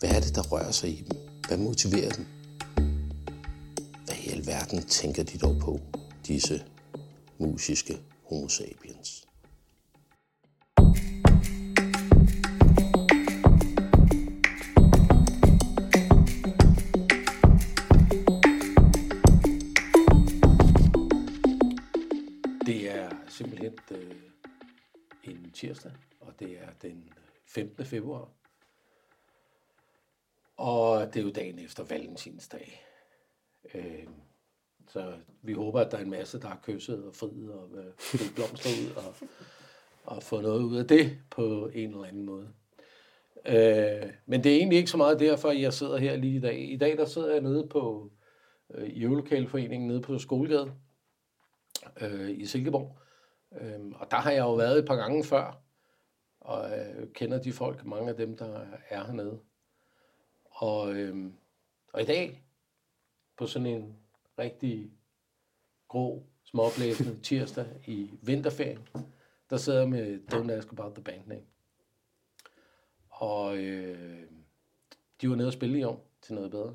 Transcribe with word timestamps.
Hvad 0.00 0.10
er 0.10 0.20
det, 0.20 0.34
der 0.34 0.42
rører 0.42 0.70
sig 0.70 0.90
i 0.90 1.02
dem? 1.02 1.18
Hvad 1.48 1.58
motiverer 1.58 2.10
dem? 2.10 2.26
Hvad 4.04 4.16
i 4.26 4.28
alverden 4.28 4.82
tænker 4.82 5.22
de 5.22 5.38
dog 5.38 5.56
på, 5.60 5.80
disse 6.26 6.64
musiske 7.38 7.94
homo 8.28 8.48
sapiens? 8.48 9.26
Det 22.66 22.90
er 22.90 23.10
simpelthen 23.28 23.72
øh, 23.90 24.14
en 25.24 25.50
tirsdag, 25.50 25.92
og 26.20 26.32
det 26.40 26.50
er 26.50 26.68
den 26.82 27.04
15. 27.46 27.86
februar. 27.86 28.37
Og 30.58 31.14
det 31.14 31.20
er 31.20 31.24
jo 31.24 31.30
dagen 31.30 31.58
efter 31.58 31.84
valentinsdag. 31.84 32.84
Øh, 33.74 34.06
så 34.88 35.12
vi 35.42 35.52
håber, 35.52 35.80
at 35.80 35.90
der 35.90 35.98
er 35.98 36.02
en 36.02 36.10
masse, 36.10 36.40
der 36.40 36.48
har 36.48 36.60
kysset 36.62 37.04
og 37.04 37.14
friet 37.14 37.52
og 37.52 37.70
øh, 37.74 37.92
blomster 38.34 38.70
ud 38.70 38.96
og, 38.96 39.14
og 40.04 40.22
fået 40.22 40.42
noget 40.42 40.62
ud 40.62 40.76
af 40.76 40.86
det 40.86 41.18
på 41.30 41.70
en 41.74 41.90
eller 41.90 42.04
anden 42.04 42.24
måde. 42.24 42.48
Øh, 43.46 44.12
men 44.26 44.44
det 44.44 44.52
er 44.52 44.56
egentlig 44.56 44.78
ikke 44.78 44.90
så 44.90 44.96
meget 44.96 45.20
derfor, 45.20 45.50
jeg 45.50 45.72
sidder 45.72 45.96
her 45.96 46.16
lige 46.16 46.36
i 46.36 46.40
dag. 46.40 46.72
I 46.72 46.76
dag 46.76 46.96
der 46.96 47.04
sidder 47.04 47.32
jeg 47.32 47.40
nede 47.40 47.66
på 47.70 48.12
øh, 48.74 48.88
i 48.88 49.04
øvelokalforeningen 49.04 49.88
nede 49.88 50.00
på 50.00 50.18
Skolegade 50.18 50.72
øh, 52.00 52.30
i 52.30 52.46
Silkeborg. 52.46 52.98
Øh, 53.60 53.80
og 53.94 54.10
der 54.10 54.16
har 54.16 54.30
jeg 54.30 54.40
jo 54.40 54.54
været 54.54 54.78
et 54.78 54.86
par 54.86 54.96
gange 54.96 55.24
før, 55.24 55.62
og 56.40 56.78
øh, 56.78 57.12
kender 57.12 57.42
de 57.42 57.52
folk, 57.52 57.84
mange 57.84 58.10
af 58.10 58.16
dem, 58.16 58.36
der 58.36 58.60
er 58.88 59.06
hernede. 59.06 59.38
Og, 60.60 60.94
øh, 60.94 61.32
og 61.92 62.02
i 62.02 62.04
dag, 62.04 62.42
på 63.36 63.46
sådan 63.46 63.66
en 63.66 63.96
rigtig 64.38 64.92
grå, 65.88 66.26
småblæsende 66.44 67.20
tirsdag 67.26 67.66
i 67.86 68.10
vinterferien, 68.22 68.88
der 69.50 69.56
sidder 69.56 69.78
jeg 69.78 69.88
med 69.88 70.20
Don't 70.32 70.52
Ask 70.52 70.72
About 70.72 70.94
the 70.94 71.04
Band 71.04 71.26
Name. 71.26 71.44
Og 73.08 73.56
øh, 73.56 74.26
de 75.20 75.30
var 75.30 75.36
nede 75.36 75.48
og 75.48 75.52
spille 75.52 75.78
i 75.78 75.84
år 75.84 76.10
til 76.22 76.34
noget 76.34 76.50
bedre. 76.50 76.74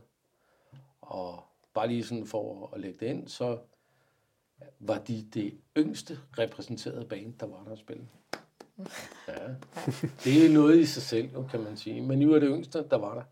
Og 1.02 1.44
bare 1.74 1.88
lige 1.88 2.04
sådan 2.04 2.28
for 2.28 2.70
at 2.74 2.82
lægge 2.82 3.00
det 3.00 3.06
ind, 3.06 3.28
så 3.28 3.60
var 4.80 5.00
de 5.00 5.28
det 5.34 5.58
yngste 5.78 6.20
repræsenterede 6.38 7.06
band, 7.06 7.34
der 7.40 7.46
var 7.46 7.64
der 7.64 7.72
at 7.72 7.80
spille. 7.80 8.08
Ja, 9.28 9.56
det 10.24 10.46
er 10.46 10.54
noget 10.54 10.80
i 10.80 10.86
sig 10.86 11.04
selv, 11.04 11.30
kan 11.50 11.64
man 11.64 11.78
sige. 11.78 12.02
Men 12.02 12.20
nu 12.20 12.34
er 12.34 12.40
det 12.40 12.50
yngste, 12.52 12.88
der 12.90 12.98
var 12.98 13.16
der. 13.16 13.24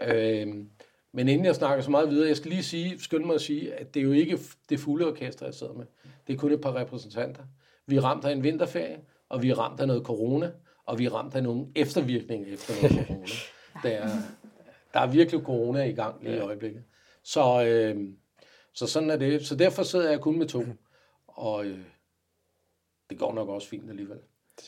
Øhm, 0.00 0.70
men 1.12 1.28
inden 1.28 1.46
jeg 1.46 1.54
snakker 1.54 1.84
så 1.84 1.90
meget 1.90 2.10
videre, 2.10 2.28
jeg 2.28 2.36
skal 2.36 2.50
lige 2.50 2.62
sige, 2.62 3.00
skynde 3.00 3.26
mig 3.26 3.34
at 3.34 3.40
sige, 3.40 3.74
at 3.74 3.94
det 3.94 4.00
er 4.00 4.04
jo 4.04 4.12
ikke 4.12 4.38
det 4.68 4.80
fulde 4.80 5.06
orkester, 5.06 5.46
jeg 5.46 5.54
sidder 5.54 5.72
med. 5.72 5.86
Det 6.26 6.32
er 6.32 6.36
kun 6.36 6.52
et 6.52 6.60
par 6.60 6.74
repræsentanter. 6.74 7.42
Vi 7.86 7.96
er 7.96 8.00
ramt 8.00 8.24
af 8.24 8.32
en 8.32 8.42
vinterferie, 8.42 9.00
og 9.28 9.42
vi 9.42 9.50
er 9.50 9.58
ramt 9.58 9.80
af 9.80 9.86
noget 9.86 10.02
corona, 10.02 10.52
og 10.86 10.98
vi 10.98 11.04
er 11.04 11.14
ramt 11.14 11.34
af 11.34 11.42
nogle 11.42 11.66
eftervirkninger 11.76 12.52
efter 12.52 12.74
noget 12.82 13.06
corona. 13.06 13.26
Der 13.82 13.90
er, 13.90 14.08
der 14.94 15.00
er 15.00 15.06
virkelig 15.06 15.40
corona 15.42 15.84
i 15.84 15.92
gang 15.92 16.24
lige 16.24 16.36
i 16.36 16.40
øjeblikket. 16.40 16.84
Så, 17.22 17.64
øh, 17.66 18.08
så 18.74 18.86
sådan 18.86 19.10
er 19.10 19.16
det. 19.16 19.46
Så 19.46 19.56
derfor 19.56 19.82
sidder 19.82 20.10
jeg 20.10 20.20
kun 20.20 20.38
med 20.38 20.46
to. 20.46 20.64
Og 21.26 21.66
øh, 21.66 21.78
det 23.10 23.18
går 23.18 23.34
nok 23.34 23.48
også 23.48 23.68
fint 23.68 23.90
alligevel. 23.90 24.18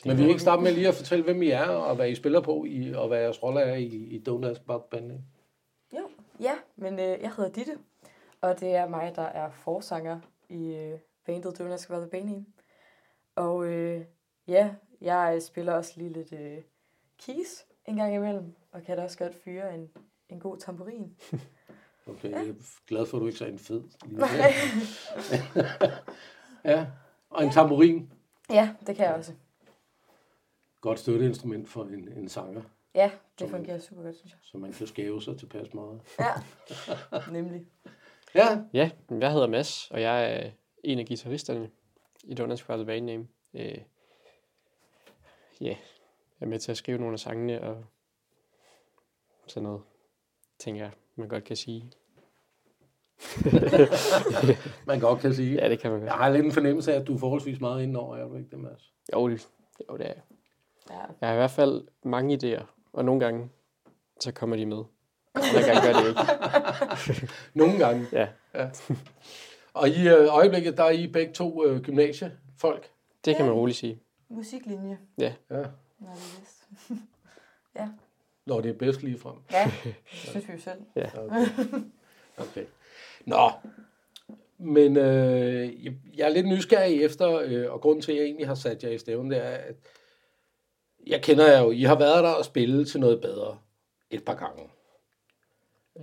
Men 0.05 0.17
vi 0.17 0.21
vil 0.21 0.29
ikke 0.29 0.41
starte 0.41 0.63
med 0.63 0.71
lige 0.71 0.87
at 0.87 0.95
fortælle, 0.95 1.23
hvem 1.23 1.41
I 1.41 1.49
er, 1.49 1.67
og 1.67 1.95
hvad 1.95 2.09
I 2.09 2.15
spiller 2.15 2.41
på, 2.41 2.65
i, 2.67 2.93
og 2.93 3.07
hvad 3.07 3.19
jeres 3.19 3.43
rolle 3.43 3.61
er 3.61 3.75
i, 3.75 3.85
i 3.85 4.23
Ask 4.43 4.61
About 4.61 4.83
Band. 4.83 5.11
Jo, 5.93 6.09
ja, 6.39 6.53
men 6.75 6.93
øh, 6.93 7.21
jeg 7.21 7.31
hedder 7.37 7.51
Ditte, 7.51 7.77
og 8.41 8.59
det 8.59 8.75
er 8.75 8.89
mig, 8.89 9.13
der 9.15 9.21
er 9.21 9.49
forsanger 9.51 10.19
i 10.49 10.75
øh, 10.75 10.99
bandet 11.25 11.61
About 11.61 11.79
the 11.79 12.09
Band. 12.11 12.45
Og 13.35 13.65
øh, 13.65 14.01
ja, 14.47 14.69
jeg 15.01 15.41
spiller 15.41 15.73
også 15.73 15.93
lige 15.95 16.13
lidt 16.13 16.33
øh, 16.33 16.57
keys 17.25 17.65
en 17.85 17.95
gang 17.95 18.15
imellem, 18.15 18.55
og 18.71 18.83
kan 18.83 18.97
da 18.97 19.03
også 19.03 19.17
godt 19.17 19.35
fyre 19.43 19.75
en, 19.75 19.89
en 20.29 20.39
god 20.39 20.57
tamburin. 20.57 21.15
Okay, 22.07 22.31
jeg 22.31 22.47
er 22.47 22.53
glad 22.87 23.05
for, 23.05 23.17
at 23.17 23.21
du 23.21 23.27
ikke 23.27 23.39
sagde 23.39 23.53
en 23.53 23.59
fed. 23.59 23.83
Nej. 24.05 24.53
ja, 26.73 26.85
og 27.29 27.43
en 27.43 27.51
tamburin. 27.51 28.11
ja, 28.49 28.69
det 28.87 28.95
kan 28.95 29.05
jeg 29.05 29.15
også. 29.15 29.33
Godt 30.85 30.99
støtteinstrument 30.99 31.69
for 31.69 31.83
en, 31.83 32.09
en 32.17 32.29
sanger, 32.29 32.61
Ja, 32.95 33.11
det 33.39 33.49
fungerer 33.49 33.79
super 33.79 34.03
godt, 34.03 34.15
synes 34.15 34.31
jeg. 34.31 34.39
så 34.41 34.57
man 34.57 34.73
kan 34.73 34.87
skæve 34.87 35.21
sig 35.21 35.37
tilpas 35.39 35.73
meget. 35.73 36.01
Ja, 36.19 36.31
nemlig. 37.31 37.67
Ja, 38.35 38.61
Ja, 38.73 38.91
jeg 39.09 39.31
hedder 39.31 39.47
Mads, 39.47 39.91
og 39.91 40.01
jeg 40.01 40.33
er 40.45 40.51
en 40.83 40.99
af 40.99 41.05
guitaristerne 41.05 41.69
i 42.23 42.33
Donuts 42.33 42.63
About 42.63 42.77
the 42.77 42.85
Band 42.85 43.05
Name. 43.05 43.27
Øh, 43.53 43.77
ja, 45.61 45.65
jeg 45.65 45.77
er 46.41 46.45
med 46.45 46.59
til 46.59 46.71
at 46.71 46.77
skrive 46.77 46.97
nogle 46.97 47.13
af 47.13 47.19
sangene 47.19 47.61
og 47.61 47.83
sådan 49.47 49.63
noget, 49.63 49.81
tænker 50.59 50.81
jeg, 50.81 50.91
man 51.15 51.27
godt 51.29 51.43
kan 51.43 51.55
sige. 51.55 51.91
man 54.87 54.99
godt 54.99 55.19
kan 55.19 55.33
sige. 55.33 55.55
Ja, 55.55 55.69
det 55.69 55.79
kan 55.79 55.91
man 55.91 55.99
Jeg 56.01 56.09
godt. 56.09 56.19
har 56.21 56.29
lidt 56.29 56.45
en 56.45 56.51
fornemmelse 56.51 56.93
af, 56.93 56.99
at 56.99 57.07
du 57.07 57.13
er 57.15 57.17
forholdsvis 57.19 57.59
meget 57.59 57.83
indenover, 57.83 58.17
er 58.17 58.27
du 58.27 58.35
ikke 58.35 58.49
det, 58.49 58.59
Mads? 58.59 58.93
Jo, 59.13 59.29
det, 59.29 59.49
jo, 59.89 59.97
det 59.97 60.05
er 60.05 60.13
jeg. 60.13 60.21
Ja, 60.89 60.95
Jeg 61.21 61.29
har 61.29 61.33
i 61.33 61.37
hvert 61.37 61.51
fald 61.51 61.87
mange 62.03 62.35
idéer, 62.37 62.63
og 62.93 63.05
nogle 63.05 63.19
gange, 63.25 63.49
så 64.19 64.31
kommer 64.31 64.55
de 64.55 64.65
med. 64.65 64.83
Andre 65.35 65.61
gange 65.73 65.81
gør 65.81 65.99
det 66.01 66.07
ikke. 66.09 67.27
Nogle 67.53 67.77
gange. 67.77 68.07
Ja, 68.11 68.27
Og 69.73 69.89
i 69.89 70.07
øh, 70.07 70.27
øjeblikket, 70.35 70.77
der 70.77 70.83
er 70.83 70.89
I 70.89 71.07
begge 71.07 71.33
to 71.33 71.65
øh, 71.65 71.81
gymnasiefolk. 71.81 72.89
det 73.25 73.35
kan 73.35 73.45
man 73.45 73.53
roligt 73.53 73.77
sige. 73.77 73.99
musiklinje. 74.29 74.97
Ja, 75.17 75.33
Nå, 75.49 75.57
det 75.57 75.65
er 76.01 76.39
vist. 76.39 76.67
ja. 77.79 77.89
når 78.45 78.61
det 78.61 78.69
er 78.69 78.77
bedst 78.77 79.03
lige 79.03 79.19
frem. 79.19 79.35
ja, 79.51 79.71
det 79.83 79.95
synes 80.11 80.47
vi 80.47 80.53
jo 80.53 80.59
selv. 80.59 80.81
Okay. 80.95 81.45
okay. 82.37 82.65
Nå, 83.25 83.51
men 84.57 84.97
øh, 84.97 85.85
jeg- 85.85 85.93
jeg 86.17 86.25
er 86.25 86.33
lidt 86.33 86.47
nysgerrig 86.47 87.03
efter, 87.03 87.39
øh, 87.45 87.71
og 87.73 87.81
grunden 87.81 88.01
til, 88.01 88.11
at 88.11 88.17
jeg 88.17 88.25
egentlig 88.25 88.47
har 88.47 88.55
sat 88.55 88.83
jer 88.83 88.89
i 88.89 88.97
stævnen, 88.97 89.31
det 89.31 89.37
er, 89.45 89.49
at 89.49 89.75
jeg 91.07 91.21
kender 91.23 91.51
jer 91.51 91.61
jo. 91.61 91.71
I 91.71 91.81
har 91.81 91.97
været 91.99 92.23
der 92.23 92.29
og 92.29 92.45
spillet 92.45 92.87
til 92.87 92.99
noget 92.99 93.21
bedre 93.21 93.57
et 94.09 94.25
par 94.25 94.35
gange. 94.35 94.63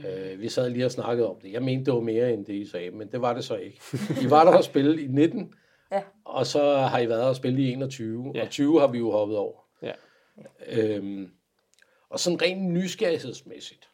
Øh, 0.06 0.40
vi 0.40 0.48
sad 0.48 0.70
lige 0.70 0.84
og 0.84 0.90
snakkede 0.90 1.28
om 1.30 1.40
det. 1.40 1.52
Jeg 1.52 1.62
mente, 1.62 1.84
det 1.84 1.94
var 1.94 2.00
mere 2.00 2.32
end 2.32 2.46
det, 2.46 2.52
I 2.54 2.66
sagde, 2.66 2.90
men 2.90 3.08
det 3.12 3.20
var 3.20 3.34
det 3.34 3.44
så 3.44 3.56
ikke. 3.56 3.80
I 4.22 4.30
var 4.30 4.44
der 4.44 4.56
og 4.56 4.64
spille 4.64 5.02
i 5.02 5.06
19, 5.06 5.54
Ja. 5.92 6.02
og 6.24 6.46
så 6.46 6.74
har 6.76 6.98
I 6.98 7.08
været 7.08 7.24
og 7.24 7.36
spille 7.36 7.62
i 7.62 7.72
21, 7.72 8.32
Ja. 8.34 8.42
og 8.42 8.50
20 8.50 8.80
har 8.80 8.86
vi 8.86 8.98
jo 8.98 9.10
hoppet 9.10 9.36
over. 9.36 9.58
Ja. 9.82 9.92
Øhm, 10.68 11.30
og 12.08 12.20
sådan 12.20 12.42
rent 12.42 12.62
nysgerrighedsmæssigt, 12.70 13.88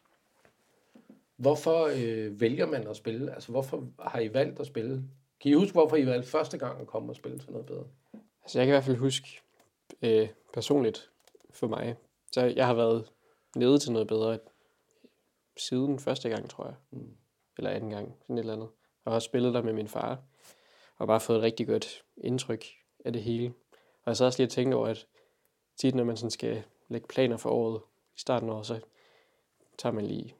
hvorfor 1.37 1.89
øh, 1.97 2.41
vælger 2.41 2.65
man 2.65 2.87
at 2.87 2.95
spille? 2.95 3.33
Altså, 3.33 3.51
hvorfor 3.51 3.83
har 3.99 4.19
I 4.19 4.33
valgt 4.33 4.59
at 4.59 4.67
spille? 4.67 5.03
Kan 5.41 5.51
I 5.51 5.53
huske, 5.53 5.71
hvorfor 5.73 5.95
I 5.95 6.05
valgte 6.05 6.29
første 6.29 6.57
gang 6.57 6.81
at 6.81 6.87
komme 6.87 7.11
og 7.11 7.15
spille 7.15 7.39
til 7.39 7.51
noget 7.51 7.65
bedre? 7.65 7.83
Altså, 8.43 8.59
jeg 8.59 8.65
kan 8.65 8.73
i 8.73 8.75
hvert 8.75 8.83
fald 8.83 8.97
huske 8.97 9.41
øh, 10.01 10.27
personligt 10.53 11.09
for 11.51 11.67
mig, 11.67 11.95
så 12.31 12.41
jeg 12.41 12.65
har 12.65 12.73
været 12.73 13.11
nede 13.55 13.79
til 13.79 13.91
noget 13.91 14.07
bedre 14.07 14.39
siden 15.57 15.99
første 15.99 16.29
gang, 16.29 16.49
tror 16.49 16.65
jeg. 16.65 16.75
Mm. 16.91 17.17
Eller 17.57 17.69
anden 17.69 17.89
gang, 17.89 18.15
sådan 18.21 18.37
et 18.37 18.39
eller 18.39 18.53
andet. 18.53 18.69
Og 19.05 19.11
har 19.11 19.19
spillet 19.19 19.53
der 19.53 19.61
med 19.61 19.73
min 19.73 19.87
far. 19.87 20.23
Og 20.97 21.07
bare 21.07 21.19
fået 21.19 21.37
et 21.37 21.43
rigtig 21.43 21.67
godt 21.67 22.03
indtryk 22.17 22.65
af 23.05 23.13
det 23.13 23.23
hele. 23.23 23.53
Og 24.03 24.07
jeg 24.07 24.17
så 24.17 24.25
også 24.25 24.39
lige 24.39 24.49
tænkt 24.49 24.73
over, 24.73 24.87
at 24.87 25.07
tit 25.77 25.95
når 25.95 26.03
man 26.03 26.17
sådan 26.17 26.31
skal 26.31 26.63
lægge 26.87 27.07
planer 27.07 27.37
for 27.37 27.49
året 27.49 27.81
i 28.15 28.19
starten 28.19 28.49
af 28.49 28.53
året, 28.53 28.65
så 28.65 28.79
tager 29.77 29.93
man 29.93 30.05
lige 30.05 30.35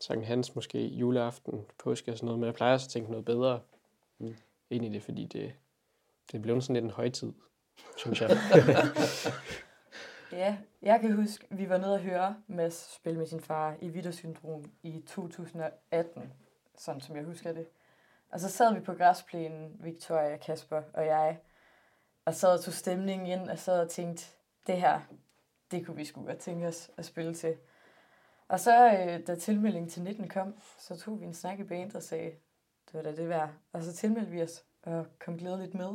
Sankt 0.00 0.26
Hans 0.26 0.54
måske 0.54 0.86
juleaften, 0.86 1.66
påske 1.78 2.12
og 2.12 2.16
sådan 2.16 2.26
noget, 2.26 2.40
men 2.40 2.46
jeg 2.46 2.54
plejer 2.54 2.72
også 2.74 2.86
at 2.86 2.90
tænke 2.90 3.10
noget 3.10 3.24
bedre 3.24 3.60
Mm. 4.18 4.36
ind 4.70 4.84
i 4.84 4.88
det, 4.88 5.02
fordi 5.02 5.26
det, 5.26 5.52
det 6.32 6.42
blev 6.42 6.60
sådan 6.60 6.74
lidt 6.74 6.84
en 6.84 6.90
højtid, 6.90 7.32
synes 7.96 8.20
jeg. 8.20 8.30
Ja, 10.32 10.56
jeg 10.82 11.00
kan 11.00 11.16
huske, 11.16 11.46
vi 11.50 11.68
var 11.68 11.78
nede 11.78 11.94
og 11.94 12.00
høre 12.00 12.36
Mads 12.46 12.94
spille 12.94 13.18
med 13.18 13.26
sin 13.26 13.40
far 13.40 13.76
i 13.80 13.88
Vitter-syndrom 13.88 14.64
i 14.82 15.02
2018, 15.06 16.32
sådan 16.78 17.00
som 17.00 17.16
jeg 17.16 17.24
husker 17.24 17.52
det. 17.52 17.66
Og 18.30 18.40
så 18.40 18.48
sad 18.48 18.74
vi 18.74 18.80
på 18.80 18.94
græsplænen, 18.94 19.76
Victoria, 19.80 20.36
Kasper 20.36 20.82
og 20.94 21.06
jeg, 21.06 21.38
og 22.24 22.34
sad 22.34 22.54
og 22.58 22.60
tog 22.64 22.74
stemningen 22.74 23.26
ind, 23.40 23.50
og 23.50 23.58
sad 23.58 23.80
og 23.80 23.90
tænkte, 23.90 24.24
det 24.66 24.80
her, 24.80 25.00
det 25.70 25.86
kunne 25.86 25.96
vi 25.96 26.04
sgu 26.04 26.24
godt 26.24 26.38
tænke 26.38 26.66
os 26.66 26.90
at 26.96 27.04
spille 27.04 27.34
til. 27.34 27.56
Og 28.48 28.60
så, 28.60 28.86
øh, 28.86 29.26
da 29.26 29.34
tilmeldingen 29.34 29.90
til 29.90 30.02
19 30.02 30.28
kom, 30.28 30.54
så 30.78 30.96
tog 30.96 31.20
vi 31.20 31.24
en 31.24 31.34
snak 31.34 31.58
i 31.58 31.64
bandet 31.64 31.96
og 31.96 32.02
sagde, 32.02 32.30
det 32.86 32.94
var 32.94 33.02
da 33.02 33.16
det 33.16 33.28
værd. 33.28 33.50
Og 33.72 33.82
så 33.82 33.92
tilmeldte 33.92 34.30
vi 34.30 34.42
os 34.42 34.64
og 34.82 35.06
kom 35.18 35.38
glædeligt 35.38 35.74
med. 35.74 35.90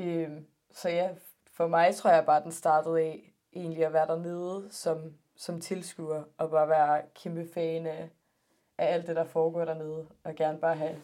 Øhm, 0.00 0.46
så 0.70 0.88
ja, 0.88 1.14
for 1.52 1.66
mig 1.66 1.94
tror 1.94 2.10
jeg 2.10 2.26
bare, 2.26 2.42
den 2.42 2.52
startede 2.52 3.00
af 3.00 3.32
egentlig 3.52 3.86
at 3.86 3.92
være 3.92 4.06
dernede 4.06 4.68
som, 4.70 5.14
som 5.36 5.60
tilskuer, 5.60 6.24
og 6.38 6.50
bare 6.50 6.68
være 6.68 7.02
kæmpe 7.14 7.48
fan 7.54 7.86
af, 7.86 8.10
af 8.78 8.94
alt 8.94 9.06
det, 9.06 9.16
der 9.16 9.24
foregår 9.24 9.64
dernede, 9.64 10.06
og 10.24 10.34
gerne 10.34 10.58
bare 10.58 10.76
have 10.76 11.02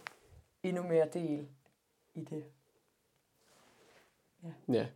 endnu 0.63 0.83
mere 0.83 1.09
del 1.13 1.49
i 2.15 2.25
det. 2.25 2.45
ja, 4.43 4.53
ja. 4.73 4.87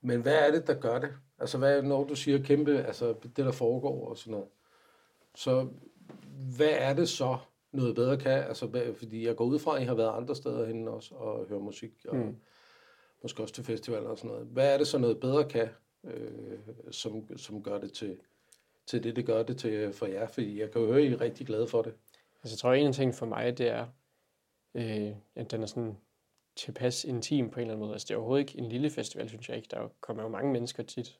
Men 0.00 0.20
hvad 0.20 0.34
er 0.34 0.50
det, 0.50 0.66
der 0.66 0.80
gør 0.80 0.98
det? 0.98 1.14
Altså, 1.38 1.58
hvad, 1.58 1.82
når 1.82 2.04
du 2.04 2.14
siger 2.14 2.42
kæmpe, 2.42 2.82
altså 2.82 3.14
det, 3.22 3.36
der 3.36 3.52
foregår 3.52 4.08
og 4.08 4.18
sådan 4.18 4.30
noget, 4.30 4.48
så 5.34 5.68
hvad 6.56 6.70
er 6.70 6.94
det 6.94 7.08
så, 7.08 7.38
noget 7.72 7.94
bedre 7.94 8.16
kan? 8.16 8.42
Altså, 8.42 8.92
fordi 8.96 9.26
jeg 9.26 9.36
går 9.36 9.44
ud 9.44 9.58
fra, 9.58 9.76
at 9.76 9.82
I 9.82 9.84
har 9.84 9.94
været 9.94 10.16
andre 10.16 10.36
steder 10.36 10.66
hen 10.66 10.88
også 10.88 11.14
og 11.14 11.46
hører 11.48 11.60
musik, 11.60 11.92
og 12.08 12.16
mm. 12.16 12.36
Måske 13.22 13.42
også 13.42 13.54
til 13.54 13.64
festivaler 13.64 14.08
og 14.08 14.18
sådan 14.18 14.30
noget. 14.30 14.46
Hvad 14.46 14.74
er 14.74 14.78
det 14.78 14.86
så 14.86 14.98
noget 14.98 15.20
bedre 15.20 15.48
kan, 15.48 15.68
øh, 16.04 16.58
som, 16.90 17.38
som 17.38 17.62
gør 17.62 17.78
det 17.78 17.92
til, 17.92 18.18
til 18.86 19.02
det, 19.02 19.16
det 19.16 19.26
gør 19.26 19.42
det 19.42 19.58
til 19.58 19.92
for 19.92 20.06
jer? 20.06 20.26
Fordi 20.26 20.60
jeg 20.60 20.70
kan 20.70 20.80
jo 20.80 20.86
høre, 20.86 20.98
at 20.98 21.04
I 21.04 21.12
er 21.12 21.20
rigtig 21.20 21.46
glade 21.46 21.66
for 21.66 21.82
det. 21.82 21.94
Altså, 22.42 22.54
jeg 22.54 22.58
tror, 22.58 22.72
en 22.72 22.92
tingene 22.92 23.12
for 23.12 23.26
mig, 23.26 23.58
det 23.58 23.68
er, 23.68 23.86
øh, 24.74 25.12
at 25.34 25.50
den 25.50 25.62
er 25.62 25.66
sådan 25.66 25.96
tilpas 26.56 27.04
intim 27.04 27.50
på 27.50 27.60
en 27.60 27.60
eller 27.60 27.74
anden 27.74 27.84
måde. 27.84 27.92
Altså, 27.92 28.06
det 28.08 28.14
er 28.14 28.18
overhovedet 28.18 28.40
ikke 28.40 28.58
en 28.58 28.68
lille 28.68 28.90
festival, 28.90 29.28
synes 29.28 29.48
jeg 29.48 29.56
ikke. 29.56 29.68
Der 29.70 29.76
er 29.76 29.88
kommer 30.00 30.22
jo 30.22 30.28
mange 30.28 30.52
mennesker 30.52 30.82
tit. 30.82 31.18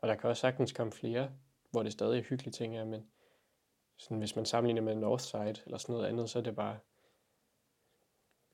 Og 0.00 0.08
der 0.08 0.14
kan 0.14 0.30
også 0.30 0.40
sagtens 0.40 0.72
komme 0.72 0.92
flere, 0.92 1.30
hvor 1.70 1.82
det 1.82 1.92
stadig 1.92 2.18
er 2.18 2.22
hyggelige 2.22 2.52
ting 2.52 2.76
er, 2.76 2.84
men 2.84 3.06
sådan, 4.00 4.18
hvis 4.18 4.36
man 4.36 4.44
sammenligner 4.44 4.82
med 4.82 4.94
Northside 4.94 5.56
eller 5.64 5.78
sådan 5.78 5.92
noget 5.92 6.08
andet, 6.08 6.30
så 6.30 6.38
er 6.38 6.42
det 6.42 6.56
bare... 6.56 6.78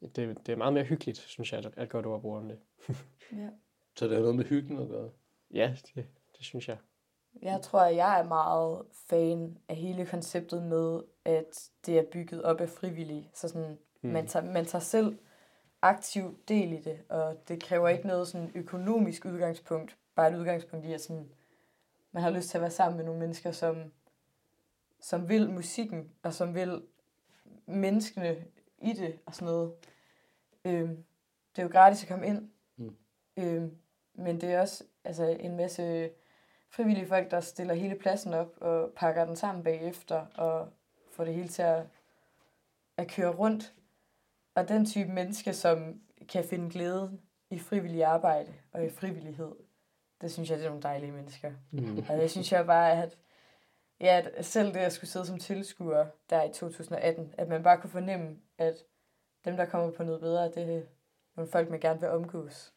Det, 0.00 0.16
det 0.16 0.48
er 0.48 0.56
meget 0.56 0.72
mere 0.72 0.84
hyggeligt, 0.84 1.18
synes 1.18 1.52
jeg, 1.52 1.72
at 1.76 1.88
godt 1.88 2.06
ord 2.06 2.14
at 2.14 2.22
bruge 2.22 2.38
om 2.38 2.48
det. 2.48 2.58
Ja. 3.32 3.48
Så 3.96 4.04
det 4.04 4.14
har 4.14 4.20
noget 4.20 4.36
med 4.36 4.44
hyggen 4.44 4.78
at 4.78 4.88
gøre. 4.88 5.10
Ja, 5.54 5.76
det, 5.86 5.94
det 6.38 6.44
synes 6.44 6.68
jeg. 6.68 6.78
Jeg 7.42 7.62
tror, 7.62 7.80
at 7.80 7.96
jeg 7.96 8.20
er 8.20 8.24
meget 8.24 8.82
fan 9.08 9.58
af 9.68 9.76
hele 9.76 10.06
konceptet 10.06 10.62
med, 10.62 11.02
at 11.24 11.70
det 11.86 11.98
er 11.98 12.04
bygget 12.12 12.42
op 12.42 12.60
af 12.60 12.68
frivillige. 12.68 13.30
Så 13.34 13.48
sådan, 13.48 13.78
mm. 14.02 14.10
man, 14.10 14.26
tager, 14.26 14.52
man 14.52 14.64
tager 14.64 14.82
selv 14.82 15.18
aktiv 15.82 16.38
del 16.48 16.72
i 16.72 16.80
det, 16.80 16.98
og 17.08 17.48
det 17.48 17.62
kræver 17.62 17.88
ikke 17.88 18.06
noget 18.06 18.28
sådan 18.28 18.52
økonomisk 18.54 19.24
udgangspunkt. 19.24 19.96
Bare 20.14 20.32
et 20.32 20.38
udgangspunkt 20.38 20.86
i, 20.86 20.92
at 20.92 21.00
sådan, 21.00 21.32
man 22.12 22.22
har 22.22 22.30
lyst 22.30 22.48
til 22.48 22.58
at 22.58 22.62
være 22.62 22.70
sammen 22.70 22.96
med 22.96 23.04
nogle 23.04 23.20
mennesker, 23.20 23.52
som, 23.52 23.92
som 25.06 25.28
vil 25.28 25.50
musikken, 25.50 26.10
og 26.22 26.34
som 26.34 26.54
vil 26.54 26.82
menneskene 27.66 28.44
i 28.78 28.92
det, 28.92 29.18
og 29.26 29.34
sådan 29.34 29.46
noget. 29.46 29.72
Øhm, 30.64 31.04
det 31.56 31.58
er 31.58 31.62
jo 31.62 31.68
gratis 31.72 32.02
at 32.02 32.08
komme 32.08 32.26
ind, 32.26 32.50
Mm. 32.76 32.96
øhm, 33.36 33.76
men 34.14 34.40
det 34.40 34.52
er 34.52 34.60
også 34.60 34.84
altså, 35.04 35.24
en 35.40 35.56
masse 35.56 36.10
frivillige 36.70 37.06
folk, 37.06 37.30
der 37.30 37.40
stiller 37.40 37.74
hele 37.74 37.94
pladsen 37.94 38.34
op 38.34 38.56
og 38.60 38.92
pakker 38.96 39.24
den 39.24 39.36
sammen 39.36 39.64
bagefter 39.64 40.26
og 40.34 40.68
får 41.12 41.24
det 41.24 41.34
hele 41.34 41.48
til 41.48 41.62
at, 41.62 41.86
at 42.96 43.08
køre 43.08 43.30
rundt. 43.34 43.74
Og 44.54 44.68
den 44.68 44.86
type 44.86 45.10
menneske, 45.10 45.54
som 45.54 46.00
kan 46.28 46.44
finde 46.44 46.70
glæde 46.70 47.20
i 47.50 47.58
frivillig 47.58 48.04
arbejde 48.04 48.54
og 48.72 48.84
i 48.84 48.90
frivillighed, 48.90 49.52
det 50.20 50.32
synes 50.32 50.50
jeg, 50.50 50.58
det 50.58 50.64
er 50.64 50.68
nogle 50.70 50.82
dejlige 50.82 51.12
mennesker. 51.12 51.52
Mm. 51.70 51.98
Og 52.08 52.18
jeg 52.18 52.30
synes 52.30 52.52
jeg 52.52 52.66
bare, 52.66 53.02
at, 53.02 53.18
ja, 54.00 54.26
at 54.34 54.44
selv 54.44 54.68
det 54.68 54.76
at 54.80 54.92
skulle 54.92 55.10
sidde 55.10 55.26
som 55.26 55.38
tilskuer 55.38 56.06
der 56.30 56.42
i 56.44 56.52
2018, 56.52 57.34
at 57.38 57.48
man 57.48 57.62
bare 57.62 57.80
kunne 57.80 57.90
fornemme, 57.90 58.36
at 58.58 58.74
dem, 59.44 59.56
der 59.56 59.64
kommer 59.64 59.90
på 59.92 60.02
noget 60.02 60.20
bedre, 60.20 60.44
det 60.44 60.58
er 60.76 60.82
nogle 61.36 61.50
folk, 61.50 61.70
man 61.70 61.80
gerne 61.80 62.00
vil 62.00 62.08
omgås. 62.08 62.74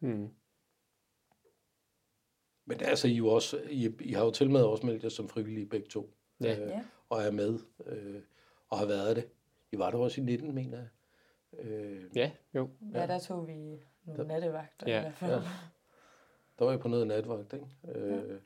Mm. 0.00 0.28
Men 2.66 2.80
altså, 2.80 3.08
I, 3.08 3.12
jo 3.14 3.28
også, 3.28 3.60
I, 3.70 3.96
I 4.00 4.12
har 4.12 4.24
jo 4.24 4.30
til 4.30 4.50
med 4.50 4.62
også 4.62 4.86
meldt 4.86 5.02
jer 5.04 5.08
som 5.08 5.28
frivillige 5.28 5.66
begge 5.66 5.88
to. 5.88 6.10
Ja. 6.40 6.60
Øh, 6.60 6.68
Ja. 6.68 6.84
og 7.08 7.22
er 7.22 7.30
med, 7.30 7.58
øh, 7.86 8.22
og 8.68 8.78
har 8.78 8.86
været 8.86 9.16
det. 9.16 9.28
I 9.72 9.78
var 9.78 9.90
der 9.90 9.98
også 9.98 10.20
i 10.20 10.24
19, 10.24 10.54
mener 10.54 10.78
jeg. 10.78 10.88
Øh, 11.60 12.16
Ja, 12.16 12.30
jo. 12.54 12.70
Ja, 12.92 13.00
Ja. 13.00 13.06
der 13.06 13.18
tog 13.18 13.48
vi 13.48 13.52
nogle 14.04 14.22
Der- 14.22 14.24
nattevagter 14.24 14.90
Ja, 14.90 14.98
i 14.98 15.02
hvert 15.02 15.14
fald. 15.14 15.32
ja. 15.32 15.40
Der 16.58 16.64
var 16.64 16.72
I 16.72 16.76
på 16.76 16.88
noget 16.88 17.06
natvagt, 17.06 17.52
ikke? 17.52 17.66
Øh, 17.88 18.40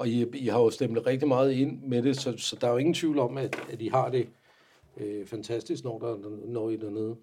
og 0.00 0.08
I, 0.08 0.38
I 0.38 0.46
har 0.46 0.60
jo 0.60 0.70
stemt 0.70 1.06
rigtig 1.06 1.28
meget 1.28 1.52
ind 1.52 1.82
med 1.82 2.02
det, 2.02 2.16
så, 2.16 2.36
så 2.36 2.56
der 2.60 2.66
er 2.66 2.72
jo 2.72 2.76
ingen 2.76 2.94
tvivl 2.94 3.18
om, 3.18 3.38
at, 3.38 3.60
at 3.70 3.82
I 3.82 3.88
har 3.88 4.10
det 4.10 4.28
øh, 4.96 5.26
fantastisk, 5.26 5.84
når, 5.84 5.98
der, 5.98 6.16
når 6.46 6.70
I 6.70 6.74
er 6.74 6.78
dernede. 6.78 7.16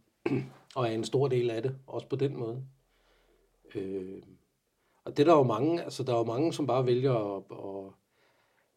og 0.76 0.88
er 0.88 0.92
en 0.92 1.04
stor 1.04 1.28
del 1.28 1.50
af 1.50 1.62
det, 1.62 1.76
også 1.88 2.08
på 2.08 2.16
den 2.16 2.38
måde. 2.38 2.64
Øh, 3.76 4.22
og 5.06 5.18
det 5.18 5.24
er 5.24 5.32
der 5.32 5.38
jo 5.38 5.44
mange, 5.44 5.84
altså 5.84 6.04
der 6.04 6.14
er 6.14 6.18
jo 6.18 6.24
mange, 6.24 6.54
som 6.54 6.68
bare 6.68 6.86
vælger 6.86 7.36
at, 7.38 7.44
at 7.52 7.94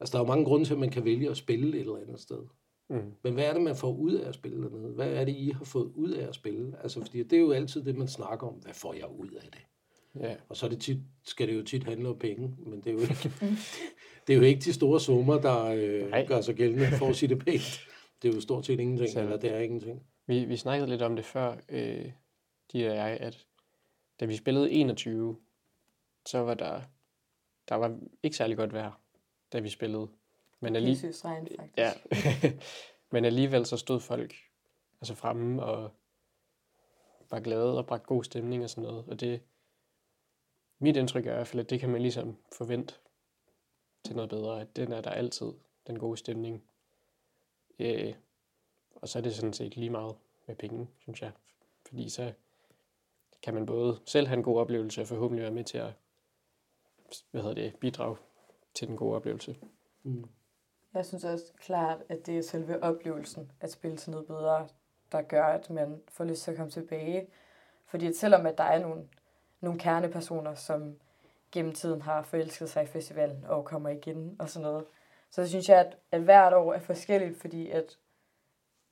altså 0.00 0.12
der 0.12 0.18
er 0.18 0.22
jo 0.24 0.28
mange 0.28 0.44
grunde 0.44 0.64
til, 0.64 0.72
at 0.72 0.80
man 0.80 0.90
kan 0.90 1.04
vælge 1.04 1.30
at 1.30 1.36
spille 1.36 1.76
et 1.76 1.80
eller 1.80 1.96
andet 1.96 2.20
sted. 2.20 2.42
Mm. 2.88 3.12
Men 3.22 3.34
hvad 3.34 3.44
er 3.44 3.52
det, 3.52 3.62
man 3.62 3.76
får 3.76 3.92
ud 3.92 4.12
af 4.12 4.28
at 4.28 4.34
spille 4.34 4.62
dernede? 4.62 4.92
Hvad 4.92 5.12
er 5.12 5.24
det, 5.24 5.36
I 5.36 5.50
har 5.50 5.64
fået 5.64 5.92
ud 5.94 6.10
af 6.10 6.28
at 6.28 6.34
spille? 6.34 6.76
Altså, 6.82 7.00
fordi 7.00 7.22
det 7.22 7.36
er 7.36 7.40
jo 7.40 7.52
altid 7.52 7.84
det, 7.84 7.96
man 7.96 8.08
snakker 8.08 8.46
om. 8.46 8.54
Hvad 8.54 8.74
får 8.74 8.94
jeg 8.94 9.08
ud 9.18 9.30
af 9.30 9.48
det? 9.52 9.66
Ja. 10.20 10.36
Og 10.48 10.56
så 10.56 10.66
er 10.66 10.70
det 10.70 10.80
tit, 10.80 10.98
skal 11.24 11.48
det 11.48 11.54
jo 11.56 11.62
tit 11.64 11.84
handle 11.84 12.08
om 12.08 12.18
penge, 12.18 12.56
men 12.58 12.80
det 12.80 12.86
er 12.86 12.92
jo 12.92 13.00
ikke, 13.00 13.14
det 14.26 14.32
er 14.32 14.36
jo 14.36 14.42
ikke 14.42 14.60
de 14.60 14.72
store 14.72 15.00
summer, 15.00 15.40
der 15.40 15.64
øh, 15.64 16.10
Nej. 16.10 16.26
gør 16.26 16.40
sig 16.40 16.54
gældende 16.54 16.86
for 16.98 17.06
at 17.08 17.16
sige 17.16 17.28
det 17.28 17.38
pænt. 17.44 17.80
Det 18.22 18.30
er 18.30 18.34
jo 18.34 18.40
stort 18.40 18.66
set 18.66 18.80
ingenting, 18.80 19.10
Så- 19.10 19.20
eller 19.20 19.36
det 19.36 19.52
er 19.54 19.58
ingenting. 19.58 20.02
Vi, 20.26 20.44
vi 20.44 20.56
snakkede 20.56 20.90
lidt 20.90 21.02
om 21.02 21.16
det 21.16 21.24
før, 21.24 21.56
øh, 21.68 22.12
de 22.72 22.88
og 22.90 22.96
jeg, 22.96 23.16
at 23.20 23.46
da 24.20 24.24
vi 24.24 24.36
spillede 24.36 24.70
21, 24.70 25.36
så 26.26 26.38
var 26.38 26.54
der, 26.54 26.80
der 27.68 27.74
var 27.74 27.98
ikke 28.22 28.36
særlig 28.36 28.56
godt 28.56 28.72
vejr, 28.72 29.00
da 29.52 29.58
vi 29.60 29.68
spillede. 29.68 30.08
Men, 30.60 30.76
alli- 30.76 31.24
regn, 31.24 31.48
faktisk. 31.58 31.78
ja. 31.78 31.90
Men 33.12 33.24
alligevel 33.24 33.66
så 33.66 33.76
stod 33.76 34.00
folk 34.00 34.34
altså 35.00 35.14
fremme 35.14 35.62
og 35.62 35.90
var 37.30 37.40
glade 37.40 37.78
og 37.78 37.86
bragte 37.86 38.06
god 38.06 38.24
stemning 38.24 38.62
og 38.64 38.70
sådan 38.70 38.84
noget. 38.84 39.04
Og 39.08 39.20
det, 39.20 39.40
mit 40.80 40.96
indtryk 40.96 41.26
er 41.26 41.30
i 41.30 41.34
hvert 41.34 41.46
fald, 41.46 41.60
at 41.60 41.70
det 41.70 41.80
kan 41.80 41.90
man 41.90 42.02
ligesom 42.02 42.36
forvente 42.52 42.94
til 44.04 44.16
noget 44.16 44.30
bedre. 44.30 44.60
At 44.60 44.76
den 44.76 44.92
er 44.92 45.00
der 45.00 45.10
altid, 45.10 45.52
den 45.86 45.98
gode 45.98 46.16
stemning. 46.16 46.62
Øh, 47.78 48.14
og 48.94 49.08
så 49.08 49.18
er 49.18 49.22
det 49.22 49.34
sådan 49.34 49.52
set 49.52 49.76
lige 49.76 49.90
meget 49.90 50.14
med 50.46 50.56
penge, 50.56 50.88
synes 50.98 51.22
jeg. 51.22 51.32
Fordi 51.86 52.08
så 52.08 52.32
kan 53.42 53.54
man 53.54 53.66
både 53.66 54.00
selv 54.06 54.26
have 54.26 54.36
en 54.36 54.42
god 54.44 54.60
oplevelse 54.60 55.00
og 55.00 55.06
forhåbentlig 55.06 55.42
være 55.42 55.52
med 55.52 55.64
til 55.64 55.78
at 55.78 55.92
hvad 57.30 57.42
hedder 57.42 57.54
det, 57.54 57.76
bidrage 57.80 58.16
til 58.74 58.88
den 58.88 58.96
gode 58.96 59.16
oplevelse. 59.16 59.56
Mm. 60.02 60.24
Jeg 60.94 61.06
synes 61.06 61.24
også 61.24 61.52
klart, 61.56 61.98
at 62.08 62.26
det 62.26 62.38
er 62.38 62.42
selve 62.42 62.82
oplevelsen 62.82 63.52
at 63.60 63.72
spille 63.72 63.96
til 63.96 64.10
noget 64.10 64.26
bedre, 64.26 64.68
der 65.12 65.22
gør, 65.22 65.44
at 65.44 65.70
man 65.70 66.02
får 66.08 66.24
lyst 66.24 66.42
til 66.42 66.50
at 66.50 66.56
komme 66.56 66.70
tilbage. 66.70 67.26
Fordi 67.86 68.12
selvom 68.12 68.46
at 68.46 68.58
der 68.58 68.64
er 68.64 68.80
nogle, 68.80 69.08
nogle 69.60 69.78
kernepersoner, 69.78 70.54
som 70.54 70.96
gennem 71.52 71.72
tiden 71.72 72.02
har 72.02 72.22
forelsket 72.22 72.70
sig 72.70 72.82
i 72.82 72.86
festivalen 72.86 73.44
og 73.48 73.64
kommer 73.64 73.88
igen 73.88 74.36
og 74.38 74.50
sådan 74.50 74.66
noget, 74.66 74.84
så 75.30 75.48
synes 75.48 75.68
jeg, 75.68 75.78
at, 75.80 75.96
at 76.12 76.20
hvert 76.20 76.54
år 76.54 76.74
er 76.74 76.80
forskelligt, 76.80 77.40
fordi 77.40 77.70
at, 77.70 77.98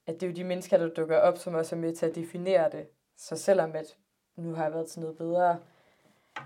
at 0.07 0.15
det 0.15 0.23
er 0.23 0.31
jo 0.31 0.37
de 0.37 0.45
mennesker, 0.45 0.79
der 0.79 0.89
dukker 0.89 1.17
op, 1.17 1.39
som 1.39 1.55
også 1.55 1.77
er 1.77 1.81
med 1.81 1.95
til 1.95 2.07
at 2.07 2.15
definere 2.15 2.71
det. 2.71 2.87
Så 3.17 3.37
selvom 3.37 3.73
at 3.75 3.97
nu 4.37 4.55
har 4.55 4.63
jeg 4.63 4.73
været 4.73 4.87
til 4.87 5.01
noget 5.01 5.17
bedre 5.17 5.59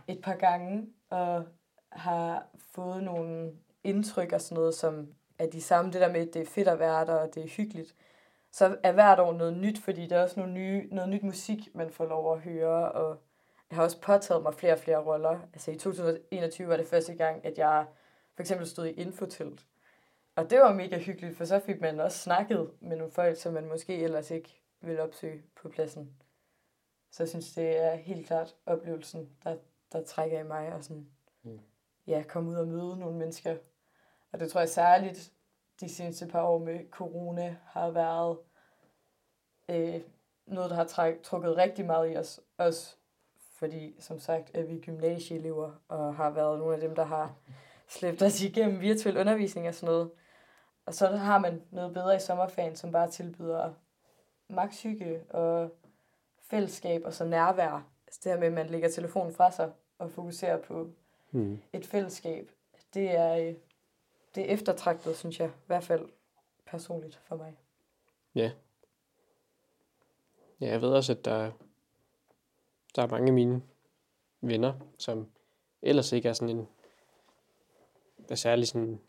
et 0.08 0.20
par 0.22 0.34
gange, 0.34 0.86
og 1.10 1.44
har 1.88 2.46
fået 2.58 3.02
nogle 3.02 3.52
indtryk 3.84 4.32
og 4.32 4.40
sådan 4.40 4.54
noget, 4.54 4.74
som 4.74 5.14
er 5.38 5.46
de 5.46 5.62
samme. 5.62 5.92
Det 5.92 6.00
der 6.00 6.12
med, 6.12 6.28
at 6.28 6.34
det 6.34 6.42
er 6.42 6.46
fedt 6.46 6.68
at 6.68 6.78
være 6.78 7.06
der, 7.06 7.14
og 7.14 7.34
det 7.34 7.42
er 7.42 7.48
hyggeligt. 7.48 7.94
Så 8.52 8.76
er 8.82 8.92
hvert 8.92 9.20
år 9.20 9.32
noget 9.32 9.56
nyt, 9.56 9.78
fordi 9.78 10.06
der 10.06 10.16
er 10.16 10.22
også 10.22 10.40
nogle 10.40 10.54
nye, 10.54 10.88
noget 10.90 11.10
nyt 11.10 11.22
musik, 11.22 11.74
man 11.74 11.90
får 11.90 12.06
lov 12.06 12.32
at 12.32 12.40
høre, 12.40 12.92
og 12.92 13.18
jeg 13.72 13.76
har 13.76 13.84
også 13.84 14.00
påtaget 14.00 14.42
mig 14.42 14.54
flere 14.54 14.72
og 14.72 14.78
flere 14.78 14.98
roller. 14.98 15.40
Altså 15.52 15.70
i 15.70 15.78
2021 15.78 16.68
var 16.68 16.76
det 16.76 16.86
første 16.86 17.14
gang, 17.14 17.44
at 17.44 17.58
jeg 17.58 17.86
for 18.34 18.42
eksempel 18.42 18.66
stod 18.66 18.86
i 18.86 18.92
infotelt. 18.92 19.66
Og 20.36 20.50
det 20.50 20.58
var 20.58 20.74
mega 20.74 20.98
hyggeligt, 20.98 21.36
for 21.36 21.44
så 21.44 21.58
fik 21.60 21.80
man 21.80 22.00
også 22.00 22.18
snakket 22.18 22.70
med 22.80 22.96
nogle 22.96 23.12
folk, 23.12 23.36
som 23.36 23.52
man 23.52 23.68
måske 23.68 23.96
ellers 23.96 24.30
ikke 24.30 24.62
ville 24.80 25.02
opsøge 25.02 25.42
på 25.54 25.68
pladsen. 25.68 26.16
Så 27.10 27.22
jeg 27.22 27.28
synes, 27.28 27.54
det 27.54 27.84
er 27.84 27.94
helt 27.94 28.26
klart 28.26 28.56
oplevelsen, 28.66 29.30
der, 29.44 29.56
der 29.92 30.04
trækker 30.04 30.40
i 30.40 30.46
mig, 30.46 30.72
og 30.72 30.84
sådan, 30.84 31.06
mm. 31.42 31.60
ja, 32.06 32.24
komme 32.28 32.50
ud 32.50 32.56
og 32.56 32.68
møde 32.68 32.98
nogle 32.98 33.18
mennesker. 33.18 33.56
Og 34.32 34.40
det 34.40 34.50
tror 34.50 34.60
jeg 34.60 34.68
særligt 34.68 35.32
de 35.80 35.88
seneste 35.88 36.26
par 36.26 36.42
år 36.42 36.58
med 36.58 36.90
corona 36.90 37.56
har 37.64 37.90
været 37.90 38.38
øh, 39.68 40.00
noget, 40.46 40.70
der 40.70 40.76
har 40.76 40.84
træk, 40.84 41.22
trukket 41.22 41.56
rigtig 41.56 41.86
meget 41.86 42.12
i 42.12 42.16
os. 42.16 42.40
Også 42.58 42.96
fordi, 43.62 43.94
som 43.98 44.18
sagt, 44.18 44.50
er 44.54 44.62
vi 44.62 44.78
gymnasieelever, 44.78 45.70
og 45.88 46.14
har 46.14 46.30
været 46.30 46.58
nogle 46.58 46.74
af 46.74 46.80
dem, 46.80 46.94
der 46.94 47.04
har 47.04 47.34
slæbt 47.88 48.22
os 48.22 48.42
igennem 48.42 48.80
virtuel 48.80 49.16
undervisning 49.16 49.68
og 49.68 49.74
sådan 49.74 49.86
noget. 49.86 50.10
Og 50.86 50.94
så 50.94 51.06
har 51.06 51.38
man 51.38 51.62
noget 51.70 51.94
bedre 51.94 52.16
i 52.16 52.18
sommerferien, 52.18 52.76
som 52.76 52.92
bare 52.92 53.10
tilbyder 53.10 53.72
hygge 54.82 55.22
og 55.30 55.70
fællesskab 56.50 57.02
og 57.04 57.12
så 57.14 57.24
nærvær. 57.24 57.86
Altså 58.06 58.20
det 58.24 58.32
her 58.32 58.38
med, 58.38 58.46
at 58.46 58.52
man 58.52 58.66
lægger 58.66 58.90
telefonen 58.90 59.34
fra 59.34 59.50
sig 59.50 59.72
og 59.98 60.10
fokuserer 60.10 60.58
på 60.58 60.90
mm. 61.30 61.58
et 61.72 61.86
fællesskab. 61.86 62.50
Det 62.94 63.10
er, 63.10 63.34
øh, 63.36 63.54
det 64.34 64.50
er 64.50 64.54
eftertragtet, 64.54 65.16
synes 65.16 65.40
jeg. 65.40 65.48
I 65.48 65.66
hvert 65.66 65.84
fald 65.84 66.08
personligt 66.66 67.20
for 67.24 67.36
mig. 67.36 67.56
Ja. 68.34 68.50
Ja, 70.60 70.66
jeg 70.66 70.82
ved 70.82 70.88
også, 70.88 71.12
at 71.12 71.24
der, 71.24 71.50
der 72.96 73.02
er 73.02 73.06
mange 73.06 73.26
af 73.26 73.32
mine 73.32 73.62
venner, 74.40 74.72
som 74.98 75.26
ellers 75.82 76.12
ikke 76.12 76.28
er 76.28 76.32
sådan 76.32 76.56
en, 76.56 76.68
er 78.28 78.34
særlig 78.34 78.68
sådan, 78.68 79.00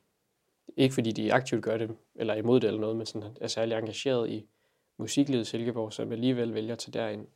ikke 0.77 0.93
fordi 0.93 1.11
de 1.11 1.33
aktivt 1.33 1.63
gør 1.63 1.77
det, 1.77 1.97
eller 2.15 2.33
imod 2.33 2.59
det 2.59 2.67
eller 2.67 2.81
noget, 2.81 2.95
men 2.95 3.05
sådan 3.05 3.37
er 3.41 3.47
særlig 3.47 3.77
engageret 3.77 4.29
i 4.29 4.47
musiklivet 4.97 5.41
i 5.41 5.45
Silkeborg, 5.45 5.93
som 5.93 6.11
alligevel 6.11 6.53
vælger 6.53 6.75
til 6.75 6.93
derind. 6.93 7.27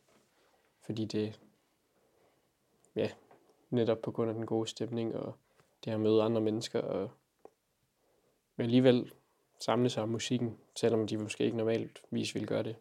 Fordi 0.82 1.06
det, 1.06 1.39
ja, 2.96 3.10
netop 3.70 4.01
på 4.01 4.12
grund 4.12 4.30
af 4.30 4.36
den 4.36 4.46
gode 4.46 4.68
stemning, 4.68 5.16
og 5.16 5.36
det 5.86 5.92
at 5.92 6.00
møde 6.00 6.24
andre 6.24 6.42
mennesker, 6.42 6.82
og 6.82 7.10
men 8.56 8.66
alligevel 8.66 9.13
samle 9.60 9.89
sig 9.89 10.04
om 10.04 10.10
musikken, 10.10 10.58
selvom 10.75 11.08
de 11.08 11.18
måske 11.18 11.44
ikke 11.44 11.58
normalt 11.58 12.01
vis 12.12 12.36
vil 12.36 12.48
gøre 12.48 12.63
det. 12.63 12.75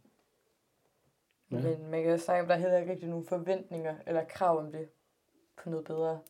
Ja. 1.50 1.56
Men 1.56 1.90
man 1.90 2.02
kan 2.02 2.18
sige, 2.18 2.36
at 2.36 2.48
der 2.48 2.56
heller 2.56 2.78
ikke 2.78 2.92
rigtig 2.92 3.08
nogen 3.08 3.24
forventninger 3.24 3.94
eller 4.06 4.24
krav 4.24 4.58
om 4.58 4.72
det 4.72 4.88
på 5.62 5.70
noget 5.70 5.86
bedre. 5.86 6.20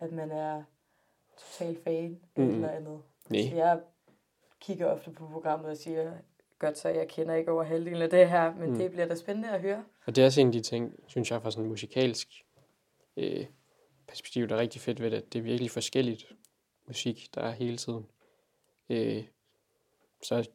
At 0.00 0.12
man 0.12 0.30
er 0.30 0.62
total 1.36 1.76
fan 1.84 2.20
mm. 2.36 2.54
eller 2.54 2.68
andet. 2.68 3.02
Nej. 3.28 3.48
Så 3.48 3.56
jeg 3.56 3.80
kigger 4.60 4.86
ofte 4.86 5.10
på 5.10 5.28
programmet 5.32 5.70
og 5.70 5.76
siger, 5.76 6.12
godt 6.58 6.78
så, 6.78 6.88
jeg 6.88 7.08
kender 7.08 7.34
ikke 7.34 7.50
over 7.50 7.62
halvdelen 7.62 8.02
af 8.02 8.10
det 8.10 8.28
her, 8.28 8.54
men 8.54 8.70
mm. 8.70 8.78
det 8.78 8.90
bliver 8.90 9.06
da 9.06 9.14
spændende 9.14 9.50
at 9.50 9.60
høre. 9.60 9.84
Og 10.06 10.16
det 10.16 10.22
er 10.22 10.26
også 10.26 10.40
en 10.40 10.46
af 10.46 10.52
de 10.52 10.60
ting, 10.60 10.92
synes 11.06 11.30
jeg, 11.30 11.42
fra 11.42 11.50
sådan 11.50 11.64
en 11.64 11.68
musikalsk 11.68 12.44
øh, 13.16 13.46
perspektiv, 14.06 14.48
der 14.48 14.56
er 14.56 14.60
rigtig 14.60 14.80
fedt 14.80 15.00
ved 15.00 15.10
det, 15.10 15.16
at 15.16 15.32
det 15.32 15.38
er 15.38 15.42
virkelig 15.42 15.70
forskelligt 15.70 16.32
musik, 16.86 17.28
der 17.34 17.40
er 17.40 17.50
hele 17.50 17.76
tiden. 17.76 18.06
Øh, 18.88 19.24
så 20.22 20.48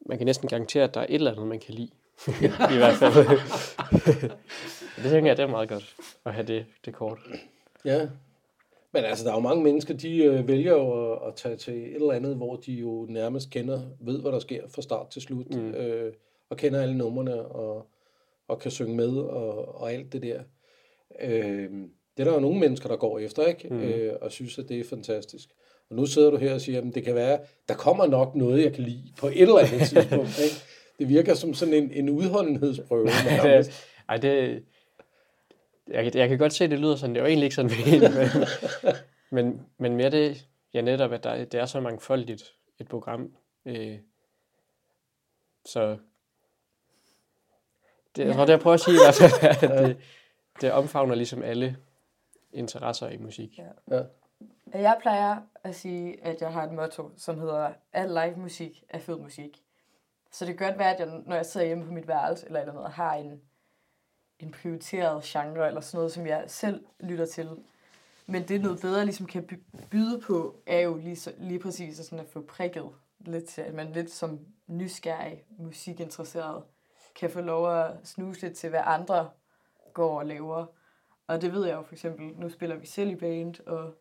man 0.00 0.18
kan 0.18 0.24
næsten 0.24 0.48
garantere, 0.48 0.84
at 0.84 0.94
der 0.94 1.00
er 1.00 1.06
et 1.08 1.14
eller 1.14 1.30
andet, 1.30 1.46
man 1.46 1.60
kan 1.60 1.74
lide. 1.74 1.90
I 2.74 2.76
hvert 2.76 2.94
fald. 2.94 3.40
det 5.02 5.10
tænker 5.10 5.30
jeg, 5.30 5.36
det 5.36 5.42
er 5.42 5.46
meget 5.46 5.68
godt 5.68 5.96
at 6.24 6.34
have 6.34 6.46
det, 6.46 6.66
det 6.84 6.94
kort. 6.94 7.18
Ja, 7.84 8.08
men 8.92 9.04
altså, 9.04 9.24
der 9.24 9.30
er 9.30 9.34
jo 9.34 9.40
mange 9.40 9.64
mennesker, 9.64 9.94
de 9.94 10.24
øh, 10.24 10.48
vælger 10.48 10.72
jo 10.72 11.12
at, 11.12 11.28
at 11.28 11.34
tage 11.34 11.56
til 11.56 11.74
et 11.74 11.94
eller 11.94 12.12
andet, 12.12 12.36
hvor 12.36 12.56
de 12.56 12.72
jo 12.72 13.06
nærmest 13.08 13.50
kender, 13.50 13.80
ved 14.00 14.20
hvad 14.20 14.32
der 14.32 14.38
sker 14.38 14.62
fra 14.68 14.82
start 14.82 15.08
til 15.08 15.22
slut, 15.22 15.54
mm. 15.54 15.70
øh, 15.70 16.12
og 16.50 16.56
kender 16.56 16.82
alle 16.82 16.98
numrene, 16.98 17.42
og, 17.42 17.86
og 18.48 18.58
kan 18.58 18.70
synge 18.70 18.96
med, 18.96 19.16
og, 19.16 19.80
og 19.80 19.92
alt 19.92 20.12
det 20.12 20.22
der. 20.22 20.40
Øh, 21.20 21.70
det 22.16 22.22
er 22.22 22.24
der 22.24 22.34
jo 22.34 22.40
nogle 22.40 22.60
mennesker, 22.60 22.88
der 22.88 22.96
går 22.96 23.18
efter, 23.18 23.46
ikke? 23.46 23.68
Mm. 23.70 23.80
Øh, 23.80 24.12
og 24.20 24.32
synes, 24.32 24.58
at 24.58 24.68
det 24.68 24.80
er 24.80 24.84
fantastisk. 24.84 25.48
Og 25.90 25.96
nu 25.96 26.06
sidder 26.06 26.30
du 26.30 26.36
her 26.36 26.54
og 26.54 26.60
siger, 26.60 26.78
at 26.78 26.94
det 26.94 27.04
kan 27.04 27.14
være, 27.14 27.38
der 27.68 27.74
kommer 27.74 28.06
nok 28.06 28.34
noget, 28.34 28.64
jeg 28.64 28.72
kan 28.72 28.84
lide 28.84 29.12
på 29.18 29.26
et 29.26 29.42
eller 29.42 29.58
andet 29.58 29.88
tidspunkt. 29.88 30.38
Ikke? 30.44 30.56
Det 30.98 31.08
virker 31.08 31.34
som 31.34 31.54
sådan 31.54 31.74
en, 31.74 31.90
en 31.90 32.10
udholdenhedsprøve. 32.10 33.06
det, 33.42 33.86
ej, 34.08 34.16
det, 34.16 34.64
jeg, 35.88 36.16
jeg 36.16 36.28
kan 36.28 36.38
godt 36.38 36.52
se, 36.52 36.64
at 36.64 36.70
det 36.70 36.78
lyder 36.78 36.96
sådan. 36.96 37.14
Det 37.14 37.20
er 37.20 37.24
jo 37.24 37.28
egentlig 37.28 37.44
ikke 37.44 37.56
sådan 37.56 37.70
men, 39.30 39.44
men, 39.44 39.66
men 39.78 39.96
mere 39.96 40.10
det, 40.10 40.46
ja 40.74 40.80
netop, 40.80 41.12
at 41.12 41.24
der, 41.24 41.44
det 41.44 41.60
er 41.60 41.66
så 41.66 41.80
mangfoldigt 41.80 42.54
et 42.78 42.88
program. 42.88 43.32
Øh, 43.64 43.98
så 45.64 45.96
det, 48.16 48.26
jeg 48.26 48.34
tror, 48.34 48.44
det 48.44 48.52
jeg 48.52 48.60
prøver 48.60 48.74
at 48.74 48.80
sige 48.80 48.94
i 48.94 49.00
hvert 49.04 49.30
fald, 49.30 49.62
at 49.62 49.86
det, 49.86 49.96
det 50.60 50.72
omfavner 50.72 51.14
ligesom 51.14 51.42
alle 51.42 51.76
interesser 52.52 53.08
i 53.08 53.16
musik. 53.16 53.58
Ja. 53.58 53.96
ja. 53.96 54.02
Jeg 54.74 54.98
plejer 55.00 55.36
at 55.64 55.74
sige, 55.74 56.24
at 56.24 56.40
jeg 56.40 56.52
har 56.52 56.62
et 56.62 56.72
motto, 56.72 57.10
som 57.16 57.38
hedder, 57.40 57.72
at 57.92 58.08
live 58.08 58.36
musik 58.36 58.84
er 58.88 58.98
fed 58.98 59.18
musik. 59.18 59.62
Så 60.36 60.44
det 60.44 60.58
kan 60.58 60.66
godt 60.68 60.78
være, 60.78 60.94
at 60.94 61.00
jeg, 61.00 61.22
når 61.26 61.36
jeg 61.36 61.46
sidder 61.46 61.66
hjemme 61.66 61.84
på 61.84 61.92
mit 61.92 62.08
værelse 62.08 62.46
eller 62.46 62.60
eller 62.60 62.72
andet, 62.72 62.92
har 62.92 63.14
en, 63.14 63.40
en 64.38 64.50
prioriteret 64.50 65.22
genre 65.24 65.66
eller 65.66 65.80
sådan 65.80 65.98
noget, 65.98 66.12
som 66.12 66.26
jeg 66.26 66.44
selv 66.46 66.84
lytter 67.00 67.26
til. 67.26 67.50
Men 68.26 68.48
det 68.48 68.60
noget 68.60 68.80
bedre 68.80 69.04
ligesom 69.04 69.26
kan 69.26 69.60
byde 69.90 70.20
på, 70.20 70.56
er 70.66 70.80
jo 70.80 70.96
lige, 70.96 71.16
så, 71.16 71.32
lige 71.38 71.60
præcis 71.60 71.96
sådan 71.96 72.18
at 72.18 72.28
få 72.28 72.42
prikket 72.42 72.90
lidt 73.20 73.44
til, 73.44 73.60
at 73.60 73.74
man 73.74 73.92
lidt 73.92 74.10
som 74.10 74.40
nysgerrig, 74.66 75.44
musikinteresseret, 75.58 76.64
kan 77.14 77.30
få 77.30 77.40
lov 77.40 77.72
at 77.72 77.96
snuse 78.04 78.42
lidt 78.42 78.56
til, 78.56 78.70
hvad 78.70 78.82
andre 78.84 79.30
går 79.94 80.18
og 80.18 80.26
laver. 80.26 80.66
Og 81.26 81.42
det 81.42 81.52
ved 81.52 81.66
jeg 81.66 81.74
jo 81.74 81.82
for 81.82 81.92
eksempel, 81.92 82.26
nu 82.38 82.48
spiller 82.48 82.76
vi 82.76 82.86
selv 82.86 83.10
i 83.10 83.16
band, 83.16 83.66
og 83.66 83.94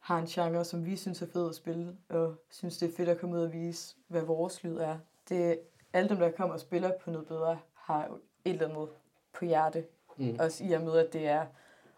har 0.00 0.18
en 0.18 0.26
genre, 0.26 0.64
som 0.64 0.84
vi 0.84 0.96
synes 0.96 1.22
er 1.22 1.26
fed 1.32 1.48
at 1.48 1.54
spille, 1.54 1.96
og 2.08 2.34
synes, 2.50 2.78
det 2.78 2.90
er 2.90 2.96
fedt 2.96 3.08
at 3.08 3.18
komme 3.18 3.36
ud 3.36 3.42
og 3.42 3.52
vise, 3.52 3.96
hvad 4.08 4.22
vores 4.22 4.64
lyd 4.64 4.76
er. 4.76 4.98
Det, 5.28 5.60
alle 5.92 6.08
dem, 6.08 6.18
der 6.18 6.30
kommer 6.30 6.54
og 6.54 6.60
spiller 6.60 6.98
på 6.98 7.10
noget 7.10 7.26
bedre, 7.26 7.58
har 7.74 8.06
jo 8.06 8.14
et 8.14 8.52
eller 8.52 8.68
andet 8.68 8.88
på 9.32 9.44
hjerte. 9.44 9.86
Mm. 10.16 10.36
Også 10.40 10.64
i 10.64 10.72
og 10.72 10.82
med, 10.82 10.98
at 10.98 11.12
det 11.12 11.26
er 11.26 11.46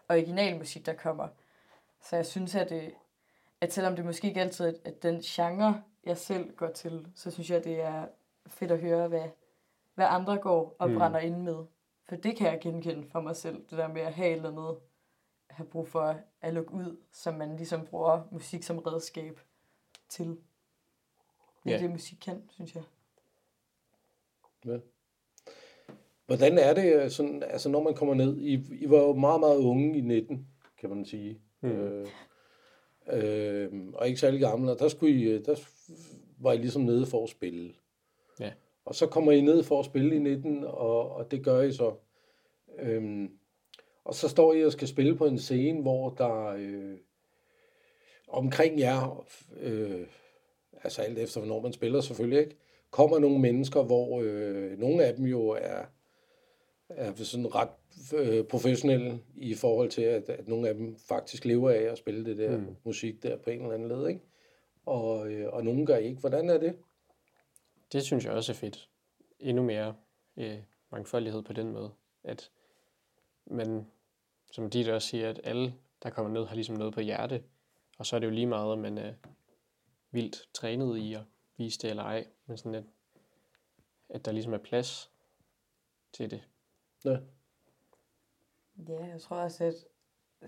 original 0.09 0.57
musik, 0.57 0.85
der 0.85 0.93
kommer. 0.93 1.27
Så 2.01 2.15
jeg 2.15 2.25
synes, 2.25 2.55
at, 2.55 2.69
det, 2.69 2.93
at 3.61 3.73
selvom 3.73 3.95
det 3.95 4.05
måske 4.05 4.27
ikke 4.27 4.41
altid 4.41 4.65
er 4.65 4.73
at 4.85 5.03
den 5.03 5.21
genre, 5.21 5.83
jeg 6.03 6.17
selv 6.17 6.55
går 6.55 6.69
til, 6.69 7.07
så 7.15 7.31
synes 7.31 7.49
jeg, 7.49 7.63
det 7.63 7.81
er 7.81 8.07
fedt 8.47 8.71
at 8.71 8.79
høre, 8.79 9.07
hvad, 9.07 9.29
hvad 9.95 10.05
andre 10.09 10.37
går 10.37 10.75
og 10.79 10.89
mm. 10.89 10.97
brænder 10.97 11.19
ind 11.19 11.41
med. 11.41 11.65
For 12.05 12.15
det 12.15 12.37
kan 12.37 12.47
jeg 12.47 12.59
genkende 12.61 13.09
for 13.11 13.21
mig 13.21 13.35
selv, 13.35 13.55
det 13.69 13.77
der 13.77 13.87
med 13.87 14.01
at 14.01 14.13
have 14.13 14.29
et 14.29 14.35
eller 14.35 14.49
andet 14.49 14.77
have 15.49 15.67
brug 15.67 15.87
for 15.87 16.19
at 16.41 16.53
lukke 16.53 16.73
ud, 16.73 16.97
som 17.11 17.33
man 17.33 17.55
ligesom 17.55 17.85
bruger 17.85 18.21
musik 18.31 18.63
som 18.63 18.77
redskab 18.77 19.39
til. 20.09 20.27
Det 21.63 21.71
er 21.71 21.75
ja. 21.75 21.81
det, 21.81 21.91
musik 21.91 22.17
kan, 22.21 22.49
synes 22.49 22.75
jeg. 22.75 22.83
Ja. 24.65 24.77
Hvordan 26.25 26.57
er 26.57 26.73
det, 26.73 27.03
øh, 27.03 27.09
sådan, 27.09 27.43
altså 27.43 27.69
når 27.69 27.83
man 27.83 27.93
kommer 27.93 28.13
ned? 28.13 28.37
I, 28.37 28.53
I 28.71 28.89
var 28.89 28.97
jo 28.97 29.13
meget, 29.13 29.39
meget 29.39 29.57
unge 29.57 29.97
i 29.97 30.01
19, 30.01 30.47
kan 30.79 30.89
man 30.89 31.05
sige. 31.05 31.39
Mm. 31.61 31.69
Øh, 31.69 32.07
øh, 33.11 33.71
og 33.93 34.07
ikke 34.07 34.19
særlig 34.19 34.39
gamle, 34.39 34.71
og 34.71 34.79
der, 34.79 34.87
skulle 34.87 35.13
I, 35.13 35.23
øh, 35.23 35.45
der 35.45 35.55
var 36.39 36.53
I 36.53 36.57
ligesom 36.57 36.81
nede 36.81 37.05
for 37.05 37.23
at 37.23 37.29
spille. 37.29 37.73
Ja. 38.39 38.51
Og 38.85 38.95
så 38.95 39.07
kommer 39.07 39.31
I 39.31 39.41
ned 39.41 39.63
for 39.63 39.79
at 39.79 39.85
spille 39.85 40.15
i 40.15 40.19
19, 40.19 40.63
og, 40.63 41.11
og 41.11 41.31
det 41.31 41.43
gør 41.43 41.61
I 41.61 41.71
så. 41.71 41.93
Øh, 42.79 43.29
og 44.05 44.15
så 44.15 44.29
står 44.29 44.53
I 44.53 44.65
og 44.65 44.71
skal 44.71 44.87
spille 44.87 45.15
på 45.15 45.25
en 45.25 45.39
scene, 45.39 45.81
hvor 45.81 46.09
der 46.09 46.45
øh, 46.45 46.97
omkring 48.27 48.79
jer, 48.79 49.25
øh, 49.59 50.07
altså 50.83 51.01
alt 51.01 51.17
efter 51.17 51.39
hvornår 51.39 51.61
man 51.61 51.73
spiller 51.73 52.01
selvfølgelig, 52.01 52.39
ikke, 52.39 52.55
kommer 52.95 53.19
nogle 53.19 53.39
mennesker, 53.39 53.83
hvor 53.83 54.21
øh, 54.23 54.79
nogle 54.79 55.05
af 55.05 55.15
dem 55.15 55.25
jo 55.25 55.49
er, 55.49 55.85
er 56.89 57.13
sådan 57.15 57.55
ret 57.55 57.69
øh, 58.13 58.43
professionelle 58.43 59.19
i 59.35 59.55
forhold 59.55 59.89
til, 59.89 60.01
at, 60.01 60.29
at 60.29 60.47
nogle 60.47 60.69
af 60.69 60.75
dem 60.75 60.95
faktisk 60.95 61.45
lever 61.45 61.69
af 61.69 61.81
at 61.81 61.97
spille 61.97 62.25
det 62.25 62.37
der 62.37 62.57
mm. 62.57 62.75
musik 62.83 63.23
der 63.23 63.37
på 63.37 63.49
en 63.49 63.61
eller 63.61 63.73
anden 63.73 63.87
led, 63.87 64.07
ikke? 64.07 64.21
Og, 64.85 65.31
øh, 65.31 65.53
og 65.53 65.63
nogle 65.63 65.85
gør 65.85 65.95
ikke. 65.95 66.19
Hvordan 66.19 66.49
er 66.49 66.57
det? 66.57 66.75
Det 67.91 68.03
synes 68.03 68.25
jeg 68.25 68.33
også 68.33 68.51
er 68.51 68.55
fedt. 68.55 68.89
Endnu 69.39 69.63
mere 69.63 69.95
øh, 70.37 70.57
mangfoldighed 70.91 71.43
på 71.43 71.53
den 71.53 71.71
måde, 71.71 71.91
at 72.23 72.51
man 73.45 73.85
som 74.51 74.69
de 74.69 74.93
også 74.93 75.07
siger, 75.07 75.29
at 75.29 75.41
alle, 75.43 75.73
der 76.03 76.09
kommer 76.09 76.31
ned, 76.31 76.45
har 76.45 76.55
ligesom 76.55 76.75
noget 76.75 76.93
på 76.93 77.01
hjerte. 77.01 77.43
Og 77.97 78.05
så 78.05 78.15
er 78.15 78.19
det 78.19 78.27
jo 78.27 78.31
lige 78.31 78.47
meget, 78.47 78.71
om 78.71 78.79
man 78.79 78.97
er 78.97 79.13
vildt 80.11 80.49
trænet 80.53 80.97
i 80.97 81.13
at 81.13 81.21
vise 81.57 81.79
det 81.79 81.89
eller 81.89 82.03
ej, 82.03 82.27
men 82.45 82.57
sådan 82.57 82.75
at, 82.75 82.83
at 84.09 84.25
der 84.25 84.31
ligesom 84.31 84.53
er 84.53 84.57
plads 84.57 85.11
til 86.13 86.31
det. 86.31 86.47
Ja. 87.05 87.17
Ja, 88.87 89.05
jeg 89.05 89.21
tror 89.21 89.37
også, 89.37 89.63
at 89.63 89.75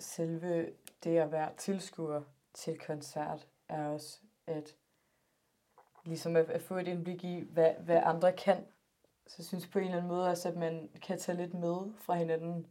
selve 0.04 0.74
det 1.04 1.18
at 1.18 1.32
være 1.32 1.56
tilskuer 1.58 2.22
til 2.54 2.80
koncert 2.80 3.48
er 3.70 3.88
også 3.88 4.20
at 4.48 4.76
ligesom 6.06 6.36
at, 6.36 6.50
at 6.50 6.62
få 6.62 6.78
et 6.78 6.88
indblik 6.88 7.24
i, 7.24 7.40
hvad, 7.40 7.74
hvad 7.74 8.02
andre 8.04 8.34
kan. 8.34 8.66
Så 9.28 9.36
jeg 9.38 9.46
synes 9.46 9.68
på 9.68 9.80
en 9.80 9.86
eller 9.86 9.98
anden 9.98 10.08
måde 10.08 10.30
også, 10.30 10.50
at 10.50 10.56
man 10.56 10.90
kan 11.02 11.20
tage 11.20 11.38
lidt 11.38 11.54
med 11.54 11.94
fra 11.98 12.16
hinanden. 12.16 12.68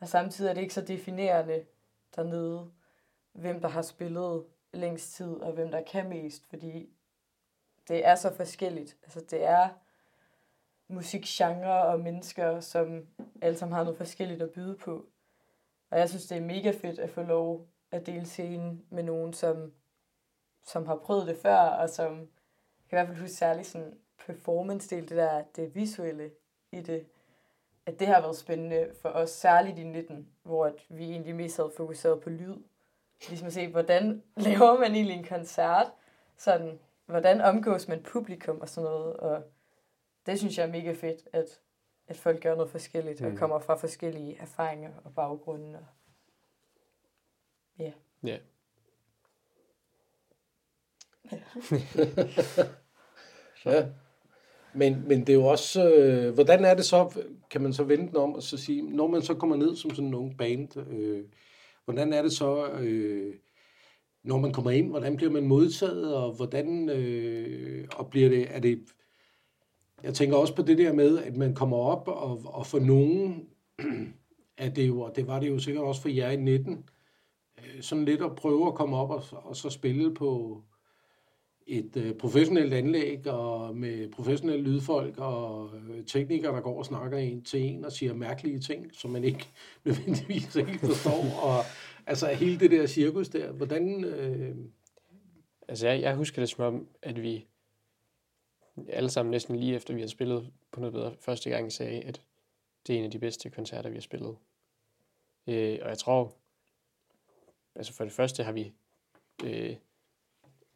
Og 0.00 0.08
samtidig 0.08 0.50
er 0.50 0.54
det 0.54 0.60
ikke 0.60 0.74
så 0.74 0.80
definerende 0.80 1.66
dernede, 2.16 2.70
hvem 3.32 3.60
der 3.60 3.68
har 3.68 3.82
spillet 3.82 4.44
længst 4.72 5.14
tid, 5.14 5.34
og 5.34 5.52
hvem 5.52 5.70
der 5.70 5.82
kan 5.82 6.08
mest, 6.08 6.46
fordi 6.46 6.95
det 7.88 8.06
er 8.06 8.14
så 8.14 8.34
forskelligt. 8.34 8.96
Altså 9.02 9.20
det 9.20 9.44
er 9.44 9.68
musikgenre 10.88 11.82
og 11.82 12.00
mennesker, 12.00 12.60
som 12.60 13.06
alle 13.42 13.58
sammen 13.58 13.76
har 13.76 13.84
noget 13.84 13.98
forskelligt 13.98 14.42
at 14.42 14.50
byde 14.50 14.76
på. 14.76 15.06
Og 15.90 15.98
jeg 15.98 16.08
synes, 16.08 16.26
det 16.26 16.36
er 16.36 16.40
mega 16.40 16.70
fedt 16.70 16.98
at 16.98 17.10
få 17.10 17.22
lov 17.22 17.66
at 17.90 18.06
dele 18.06 18.26
scenen 18.26 18.84
med 18.90 19.02
nogen, 19.02 19.32
som, 19.32 19.72
som 20.64 20.86
har 20.86 20.96
prøvet 20.96 21.26
det 21.26 21.36
før, 21.36 21.58
og 21.58 21.90
som 21.90 22.18
jeg 22.18 22.90
kan 22.90 22.96
i 22.96 22.96
hvert 22.96 23.06
fald 23.06 23.18
huske 23.18 23.36
særligt 23.36 23.66
sådan 23.66 23.98
performance-del, 24.26 25.08
det 25.08 25.16
der, 25.16 25.42
det 25.56 25.74
visuelle 25.74 26.30
i 26.72 26.80
det, 26.80 27.06
at 27.86 27.98
det 27.98 28.06
har 28.06 28.20
været 28.20 28.36
spændende 28.36 28.90
for 29.02 29.08
os, 29.08 29.30
særligt 29.30 29.78
i 29.78 29.84
19, 29.84 30.28
hvor 30.42 30.66
at 30.66 30.74
vi 30.88 31.04
egentlig 31.04 31.34
mest 31.34 31.56
havde 31.56 31.72
fokuseret 31.76 32.20
på 32.20 32.30
lyd. 32.30 32.56
Ligesom 33.28 33.46
at 33.46 33.52
se, 33.52 33.68
hvordan 33.68 34.22
laver 34.36 34.78
man 34.78 34.94
egentlig 34.94 35.16
en 35.16 35.24
koncert? 35.24 35.86
Sådan, 36.36 36.78
hvordan 37.06 37.40
omgås 37.40 37.88
man 37.88 38.02
publikum 38.02 38.60
og 38.60 38.68
sådan 38.68 38.90
noget. 38.90 39.16
Og 39.16 39.42
det 40.26 40.38
synes 40.38 40.58
jeg 40.58 40.66
er 40.66 40.72
mega 40.72 40.92
fedt, 40.92 41.28
at, 41.32 41.60
at 42.08 42.16
folk 42.16 42.42
gør 42.42 42.54
noget 42.54 42.70
forskelligt 42.70 43.20
mm. 43.20 43.26
og 43.26 43.38
kommer 43.38 43.58
fra 43.58 43.74
forskellige 43.74 44.38
erfaringer 44.38 44.90
og 45.04 45.14
baggrunde. 45.14 45.78
Og, 45.78 45.86
ja. 47.78 47.92
Ja. 48.22 48.38
Ja. 53.64 53.86
Men, 54.74 55.08
men 55.08 55.20
det 55.20 55.28
er 55.28 55.34
jo 55.34 55.44
også, 55.44 55.94
øh, 55.94 56.34
hvordan 56.34 56.64
er 56.64 56.74
det 56.74 56.84
så, 56.84 57.22
kan 57.50 57.60
man 57.62 57.72
så 57.72 57.84
vente 57.84 58.06
den 58.06 58.16
om 58.16 58.34
og 58.34 58.42
så 58.42 58.56
sige, 58.56 58.82
når 58.82 59.06
man 59.06 59.22
så 59.22 59.34
kommer 59.34 59.56
ned 59.56 59.76
som 59.76 59.90
sådan 59.90 60.06
en 60.06 60.14
ung 60.14 60.38
band, 60.38 60.76
øh, 60.90 61.24
hvordan 61.84 62.12
er 62.12 62.22
det 62.22 62.32
så, 62.32 62.70
øh, 62.70 63.34
når 64.26 64.38
man 64.38 64.52
kommer 64.52 64.70
ind, 64.70 64.90
hvordan 64.90 65.16
bliver 65.16 65.32
man 65.32 65.46
modtaget, 65.46 66.14
og 66.14 66.32
hvordan, 66.32 66.88
øh, 66.88 67.88
og 67.96 68.10
bliver 68.10 68.28
det, 68.28 68.46
er 68.50 68.60
det, 68.60 68.80
jeg 70.02 70.14
tænker 70.14 70.36
også 70.36 70.54
på 70.54 70.62
det 70.62 70.78
der 70.78 70.92
med, 70.92 71.18
at 71.18 71.36
man 71.36 71.54
kommer 71.54 71.76
op, 71.76 72.08
og, 72.08 72.40
og 72.44 72.66
for 72.66 72.78
nogen, 72.78 73.48
at 74.58 74.72
det 74.76 74.88
jo, 74.88 75.00
og 75.00 75.16
det 75.16 75.26
var 75.26 75.40
det 75.40 75.48
jo 75.48 75.58
sikkert 75.58 75.84
også 75.84 76.02
for 76.02 76.08
jer 76.08 76.30
i 76.30 76.36
19, 76.36 76.84
øh, 77.58 77.82
sådan 77.82 78.04
lidt 78.04 78.22
at 78.22 78.36
prøve 78.36 78.66
at 78.66 78.74
komme 78.74 78.96
op 78.96 79.10
og, 79.10 79.22
og 79.32 79.56
så 79.56 79.70
spille 79.70 80.14
på, 80.14 80.62
et 81.66 81.96
øh, 81.96 82.14
professionelt 82.14 82.74
anlæg 82.74 83.26
og 83.26 83.76
med 83.76 84.10
professionelle 84.10 84.64
lydfolk 84.64 85.18
og 85.18 85.70
øh, 85.74 86.04
teknikere, 86.04 86.54
der 86.54 86.60
går 86.60 86.78
og 86.78 86.84
snakker 86.84 87.18
en 87.18 87.42
til 87.42 87.60
en 87.60 87.84
og 87.84 87.92
siger 87.92 88.14
mærkelige 88.14 88.60
ting, 88.60 88.86
som 88.92 89.10
man 89.10 89.24
ikke 89.24 89.48
nødvendigvis 89.84 90.54
helt 90.54 90.80
forstår. 90.80 91.40
Og 91.42 91.64
altså 92.06 92.26
hele 92.26 92.60
det 92.60 92.70
der 92.70 92.86
cirkus 92.86 93.28
der, 93.28 93.52
hvordan... 93.52 94.04
Øh, 94.04 94.56
Altså 95.68 95.88
jeg, 95.88 96.00
jeg 96.00 96.16
husker 96.16 96.42
det 96.42 96.48
som 96.48 96.64
om, 96.64 96.88
at 97.02 97.22
vi 97.22 97.46
alle 98.88 99.10
sammen 99.10 99.30
næsten 99.30 99.56
lige 99.56 99.74
efter 99.74 99.94
vi 99.94 100.00
havde 100.00 100.10
spillet 100.10 100.52
på 100.72 100.80
noget 100.80 100.92
bedre 100.92 101.14
første 101.20 101.50
gang 101.50 101.72
sagde, 101.72 102.00
at 102.00 102.22
det 102.86 102.94
er 102.94 102.98
en 102.98 103.04
af 103.04 103.10
de 103.10 103.18
bedste 103.18 103.50
koncerter, 103.50 103.90
vi 103.90 103.96
har 103.96 104.00
spillet. 104.00 104.36
Øh, 105.46 105.78
og 105.82 105.88
jeg 105.88 105.98
tror, 105.98 106.36
altså 107.74 107.92
for 107.92 108.04
det 108.04 108.12
første 108.12 108.44
har 108.44 108.52
vi 108.52 108.72
øh, 109.44 109.76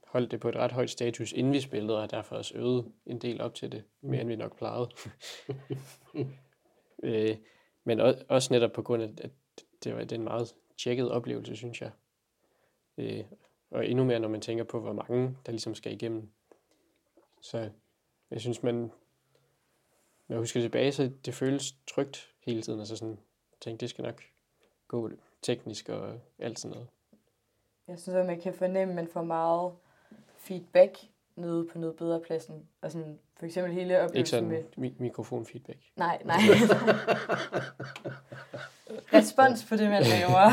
holdt 0.06 0.30
det 0.30 0.40
på 0.40 0.48
et 0.48 0.56
ret 0.56 0.72
højt 0.72 0.90
status, 0.90 1.32
inden 1.32 1.52
vi 1.52 1.60
spillede, 1.60 1.94
og 1.94 2.02
har 2.02 2.06
derfor 2.08 2.36
også 2.36 2.54
øvet 2.54 2.92
en 3.06 3.18
del 3.18 3.40
op 3.40 3.54
til 3.54 3.72
det, 3.72 3.84
mere 4.00 4.20
end 4.20 4.28
vi 4.28 4.36
nok 4.36 4.58
plejede. 4.58 4.90
øh, 7.02 7.36
men 7.84 8.00
også, 8.28 8.48
netop 8.50 8.72
på 8.72 8.82
grund 8.82 9.02
af, 9.02 9.08
at 9.18 9.30
det 9.84 9.94
var 9.94 10.00
det 10.00 10.12
er 10.12 10.16
en 10.16 10.24
meget 10.24 10.54
tjekket 10.82 11.10
oplevelse, 11.10 11.56
synes 11.56 11.82
jeg. 11.82 11.90
Øh, 12.98 13.24
og 13.70 13.86
endnu 13.88 14.04
mere, 14.04 14.20
når 14.20 14.28
man 14.28 14.40
tænker 14.40 14.64
på, 14.64 14.80
hvor 14.80 14.92
mange 14.92 15.36
der 15.46 15.52
ligesom 15.52 15.74
skal 15.74 15.92
igennem. 15.92 16.28
Så 17.40 17.70
jeg 18.30 18.40
synes, 18.40 18.62
man, 18.62 18.74
når 20.28 20.36
jeg 20.36 20.38
husker 20.38 20.60
tilbage, 20.60 20.92
så 20.92 21.10
det 21.24 21.34
føles 21.34 21.74
trygt 21.86 22.34
hele 22.40 22.62
tiden. 22.62 22.78
Altså 22.78 22.96
sådan, 22.96 23.18
tænkte, 23.60 23.80
det 23.82 23.90
skal 23.90 24.04
nok 24.04 24.22
gå 24.88 25.10
teknisk 25.42 25.88
og 25.88 26.20
alt 26.38 26.58
sådan 26.58 26.74
noget. 26.74 26.88
Jeg 27.88 27.98
synes, 27.98 28.16
at 28.16 28.26
man 28.26 28.40
kan 28.40 28.54
fornemme, 28.54 28.92
at 28.92 28.96
man 28.96 29.08
får 29.08 29.22
meget 29.22 29.72
feedback 30.36 30.98
nede 31.36 31.66
på 31.72 31.78
noget 31.78 31.96
bedre 31.96 32.20
pladsen. 32.20 32.68
Og 32.80 32.90
sådan, 32.90 33.18
for 33.36 33.46
eksempel 33.46 33.72
hele 33.72 33.94
Ikke 33.94 34.04
oplevelsen 34.04 34.26
sådan 34.26 34.48
med... 34.76 34.90
mi- 34.90 34.94
mikrofonfeedback. 35.02 35.78
Nej, 35.96 36.22
nej. 36.24 36.36
Respons 39.12 39.64
på 39.64 39.76
det, 39.76 39.90
man 39.90 40.02
laver. 40.02 40.50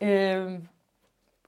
øhm, 0.00 0.68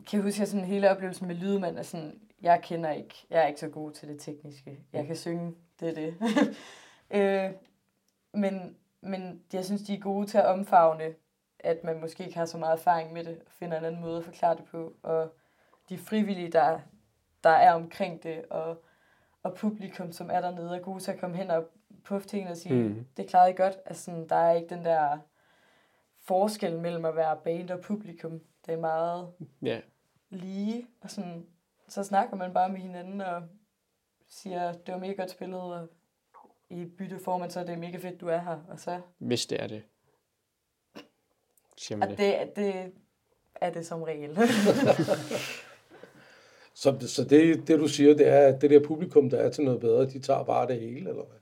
kan 0.06 0.18
jeg 0.18 0.22
huske, 0.22 0.42
at 0.42 0.48
sådan 0.48 0.64
hele 0.64 0.90
oplevelsen 0.90 1.26
med 1.26 1.34
lydmand 1.34 1.78
er 1.78 1.82
sådan, 1.82 2.20
jeg 2.42 2.60
kender 2.62 2.90
ikke, 2.90 3.26
jeg 3.30 3.42
er 3.42 3.46
ikke 3.46 3.60
så 3.60 3.68
god 3.68 3.92
til 3.92 4.08
det 4.08 4.20
tekniske. 4.20 4.78
Jeg 4.92 5.06
kan 5.06 5.16
synge, 5.16 5.54
det 5.80 5.88
er 5.88 5.94
det. 5.94 6.14
øh, 7.18 7.50
men, 8.32 8.76
men 9.00 9.42
jeg 9.52 9.64
synes, 9.64 9.82
de 9.82 9.94
er 9.94 9.98
gode 10.00 10.26
til 10.26 10.38
at 10.38 10.46
omfavne, 10.46 11.14
at 11.58 11.84
man 11.84 12.00
måske 12.00 12.24
ikke 12.24 12.38
har 12.38 12.46
så 12.46 12.58
meget 12.58 12.78
erfaring 12.78 13.12
med 13.12 13.24
det, 13.24 13.38
og 13.46 13.52
finder 13.52 13.78
en 13.78 13.84
anden 13.84 14.00
måde 14.00 14.18
at 14.18 14.24
forklare 14.24 14.56
det 14.56 14.64
på. 14.64 14.92
Og 15.02 15.34
de 15.88 15.98
frivillige, 15.98 16.52
der, 16.52 16.78
der 17.44 17.50
er 17.50 17.72
omkring 17.72 18.22
det, 18.22 18.44
og, 18.50 18.82
og 19.42 19.54
publikum, 19.54 20.12
som 20.12 20.30
er 20.30 20.40
dernede, 20.40 20.76
er 20.76 20.80
gode 20.80 21.00
til 21.00 21.10
at 21.10 21.20
komme 21.20 21.36
hen 21.36 21.50
og 21.50 21.64
puffe 22.04 22.28
tingene 22.28 22.50
og 22.50 22.56
sige, 22.56 22.74
mm. 22.74 23.06
det 23.16 23.28
klarede 23.28 23.50
I 23.50 23.54
godt. 23.56 23.78
Altså, 23.86 24.04
sådan, 24.04 24.28
der 24.28 24.36
er 24.36 24.52
ikke 24.52 24.74
den 24.74 24.84
der 24.84 25.18
forskel 26.28 26.78
mellem 26.78 27.04
at 27.04 27.16
være 27.16 27.36
band 27.44 27.70
og 27.70 27.80
publikum. 27.80 28.40
Det 28.66 28.74
er 28.74 28.78
meget 28.78 29.32
Ja, 29.62 29.80
lige, 30.30 30.86
og 31.00 31.10
sådan, 31.10 31.46
så 31.88 32.04
snakker 32.04 32.36
man 32.36 32.52
bare 32.52 32.68
med 32.68 32.80
hinanden 32.80 33.20
og 33.20 33.42
siger, 34.28 34.72
det 34.72 34.94
var 34.94 35.00
mega 35.00 35.12
godt 35.12 35.30
spillet, 35.30 35.60
og 35.60 35.88
i 36.70 36.84
bytte 36.84 37.18
får 37.18 37.38
man 37.38 37.50
så, 37.50 37.60
det 37.60 37.70
er 37.70 37.76
mega 37.76 37.96
fedt, 37.96 38.20
du 38.20 38.28
er 38.28 38.38
her, 38.38 38.64
og 38.68 38.80
så, 38.80 39.00
hvis 39.18 39.46
det 39.46 39.62
er 39.62 39.66
det. 39.66 39.82
Siger 41.76 41.98
man 41.98 42.10
og 42.10 42.18
det. 42.18 42.18
det, 42.18 42.56
det 42.56 42.92
er 43.54 43.70
det 43.70 43.86
som 43.86 44.02
regel. 44.02 44.36
så, 46.82 47.08
så 47.08 47.24
det, 47.24 47.68
det, 47.68 47.78
du 47.78 47.88
siger, 47.88 48.16
det 48.16 48.28
er, 48.28 48.54
at 48.54 48.60
det 48.60 48.70
der 48.70 48.84
publikum, 48.84 49.30
der 49.30 49.38
er 49.38 49.50
til 49.50 49.64
noget 49.64 49.80
bedre, 49.80 50.06
de 50.06 50.18
tager 50.18 50.44
bare 50.44 50.66
det 50.66 50.80
hele, 50.80 51.10
eller 51.10 51.24
hvad? 51.24 51.38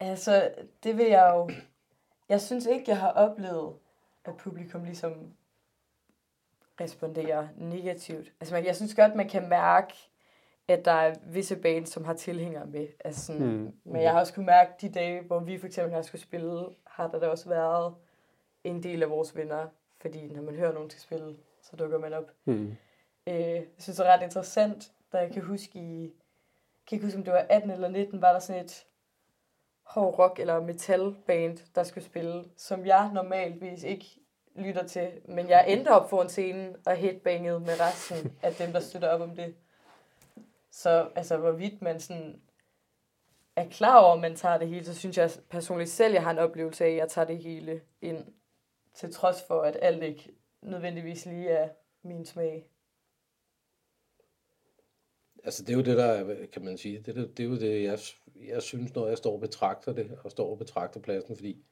altså, 0.00 0.50
det 0.82 0.98
vil 0.98 1.06
jeg 1.06 1.32
jo, 1.34 1.50
jeg 2.28 2.40
synes 2.40 2.66
ikke, 2.66 2.84
jeg 2.88 3.00
har 3.00 3.10
oplevet, 3.10 3.74
at 4.24 4.36
publikum 4.36 4.84
ligesom 4.84 5.32
responderer 6.80 7.48
negativt. 7.56 8.32
Altså, 8.40 8.54
man, 8.54 8.64
jeg 8.64 8.76
synes 8.76 8.94
godt, 8.94 9.14
man 9.14 9.28
kan 9.28 9.48
mærke, 9.48 9.94
at 10.68 10.84
der 10.84 10.92
er 10.92 11.14
visse 11.26 11.56
bands, 11.56 11.90
som 11.90 12.04
har 12.04 12.14
tilhængere 12.14 12.66
med. 12.66 12.88
Altså 13.04 13.26
sådan, 13.26 13.46
mm. 13.46 13.72
Men 13.84 14.02
jeg 14.02 14.12
har 14.12 14.20
også 14.20 14.34
kunne 14.34 14.46
mærke 14.46 14.72
de 14.80 14.88
dage, 14.88 15.20
hvor 15.22 15.40
vi 15.40 15.58
for 15.58 15.66
eksempel 15.66 15.94
har 15.94 16.02
skulle 16.02 16.22
spille, 16.22 16.66
har 16.86 17.08
der 17.08 17.18
da 17.18 17.28
også 17.28 17.48
været 17.48 17.94
en 18.64 18.82
del 18.82 19.02
af 19.02 19.10
vores 19.10 19.36
venner. 19.36 19.66
Fordi 20.00 20.26
når 20.26 20.42
man 20.42 20.54
hører 20.54 20.72
nogen 20.72 20.88
til 20.88 21.00
spille, 21.00 21.36
så 21.62 21.76
dukker 21.76 21.98
man 21.98 22.12
op. 22.12 22.30
Hmm. 22.44 22.76
Øh, 23.26 23.34
jeg 23.36 23.64
synes, 23.78 23.96
det 23.96 24.06
er 24.06 24.12
ret 24.12 24.22
interessant, 24.22 24.92
da 25.12 25.18
jeg 25.18 25.32
kan 25.32 25.42
huske 25.42 25.78
i... 25.78 26.02
Jeg 26.02 26.88
kan 26.88 26.96
ikke 26.96 27.06
huske, 27.06 27.18
om 27.18 27.24
det 27.24 27.32
var 27.32 27.46
18 27.48 27.70
eller 27.70 27.88
19, 27.88 28.22
var 28.22 28.32
der 28.32 28.38
sådan 28.38 28.64
et 28.64 28.86
hård 29.94 30.18
rock 30.18 30.38
eller 30.38 30.60
metal 30.60 31.14
band, 31.26 31.58
der 31.74 31.82
skulle 31.82 32.04
spille, 32.04 32.44
som 32.56 32.86
jeg 32.86 33.10
normalvis 33.12 33.82
ikke 33.82 34.06
lytter 34.54 34.86
til. 34.86 35.12
Men 35.28 35.48
jeg 35.48 35.64
endte 35.68 35.88
op 35.88 36.10
foran 36.10 36.28
scenen 36.28 36.76
og 36.86 36.96
headbangede 36.96 37.60
med 37.60 37.80
resten 37.80 38.32
af 38.42 38.54
dem, 38.54 38.72
der 38.72 38.80
støtter 38.80 39.08
op 39.08 39.20
om 39.20 39.36
det. 39.36 39.54
Så 40.70 41.08
altså, 41.14 41.36
hvorvidt 41.36 41.82
man 41.82 42.00
sådan 42.00 42.40
er 43.56 43.68
klar 43.68 44.00
over, 44.00 44.14
at 44.14 44.20
man 44.20 44.36
tager 44.36 44.58
det 44.58 44.68
hele, 44.68 44.84
så 44.84 44.94
synes 44.94 45.18
jeg 45.18 45.30
personligt 45.50 45.90
selv, 45.90 46.12
jeg 46.12 46.22
har 46.22 46.30
en 46.30 46.38
oplevelse 46.38 46.84
af, 46.84 46.90
at 46.90 46.96
jeg 46.96 47.08
tager 47.08 47.26
det 47.26 47.38
hele 47.38 47.80
ind. 48.00 48.24
Til 48.94 49.12
trods 49.12 49.42
for, 49.42 49.62
at 49.62 49.76
alt 49.82 50.02
ikke 50.02 50.30
nødvendigvis 50.62 51.26
lige 51.26 51.48
er 51.48 51.68
min 52.02 52.26
smag. 52.26 52.66
Altså, 55.44 55.62
det 55.62 55.70
er 55.72 55.76
jo 55.76 55.82
det, 55.82 55.96
der 55.96 56.04
er, 56.04 56.46
kan 56.52 56.64
man 56.64 56.78
sige, 56.78 57.02
det, 57.06 57.16
er- 57.18 57.26
det 57.36 57.40
er 57.40 57.48
jo 57.48 57.56
det, 57.56 57.82
jeg, 57.84 57.98
jeg 58.48 58.62
synes, 58.62 58.94
når 58.94 59.08
jeg 59.08 59.18
står 59.18 59.32
og 59.34 59.40
betragter 59.40 59.92
det, 59.92 60.10
og 60.24 60.30
står 60.30 60.50
og 60.50 60.58
betragter 60.58 61.00
pladsen, 61.00 61.36
fordi 61.36 61.64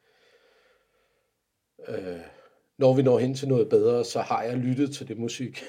øh, 1.88 2.20
når 2.78 2.94
vi 2.94 3.02
når 3.02 3.18
hen 3.18 3.34
til 3.34 3.48
noget 3.48 3.68
bedre, 3.68 4.04
så 4.04 4.20
har 4.20 4.42
jeg 4.42 4.56
lyttet 4.56 4.94
til 4.94 5.08
det 5.08 5.18
musik, 5.18 5.62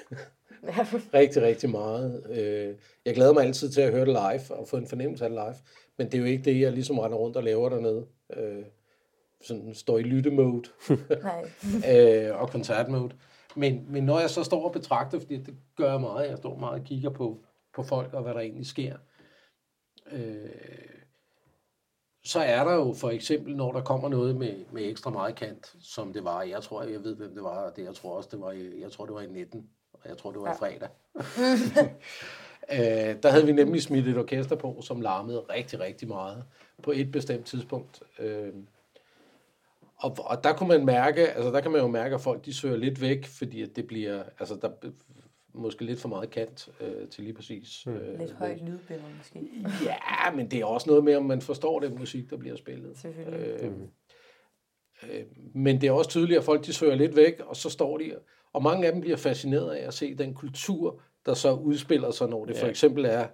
rigtig, 1.14 1.42
rigtig 1.42 1.70
meget. 1.70 2.26
Øh, 2.30 2.76
jeg 3.06 3.16
glæder 3.16 3.34
mig 3.34 3.44
altid 3.44 3.70
til 3.70 3.82
at 3.82 3.92
høre 3.92 4.06
det 4.06 4.08
live 4.08 4.58
og 4.58 4.68
få 4.68 4.78
en 4.78 4.88
fornemmelse 4.88 5.24
af 5.24 5.30
det 5.30 5.40
live. 5.40 5.56
Men 5.98 6.08
det 6.08 6.14
er 6.14 6.20
jo 6.20 6.26
ikke 6.26 6.44
det, 6.44 6.60
jeg 6.62 6.72
ligesom 6.72 7.00
render 7.00 7.18
rundt 7.18 7.38
og 7.38 7.44
laver 7.44 7.70
dernede. 7.70 8.08
Øh, 8.38 8.64
sådan 9.42 9.74
står 9.76 9.98
i 9.98 10.04
lyttemode 10.04 10.70
øh, 11.92 12.42
og 12.42 12.50
koncertmode. 12.50 13.16
Men, 13.56 13.86
men 13.90 14.04
når 14.04 14.20
jeg 14.20 14.30
så 14.30 14.44
står 14.44 14.66
og 14.66 14.72
betragter, 14.72 15.20
fordi 15.20 15.38
det 15.38 15.56
gør 15.76 15.92
jeg 15.92 16.02
meget, 16.02 16.30
jeg 16.30 16.38
står 16.38 16.58
meget 16.58 16.80
og 16.80 16.86
kigger 16.86 17.10
på, 17.10 17.46
på 17.76 17.84
folk 17.84 18.14
og 18.14 18.24
hvad 18.24 18.34
der 18.34 18.40
egentlig 18.40 18.66
sker, 18.66 18.98
øh, 20.12 20.50
så 22.26 22.40
er 22.40 22.64
der 22.64 22.74
jo 22.74 22.94
for 22.94 23.10
eksempel, 23.10 23.56
når 23.56 23.72
der 23.72 23.82
kommer 23.82 24.10
noget 24.10 24.36
med, 24.36 24.66
med 24.72 24.90
ekstra 24.90 25.10
meget 25.10 25.36
kant, 25.36 25.76
som 25.82 26.14
det 26.14 26.24
var, 26.24 26.42
jeg 26.42 26.64
tror, 26.64 26.84
jeg 26.84 27.04
ved, 27.04 27.16
hvem 27.16 27.34
det 27.34 27.44
var, 27.44 27.70
og 27.70 27.76
det, 27.76 27.84
jeg 27.84 27.96
tror 27.96 28.18
også, 28.18 28.30
det 28.32 28.42
var, 28.42 28.52
i, 28.52 28.82
jeg 28.82 28.92
tror, 28.92 29.06
det 29.06 29.16
var 29.16 29.22
i 29.22 29.28
19, 29.28 29.70
og 29.94 30.10
jeg 30.10 30.18
tror, 30.18 30.32
det 30.32 30.42
var 30.42 30.48
ja. 30.48 30.54
i 30.54 30.58
fredag. 30.58 30.90
øh, 32.72 33.24
der 33.24 33.30
havde 33.30 33.46
vi 33.46 33.52
nemlig 33.52 33.82
smidt 33.82 34.08
et 34.08 34.18
orkester 34.18 34.56
på, 34.56 34.82
som 34.82 35.02
larmede 35.02 35.40
rigtig, 35.40 35.80
rigtig 35.80 36.08
meget 36.08 36.44
på 36.84 36.92
et 36.92 37.12
bestemt 37.12 37.46
tidspunkt. 37.46 38.04
Øh, 38.20 38.54
og, 39.98 40.18
og 40.20 40.44
der 40.44 40.54
kunne 40.54 40.70
man 40.70 40.86
mærke, 40.86 41.28
altså 41.28 41.52
der 41.52 41.62
kan 41.62 41.72
man 41.72 41.82
jo 41.82 41.88
mærke, 41.88 42.16
at 42.16 42.22
folk 42.22 42.46
de 42.46 42.54
søger 42.54 42.78
lidt 42.78 43.02
væk, 43.02 43.26
fordi 43.26 43.62
at 43.62 43.76
det 43.76 43.88
bliver, 43.88 44.24
altså 44.40 44.56
der 44.56 44.70
måske 45.54 45.86
lidt 45.86 46.00
for 46.00 46.10
meget 46.10 46.30
kant 46.30 46.70
øh, 46.82 47.08
til 47.08 47.24
lige 47.24 47.34
præcis. 47.34 47.88
Øh, 47.88 48.20
Lidt 48.20 48.32
højt 48.32 48.62
lydbillede 48.62 49.14
måske. 49.18 49.40
Ja, 49.86 50.32
men 50.36 50.52
det 50.52 50.60
er 50.60 50.66
også 50.66 50.90
noget 50.90 51.04
med, 51.04 51.16
om 51.16 51.26
man 51.26 51.42
forstår 51.42 51.80
den 51.80 51.98
musik, 51.98 52.30
der 52.30 52.38
bliver 52.38 52.56
spillet. 52.56 52.98
Selvfølgelig. 52.98 53.62
Øh, 53.62 53.72
øh, 55.04 55.26
men 55.56 55.82
det 55.82 55.88
er 55.88 55.92
også 55.92 56.10
tydeligt, 56.10 56.38
at 56.38 56.44
folk 56.44 56.66
de 56.66 56.74
søger 56.74 56.96
lidt 56.96 57.16
væk, 57.16 57.40
og 57.40 57.56
så 57.56 57.70
står 57.70 57.98
de, 57.98 58.16
og 58.54 58.64
mange 58.64 58.88
af 58.88 58.92
dem 58.92 59.02
bliver 59.02 59.18
fascineret 59.18 59.72
af 59.72 59.88
at 59.88 59.94
se 59.94 60.16
den 60.16 60.34
kultur, 60.34 61.02
der 61.26 61.34
så 61.34 61.54
udspiller 61.54 62.12
sig, 62.12 62.30
når 62.30 62.46
det 62.46 62.56
ja. 62.56 62.64
for 62.64 62.68
eksempel 62.68 63.06
er, 63.06 63.28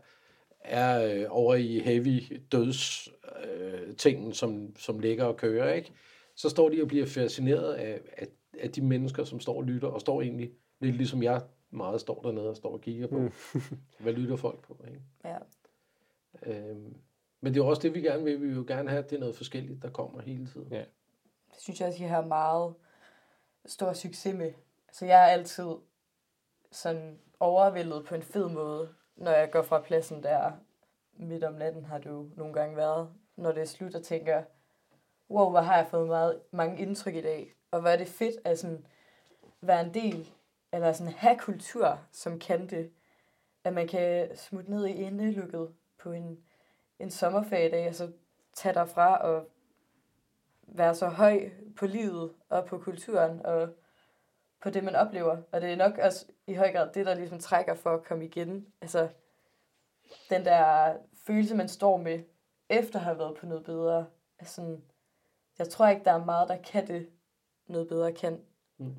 er 0.60 1.14
øh, 1.14 1.26
over 1.30 1.56
i 1.56 1.80
heavy 1.80 2.42
døds 2.52 3.10
øh, 3.44 3.96
tingen, 3.96 4.34
som, 4.34 4.76
som 4.78 5.00
ligger 5.00 5.24
og 5.24 5.38
kører, 5.38 5.74
ikke? 5.74 5.92
så 6.36 6.50
står 6.50 6.70
de 6.70 6.82
og 6.82 6.88
bliver 6.88 7.06
fascineret 7.06 7.74
af, 7.74 8.00
af, 8.18 8.28
af 8.60 8.72
de 8.72 8.82
mennesker, 8.82 9.24
som 9.24 9.40
står 9.40 9.58
og 9.58 9.64
lytter, 9.64 9.88
og 9.88 10.02
står 10.02 10.22
egentlig 10.22 10.50
lidt 10.82 10.96
ligesom 10.96 11.24
jeg 11.24 11.42
meget 11.72 12.02
står 12.02 12.22
dernede 12.22 12.50
og 12.50 12.56
står 12.56 12.74
og 12.74 12.82
kigger 12.82 13.08
på. 13.08 13.18
Mm. 13.18 13.32
Hvad 14.04 14.14
lytter 14.14 14.36
folk 14.36 14.62
på? 14.62 14.78
Ikke? 14.88 15.02
Ja. 15.26 15.38
Øhm, 16.44 16.96
men 17.42 17.54
det 17.54 17.60
er 17.60 17.64
jo 17.64 17.70
også 17.70 17.82
det, 17.82 17.94
vi 17.94 18.02
gerne 18.02 18.24
vil. 18.24 18.42
Vi 18.42 18.48
vil 18.48 18.56
jo 18.56 18.66
gerne 18.68 18.90
have, 18.90 19.04
at 19.04 19.10
det 19.10 19.16
er 19.16 19.20
noget 19.20 19.36
forskelligt, 19.36 19.82
der 19.82 19.90
kommer 19.90 20.22
hele 20.22 20.48
tiden. 20.48 20.68
Ja. 20.72 20.84
Det 21.54 21.60
synes 21.60 21.80
jeg 21.80 21.88
også, 21.88 22.04
I 22.04 22.08
har 22.08 22.26
meget 22.26 22.74
stor 23.66 23.94
succes 23.94 24.36
med. 24.36 24.54
Altså, 24.88 25.06
jeg 25.06 25.22
er 25.24 25.28
altid 25.28 25.70
sådan 26.72 27.20
overvældet 27.40 28.06
på 28.06 28.16
en 28.16 28.22
fed 28.22 28.50
måde, 28.50 28.90
når 29.16 29.32
jeg 29.32 29.52
går 29.52 29.62
fra 29.62 29.82
pladsen 29.82 30.24
der 30.24 30.52
midt 31.14 31.44
om 31.44 31.54
natten, 31.54 31.86
har 31.86 31.98
du 31.98 32.30
nogle 32.36 32.54
gange 32.54 32.78
været, 32.78 33.10
når 33.36 33.52
det 33.52 33.62
er 33.62 33.66
slut, 33.66 33.96
og 33.96 34.04
tænker, 34.04 34.44
wow, 35.30 35.50
hvor 35.50 35.60
har 35.60 35.78
jeg 35.78 35.88
fået 35.88 36.08
meget, 36.08 36.42
mange 36.52 36.82
indtryk 36.82 37.16
i 37.16 37.22
dag, 37.22 37.54
og 37.72 37.82
hvor 37.82 37.90
er 37.90 37.98
det 37.98 38.08
fedt 38.08 38.36
at 38.44 38.60
sådan 38.60 38.86
være 39.62 39.86
en 39.86 39.94
del, 39.94 40.30
eller 40.74 40.94
sådan 40.94 41.14
have 41.14 41.38
kultur, 41.38 42.00
som 42.12 42.40
kan 42.40 42.70
det, 42.70 42.92
at 43.64 43.74
man 43.74 43.88
kan 43.88 44.38
smutte 44.38 44.72
ned 44.72 44.86
i 44.86 44.92
indelukket 44.94 45.74
på 46.00 46.12
en, 46.12 46.40
en 47.00 47.12
sommerferiedag, 47.12 47.88
og 47.88 47.96
så 47.96 48.12
tage 48.54 48.74
derfra 48.74 49.18
og 49.18 49.48
være 50.62 50.96
så 50.96 51.08
høj 51.08 51.50
på 51.76 51.86
livet 51.86 52.34
og 52.50 52.66
på 52.66 52.78
kulturen 52.78 53.46
og 53.46 53.70
på 54.62 54.70
det, 54.70 54.84
man 54.84 54.96
oplever. 54.96 55.38
Og 55.52 55.62
det 55.62 55.72
er 55.72 55.76
nok 55.76 55.98
også 55.98 56.26
i 56.48 56.54
høj 56.54 56.72
grad 56.72 56.94
det, 56.94 57.06
der 57.06 57.14
ligesom 57.14 57.40
trækker 57.40 57.74
for 57.74 57.90
at 57.90 58.04
komme 58.04 58.26
igen. 58.26 58.68
Altså, 58.82 59.10
den 60.30 60.46
der 60.46 60.96
følelse, 61.28 61.56
man 61.56 61.68
står 61.68 61.98
med, 61.98 62.24
efter 62.70 63.00
at 63.00 63.06
have 63.06 63.18
været 63.18 63.38
på 63.38 63.46
noget 63.46 63.64
bedre. 63.64 64.06
Altså, 64.40 64.78
jeg 65.60 65.70
tror 65.70 65.88
ikke, 65.88 66.06
der 66.06 66.12
er 66.12 66.26
meget, 66.26 66.50
der 66.50 66.58
kan 66.58 66.88
det, 66.88 67.10
noget 67.68 67.88
bedre 67.88 68.14
kan. 68.14 68.42
Mm. 68.78 68.96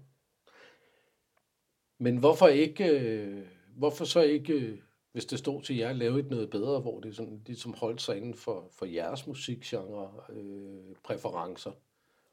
Men 2.02 2.16
hvorfor 2.16 2.48
ikke, 2.48 2.84
øh, 2.88 3.46
hvorfor 3.76 4.04
så 4.04 4.20
ikke, 4.20 4.52
øh, 4.52 4.78
hvis 5.12 5.24
det 5.24 5.38
stod 5.38 5.62
til 5.62 5.76
jer, 5.76 5.92
lave 5.92 6.20
et 6.20 6.30
noget 6.30 6.50
bedre, 6.50 6.80
hvor 6.80 7.00
det 7.00 7.16
sådan, 7.16 7.42
de 7.46 7.56
som 7.56 7.74
holdt 7.74 8.02
sig 8.02 8.16
inden 8.16 8.34
for, 8.34 8.68
for 8.72 8.86
jeres 8.86 9.26
musikgenre, 9.26 10.12
øh, 10.30 10.96
præferencer? 11.04 11.72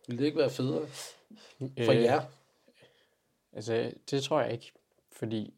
Vil 0.07 0.17
det 0.17 0.25
ikke 0.25 0.37
være 0.37 0.49
federe 0.49 0.87
for 1.59 1.91
øh, 1.91 2.01
jer? 2.01 2.21
Altså, 3.53 3.93
det 4.11 4.23
tror 4.23 4.41
jeg 4.41 4.51
ikke, 4.51 4.71
fordi 5.11 5.53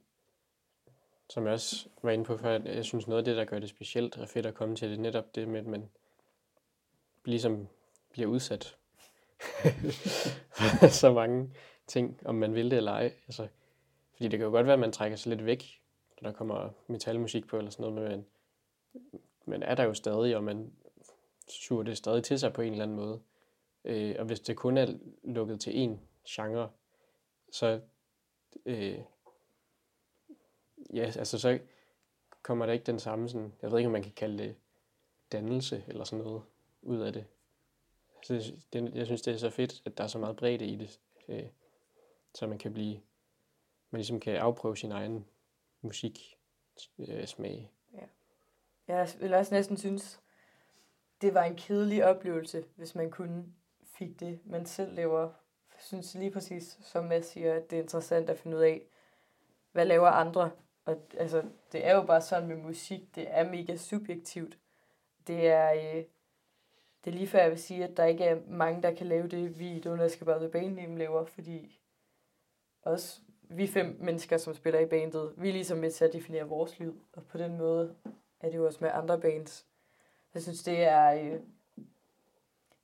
som 1.29 1.45
jeg 1.45 1.53
også 1.53 1.87
var 2.01 2.11
inde 2.11 2.25
på 2.25 2.37
før, 2.37 2.59
jeg 2.65 2.85
synes 2.85 3.07
noget 3.07 3.21
af 3.21 3.25
det, 3.25 3.37
der 3.37 3.45
gør 3.45 3.59
det 3.59 3.69
specielt 3.69 4.17
og 4.17 4.29
fedt 4.29 4.45
at 4.45 4.53
komme 4.53 4.75
til, 4.75 4.89
det 4.89 4.99
netop 4.99 5.35
det 5.35 5.47
med, 5.47 5.59
at 5.59 5.67
man 5.67 5.89
ligesom 7.25 7.67
bliver 8.11 8.27
udsat 8.27 8.75
for 10.57 10.87
så 10.87 11.13
mange 11.13 11.49
ting, 11.87 12.19
om 12.25 12.35
man 12.35 12.55
vil 12.55 12.71
det 12.71 12.77
eller 12.77 12.91
ej. 12.91 13.13
Altså, 13.27 13.47
fordi 14.19 14.29
det 14.29 14.39
kan 14.39 14.45
jo 14.45 14.51
godt 14.51 14.65
være, 14.65 14.73
at 14.73 14.79
man 14.79 14.91
trækker 14.91 15.17
sig 15.17 15.29
lidt 15.29 15.45
væk, 15.45 15.82
når 16.21 16.29
der 16.29 16.38
kommer 16.38 16.69
metalmusik 16.88 17.47
på 17.47 17.58
eller 17.58 17.71
sådan 17.71 17.93
noget, 17.93 18.12
men 18.12 18.25
man 19.45 19.63
er 19.63 19.75
der 19.75 19.84
jo 19.84 19.93
stadig, 19.93 20.36
og 20.36 20.43
man 20.43 20.73
suger 21.47 21.84
det 21.84 21.97
stadig 21.97 22.23
til 22.23 22.39
sig 22.39 22.53
på 22.53 22.62
en 22.62 22.71
eller 22.71 22.84
anden 22.84 22.97
måde. 22.97 23.21
Øh, 23.86 24.15
og 24.19 24.25
hvis 24.25 24.39
det 24.39 24.55
kun 24.55 24.77
er 24.77 24.97
lukket 25.23 25.60
til 25.60 25.71
én 25.71 25.97
genre, 26.29 26.69
så 27.51 27.82
øh, 28.65 28.99
ja, 30.93 31.03
altså 31.03 31.39
så 31.39 31.60
kommer 32.41 32.65
der 32.65 32.73
ikke 32.73 32.86
den 32.86 32.99
samme 32.99 33.29
sådan, 33.29 33.53
jeg 33.62 33.71
ved 33.71 33.77
ikke, 33.77 33.88
om 33.88 33.93
man 33.93 34.03
kan 34.03 34.13
kalde 34.15 34.43
det 34.43 34.55
dannelse 35.32 35.84
eller 35.88 36.03
sådan 36.03 36.25
noget 36.25 36.41
ud 36.82 36.99
af 36.99 37.13
det. 37.13 37.25
Så 38.23 38.53
det, 38.73 38.95
jeg 38.95 39.05
synes, 39.05 39.21
det 39.21 39.34
er 39.34 39.38
så 39.38 39.49
fedt, 39.49 39.82
at 39.86 39.97
der 39.97 40.03
er 40.03 40.08
så 40.08 40.19
meget 40.19 40.36
bredde 40.36 40.65
i 40.65 40.75
det, 40.75 40.99
øh, 41.27 41.47
så 42.36 42.47
man 42.47 42.58
kan 42.58 42.73
blive, 42.73 42.99
man 43.91 43.99
ligesom 43.99 44.19
kan 44.19 44.36
afprøve 44.36 44.78
sin 44.78 44.91
egen 44.91 45.25
musik 45.82 46.38
øh, 46.99 47.25
smag. 47.25 47.71
Ja. 47.93 48.06
Jeg 48.88 49.10
vil 49.19 49.34
også 49.34 49.54
næsten 49.54 49.78
synes, 49.78 50.19
det 51.21 51.34
var 51.34 51.43
en 51.43 51.56
kedelig 51.56 52.06
oplevelse, 52.06 52.65
hvis 52.75 52.95
man 52.95 53.12
kunne 53.12 53.45
fik 53.84 54.19
det, 54.19 54.39
man 54.45 54.65
selv 54.65 54.95
lever. 54.95 55.21
Jeg 55.73 55.80
synes 55.80 56.15
lige 56.15 56.32
præcis, 56.32 56.78
som 56.82 57.06
Mads 57.06 57.25
siger, 57.25 57.54
at 57.54 57.69
det 57.69 57.78
er 57.78 57.82
interessant 57.82 58.30
at 58.30 58.39
finde 58.39 58.58
ud 58.58 58.62
af, 58.62 58.82
hvad 59.71 59.86
laver 59.86 60.08
andre? 60.08 60.52
Og 60.86 61.08
altså, 61.17 61.43
det 61.71 61.86
er 61.86 61.95
jo 61.95 62.06
bare 62.06 62.21
sådan 62.21 62.47
med 62.47 62.56
musik, 62.56 63.15
det 63.15 63.25
er 63.30 63.49
mega 63.49 63.75
subjektivt. 63.75 64.58
Det 65.28 65.47
er, 65.47 65.73
øh, 65.73 66.04
det 67.06 67.12
er 67.12 67.12
lige 67.12 67.28
før 67.28 67.39
jeg 67.39 67.52
vil 67.52 67.60
sige, 67.60 67.84
at 67.84 67.97
der 67.97 68.06
ikke 68.06 68.23
er 68.23 68.41
mange, 68.47 68.82
der 68.82 68.95
kan 68.95 69.08
lave 69.08 69.28
det, 69.28 69.60
vi 69.60 69.71
i 69.75 69.80
Donald 69.80 70.10
skal 70.10 70.25
bare 70.25 70.49
The 70.49 70.97
laver, 70.97 71.25
fordi 71.25 71.80
også 72.82 73.21
vi 73.49 73.67
fem 73.67 73.97
mennesker, 73.99 74.38
som 74.38 74.53
spiller 74.53 74.79
i 74.79 74.85
bandet, 74.85 75.33
vi 75.38 75.49
er 75.49 75.53
ligesom 75.53 75.77
med 75.77 75.91
til 75.91 76.05
at 76.05 76.13
definere 76.13 76.43
vores 76.43 76.79
lyd, 76.79 76.93
og 77.13 77.23
på 77.23 77.38
den 77.38 77.57
måde 77.57 77.95
er 78.41 78.49
det 78.49 78.57
jo 78.57 78.65
også 78.65 78.79
med 78.81 78.89
andre 78.93 79.19
bands. 79.19 79.65
Jeg 80.33 80.41
synes, 80.41 80.63
det 80.63 80.83
er... 80.83 81.13
Øh, 81.13 81.39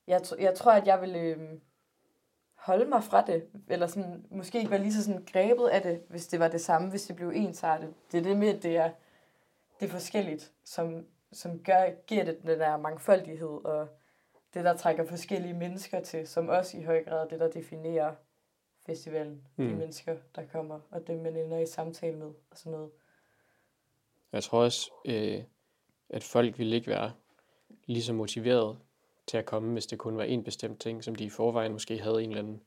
jeg, 0.08 0.22
jeg 0.40 0.56
tror, 0.56 0.72
at 0.72 0.88
jeg 0.88 1.02
vil 1.02 1.16
øh, 1.16 1.60
holde 2.56 2.86
mig 2.86 3.04
fra 3.04 3.26
det, 3.26 3.48
eller 3.68 3.88
sådan, 3.88 4.26
måske 4.30 4.58
ikke 4.58 4.72
være 4.72 4.82
lige 4.82 4.94
så 4.94 5.04
sådan 5.04 5.26
grebet 5.34 5.68
af 5.68 5.82
det, 5.82 6.04
hvis 6.10 6.28
det 6.28 6.40
var 6.40 6.48
det 6.48 6.62
samme, 6.62 6.90
hvis 6.90 7.04
det 7.04 7.16
blev 7.16 7.30
ensartet. 7.30 7.94
Det 8.12 8.18
er 8.18 8.24
det 8.24 8.38
med, 8.38 8.56
at 8.56 8.64
det 8.64 8.78
er, 8.78 8.92
det 9.80 9.86
er 9.86 9.90
forskelligt, 9.90 10.54
som, 10.64 11.06
som 11.32 11.60
gør, 11.60 11.90
giver 12.08 12.26
det 12.26 12.42
den 12.42 12.60
der 12.60 12.78
mangfoldighed, 12.78 13.66
og 13.66 13.88
det, 14.54 14.66
der 14.66 14.78
trækker 14.78 15.06
forskellige 15.06 15.54
mennesker 15.54 16.00
til, 16.00 16.28
som 16.28 16.50
også 16.50 16.78
i 16.78 16.84
høj 16.84 17.04
grad 17.04 17.30
det, 17.30 17.40
der 17.40 17.52
definerer 17.52 18.16
festivalen, 18.86 19.42
mm. 19.56 19.68
de 19.68 19.76
mennesker, 19.76 20.18
der 20.36 20.46
kommer, 20.46 20.80
og 20.92 21.08
dem, 21.08 21.20
man 21.20 21.38
ender 21.38 21.60
i 21.60 21.66
samtale 21.66 22.18
med, 22.18 22.34
og 22.52 22.58
sådan 22.58 22.72
noget. 22.72 22.92
Jeg 24.32 24.44
tror 24.44 24.64
også, 24.64 24.92
øh, 25.06 25.44
at 26.10 26.24
folk 26.24 26.58
ville 26.58 26.76
ikke 26.76 26.88
være 26.88 27.14
lige 27.86 28.04
så 28.04 28.14
motiveret 28.14 28.78
til 29.28 29.38
at 29.38 29.46
komme, 29.46 29.74
hvis 29.74 29.86
det 29.86 30.00
kun 30.00 30.18
var 30.18 30.24
en 30.24 30.44
bestemt 30.44 30.82
ting, 30.82 31.04
som 31.04 31.16
de 31.16 31.24
i 31.24 31.30
forvejen 31.30 31.72
måske 31.72 32.00
havde 32.00 32.24
en 32.24 32.30
eller 32.30 32.44
anden 32.44 32.62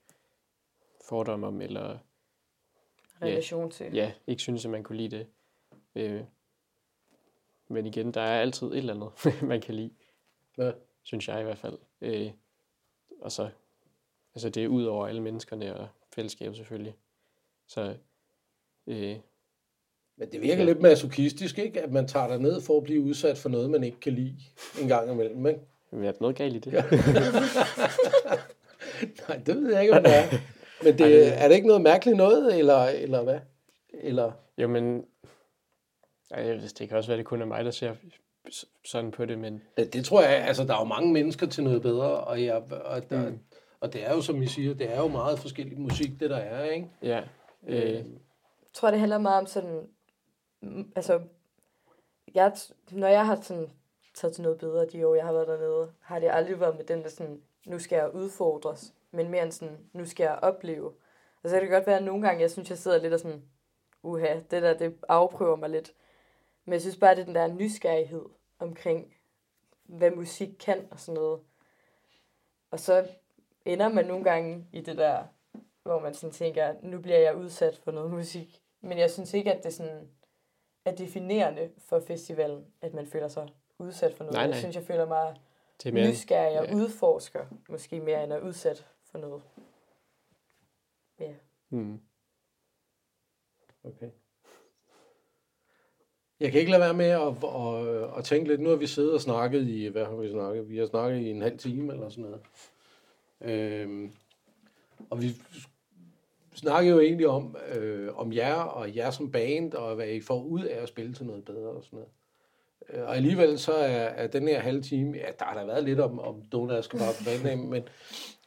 fordom 1.08 1.44
om, 1.44 1.60
eller 1.60 1.98
relation 3.22 3.64
ja, 3.64 3.70
til. 3.70 3.94
Ja, 3.94 4.12
ikke 4.26 4.42
synes, 4.42 4.64
at 4.64 4.70
man 4.70 4.82
kunne 4.82 4.96
lide 4.96 5.16
det. 5.16 5.26
Øh, 5.94 6.24
men 7.68 7.86
igen, 7.86 8.14
der 8.14 8.20
er 8.20 8.40
altid 8.40 8.66
et 8.66 8.76
eller 8.76 8.94
andet, 8.94 9.42
man 9.52 9.60
kan 9.60 9.74
lide. 9.74 9.94
Ja. 10.58 10.72
Synes 11.02 11.28
jeg 11.28 11.40
i 11.40 11.44
hvert 11.44 11.58
fald. 11.58 11.78
Øh, 12.00 12.30
og 13.20 13.32
så, 13.32 13.50
altså 14.34 14.50
det 14.50 14.64
er 14.64 14.68
ud 14.68 14.84
over 14.84 15.06
alle 15.06 15.22
menneskerne 15.22 15.76
og 15.76 15.88
fællesskab 16.14 16.54
selvfølgelig. 16.54 16.94
Så, 17.66 17.94
øh, 18.86 19.16
men 20.16 20.32
det 20.32 20.42
virker 20.42 20.62
ja. 20.62 20.64
lidt 20.64 20.80
masochistisk, 20.80 21.58
ikke? 21.58 21.82
At 21.82 21.92
man 21.92 22.08
tager 22.08 22.28
dig 22.28 22.38
ned 22.38 22.60
for 22.60 22.76
at 22.76 22.84
blive 22.84 23.02
udsat 23.02 23.38
for 23.38 23.48
noget, 23.48 23.70
man 23.70 23.84
ikke 23.84 24.00
kan 24.00 24.12
lide 24.12 24.36
en 24.80 24.88
gang 24.88 25.12
imellem, 25.12 25.46
ikke? 25.46 25.60
Vi 25.92 26.06
er 26.06 26.12
noget 26.20 26.36
galt 26.36 26.56
i 26.56 26.58
det. 26.58 26.72
Nej, 29.28 29.40
det 29.46 29.56
ved 29.56 29.72
jeg 29.72 29.82
ikke, 29.82 29.96
om 29.96 30.02
det 30.02 30.16
er. 30.16 30.24
Men 30.82 30.98
det, 30.98 31.42
er 31.42 31.48
det 31.48 31.54
ikke 31.54 31.66
noget 31.66 31.82
mærkeligt 31.82 32.16
noget, 32.16 32.58
eller, 32.58 32.84
eller 32.84 33.22
hvad? 33.22 33.38
Eller, 33.94 34.32
Jo, 34.58 34.68
men... 34.68 35.04
Ej, 36.30 36.42
det 36.78 36.88
kan 36.88 36.96
også 36.96 37.10
være, 37.10 37.18
det 37.18 37.26
kun 37.26 37.42
er 37.42 37.46
mig, 37.46 37.64
der 37.64 37.70
ser 37.70 37.94
sådan 38.84 39.10
på 39.10 39.24
det, 39.24 39.38
men 39.38 39.62
Ja, 39.78 39.84
det 39.84 40.04
tror 40.04 40.22
jeg, 40.22 40.30
altså 40.30 40.64
der 40.64 40.74
er 40.74 40.78
jo 40.78 40.84
mange 40.84 41.12
mennesker 41.12 41.46
til 41.46 41.64
noget 41.64 41.82
bedre, 41.82 42.20
og, 42.20 42.44
jeg, 42.44 42.62
og, 42.70 43.10
der, 43.10 43.30
Mm. 43.30 43.38
Og 43.80 43.92
det 43.92 44.06
er 44.06 44.14
jo, 44.14 44.20
som 44.22 44.42
I 44.42 44.46
siger, 44.46 44.74
det 44.74 44.92
er 44.92 45.00
jo 45.00 45.08
meget 45.08 45.38
forskellig 45.38 45.80
musik, 45.80 46.20
det 46.20 46.30
der 46.30 46.36
er, 46.36 46.64
ikke? 46.70 46.90
ja. 47.02 47.22
Øh, 47.66 47.94
Jeg 47.94 48.04
tror, 48.72 48.90
det 48.90 49.00
handler 49.00 49.18
meget 49.18 49.40
om 49.40 49.46
sådan... 49.46 49.88
mm, 50.60 50.92
Altså, 50.96 51.20
jeg, 52.34 52.52
når 52.90 53.08
jeg 53.08 53.26
har 53.26 53.40
sådan 53.42 53.70
taget 54.14 54.34
til 54.34 54.42
noget 54.42 54.58
bedre 54.58 54.86
de 54.86 55.06
år, 55.06 55.14
jeg 55.14 55.24
har 55.24 55.32
været 55.32 55.48
dernede, 55.48 55.92
har 56.00 56.18
det 56.18 56.30
aldrig 56.32 56.60
været 56.60 56.76
med 56.76 56.84
den 56.84 57.02
der 57.02 57.08
sådan, 57.08 57.42
nu 57.66 57.78
skal 57.78 57.96
jeg 57.96 58.14
udfordres, 58.14 58.94
men 59.10 59.28
mere 59.30 59.42
end 59.42 59.52
sådan, 59.52 59.78
nu 59.92 60.04
skal 60.06 60.24
jeg 60.24 60.38
opleve. 60.42 60.92
Og 61.42 61.50
så 61.50 61.54
kan 61.54 61.62
det 61.62 61.70
godt 61.70 61.86
være, 61.86 61.96
at 61.98 62.04
nogle 62.04 62.26
gange, 62.26 62.40
jeg 62.40 62.50
synes, 62.50 62.70
jeg 62.70 62.78
sidder 62.78 62.98
lidt 63.02 63.12
og 63.14 63.20
sådan, 63.20 63.42
uha, 64.02 64.34
det 64.50 64.62
der, 64.62 64.74
det 64.78 64.96
afprøver 65.08 65.56
mig 65.56 65.70
lidt. 65.70 65.92
Men 66.64 66.72
jeg 66.72 66.80
synes 66.80 66.96
bare, 66.96 67.14
det 67.14 67.20
er 67.20 67.24
den 67.24 67.34
der 67.34 67.46
nysgerrighed 67.46 68.24
omkring, 68.58 69.14
hvad 69.84 70.10
musik 70.10 70.48
kan 70.60 70.88
og 70.90 71.00
sådan 71.00 71.14
noget. 71.20 71.40
Og 72.70 72.80
så 72.80 73.06
ender 73.68 73.88
man 73.88 74.06
nogle 74.06 74.24
gange 74.24 74.66
i 74.72 74.80
det 74.80 74.98
der, 74.98 75.24
hvor 75.82 76.00
man 76.00 76.14
sådan 76.14 76.32
tænker, 76.32 76.74
nu 76.82 77.00
bliver 77.00 77.18
jeg 77.18 77.36
udsat 77.36 77.76
for 77.76 77.90
noget 77.90 78.10
musik. 78.10 78.62
Men 78.80 78.98
jeg 78.98 79.10
synes 79.10 79.34
ikke, 79.34 79.52
at 79.54 79.64
det 79.64 79.74
sådan 79.74 80.08
er 80.84 80.94
definerende 80.94 81.70
for 81.78 82.00
festivalen, 82.00 82.66
at 82.80 82.94
man 82.94 83.06
føler 83.06 83.28
sig 83.28 83.48
udsat 83.78 84.14
for 84.14 84.24
noget. 84.24 84.34
Nej, 84.34 84.46
nej. 84.46 84.52
Jeg 84.52 84.58
synes, 84.58 84.76
jeg 84.76 84.84
føler 84.84 85.06
mig 85.06 85.36
det 85.82 85.88
er 85.88 85.92
mere... 85.92 86.08
nysgerrig 86.08 86.60
og 86.60 86.66
ja. 86.66 86.74
udforsker, 86.74 87.46
måske 87.68 88.00
mere 88.00 88.24
end 88.24 88.32
er 88.32 88.40
udsat 88.40 88.86
for 89.10 89.18
noget. 89.18 89.42
Ja. 91.20 91.32
Mm. 91.70 92.00
Okay. 93.84 94.10
Jeg 96.40 96.52
kan 96.52 96.60
ikke 96.60 96.70
lade 96.70 96.80
være 96.80 96.94
med 96.94 97.06
at, 97.06 97.44
at, 97.44 98.18
at 98.18 98.24
tænke 98.24 98.48
lidt, 98.48 98.60
nu 98.60 98.68
har 98.68 98.76
vi 98.76 98.86
siddet 98.86 99.14
og 99.14 99.20
snakket 99.20 99.68
i, 99.68 99.86
hvad 99.86 100.04
har 100.04 100.16
vi 100.16 100.30
snakket? 100.30 100.68
Vi 100.68 100.78
har 100.78 100.86
snakket 100.86 101.20
i 101.20 101.30
en 101.30 101.42
halv 101.42 101.58
time 101.58 101.92
eller 101.92 102.08
sådan 102.08 102.24
noget. 102.24 102.40
Øhm, 103.40 104.12
og 105.10 105.22
vi 105.22 105.34
snakker 106.54 106.90
jo 106.90 107.00
egentlig 107.00 107.28
om, 107.28 107.56
øh, 107.74 108.08
om 108.14 108.32
jer 108.32 108.54
og 108.54 108.96
jer 108.96 109.10
som 109.10 109.30
band, 109.30 109.74
og 109.74 109.94
hvad 109.94 110.08
I 110.08 110.20
får 110.20 110.42
ud 110.42 110.62
af 110.62 110.82
at 110.82 110.88
spille 110.88 111.14
til 111.14 111.26
noget 111.26 111.44
bedre 111.44 111.68
og 111.68 111.84
sådan 111.84 111.96
noget. 111.96 112.08
Øh, 112.90 113.08
Og 113.08 113.16
alligevel 113.16 113.58
så 113.58 113.72
er, 113.72 114.04
er 114.04 114.26
den 114.26 114.48
her 114.48 114.60
halve 114.60 114.82
time, 114.82 115.16
ja, 115.16 115.26
der 115.38 115.44
har 115.44 115.54
der 115.54 115.66
været 115.66 115.84
lidt 115.84 116.00
om, 116.00 116.18
om 116.18 116.42
Donald 116.52 116.82
skal 116.82 116.98
bare 116.98 117.12
på 117.18 117.24
banen, 117.24 117.70
men, 117.70 117.82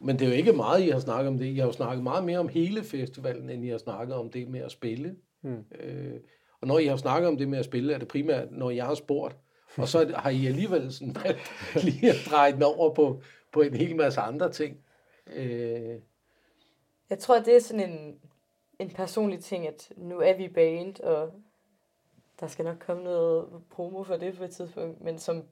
men 0.01 0.19
det 0.19 0.25
er 0.25 0.29
jo 0.29 0.35
ikke 0.35 0.53
meget, 0.53 0.83
I 0.83 0.89
har 0.89 0.99
snakket 0.99 1.27
om 1.27 1.37
det. 1.37 1.45
I 1.45 1.55
har 1.55 1.65
jo 1.65 1.71
snakket 1.71 2.03
meget 2.03 2.23
mere 2.23 2.39
om 2.39 2.47
hele 2.47 2.83
festivalen, 2.83 3.49
end 3.49 3.65
I 3.65 3.69
har 3.69 3.77
snakket 3.77 4.15
om 4.15 4.29
det 4.29 4.47
med 4.47 4.59
at 4.59 4.71
spille. 4.71 5.15
Mm. 5.41 5.63
Øh, 5.79 6.13
og 6.61 6.67
når 6.67 6.79
I 6.79 6.85
har 6.85 6.97
snakket 6.97 7.27
om 7.27 7.37
det 7.37 7.47
med 7.47 7.59
at 7.59 7.65
spille, 7.65 7.93
er 7.93 7.97
det 7.97 8.07
primært, 8.07 8.51
når 8.51 8.69
jeg 8.69 8.85
har 8.85 8.95
spurgt. 8.95 9.37
Og 9.77 9.87
så 9.87 10.13
har 10.15 10.29
I 10.29 10.45
alligevel 10.47 10.93
sådan 10.93 11.15
valgt 11.23 11.39
lige 11.83 12.09
at 12.09 12.15
dreje 12.29 12.51
den 12.51 12.63
over 12.63 12.93
på, 12.93 13.21
på 13.51 13.61
en 13.61 13.73
hel 13.75 13.95
masse 13.95 14.21
andre 14.21 14.51
ting. 14.51 14.77
Øh, 15.27 15.99
Jeg 17.09 17.19
tror, 17.19 17.39
det 17.39 17.55
er 17.55 17.59
sådan 17.59 17.89
en, 17.91 18.19
en 18.79 18.89
personlig 18.89 19.43
ting, 19.43 19.67
at 19.67 19.91
nu 19.97 20.19
er 20.19 20.33
vi 20.33 20.47
band, 20.47 20.99
og 20.99 21.33
der 22.39 22.47
skal 22.47 22.65
nok 22.65 22.77
komme 22.79 23.03
noget 23.03 23.63
promo 23.69 24.03
for 24.03 24.17
det 24.17 24.37
på 24.37 24.43
et 24.43 24.51
tidspunkt, 24.51 25.01
men 25.01 25.19
som, 25.19 25.43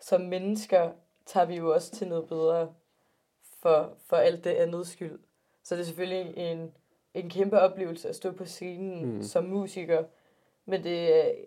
som 0.00 0.20
mennesker 0.20 0.92
tager 1.26 1.46
vi 1.46 1.56
jo 1.56 1.74
også 1.74 1.92
til 1.92 2.08
noget 2.08 2.28
bedre 2.28 2.74
for, 3.60 3.96
for 4.06 4.16
alt 4.16 4.44
det 4.44 4.50
andet 4.50 4.86
skyld. 4.86 5.18
Så 5.64 5.74
det 5.74 5.80
er 5.80 5.84
selvfølgelig 5.86 6.36
en, 6.36 6.72
en 7.14 7.30
kæmpe 7.30 7.60
oplevelse 7.60 8.08
at 8.08 8.16
stå 8.16 8.32
på 8.32 8.44
scenen 8.44 9.14
Mm. 9.14 9.22
som 9.22 9.44
musiker, 9.44 10.04
men 10.64 10.84
det 10.84 11.26
er- 11.28 11.44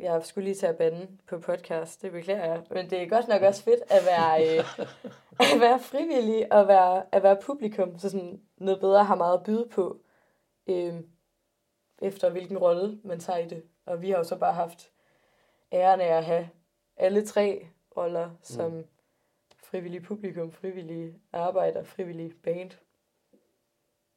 jeg 0.00 0.24
skulle 0.24 0.44
lige 0.44 0.54
tage 0.54 0.74
banden 0.74 1.20
på 1.28 1.38
podcast, 1.38 2.02
det 2.02 2.12
beklager 2.12 2.44
jeg. 2.44 2.62
Men 2.70 2.90
det 2.90 3.02
er 3.02 3.08
godt 3.08 3.28
nok 3.28 3.42
også 3.42 3.62
fedt 3.62 3.80
at 3.90 4.04
være, 4.06 4.58
øh, 4.58 4.64
at 5.54 5.60
være 5.60 5.80
frivillig 5.80 6.52
og 6.52 6.68
være, 6.68 7.04
at 7.12 7.22
være 7.22 7.36
publikum. 7.42 7.98
Så 7.98 8.10
sådan 8.10 8.40
noget 8.56 8.80
bedre 8.80 9.04
har 9.04 9.14
meget 9.14 9.38
at 9.38 9.44
byde 9.44 9.68
på, 9.70 10.00
øh, 10.66 10.94
efter 12.02 12.30
hvilken 12.30 12.58
rolle 12.58 13.00
man 13.04 13.20
tager 13.20 13.38
i 13.38 13.48
det. 13.48 13.62
Og 13.86 14.02
vi 14.02 14.10
har 14.10 14.18
jo 14.18 14.24
så 14.24 14.36
bare 14.36 14.54
haft 14.54 14.90
æren 15.72 16.00
af 16.00 16.16
at 16.16 16.24
have 16.24 16.48
alle 16.96 17.26
tre 17.26 17.68
roller 17.96 18.30
som 18.42 18.72
mm. 18.72 18.84
frivillig 19.64 20.02
publikum, 20.02 20.52
frivillig 20.52 21.14
arbejder, 21.32 21.84
frivillig 21.84 22.32
band. 22.42 22.70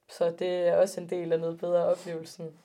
Så 0.09 0.31
det 0.31 0.67
er 0.67 0.77
også 0.77 1.01
en 1.01 1.09
del 1.09 1.33
af 1.33 1.39
noget 1.39 1.59
bedre 1.59 1.85
oplevelsen 1.85 2.59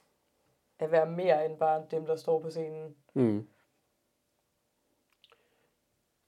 at 0.79 0.91
være 0.91 1.11
mere 1.11 1.47
end 1.47 1.59
bare 1.59 1.83
dem, 1.91 2.07
der 2.07 2.17
står 2.17 2.41
på 2.41 2.51
scenen. 2.51 2.97
Mm. 3.15 3.47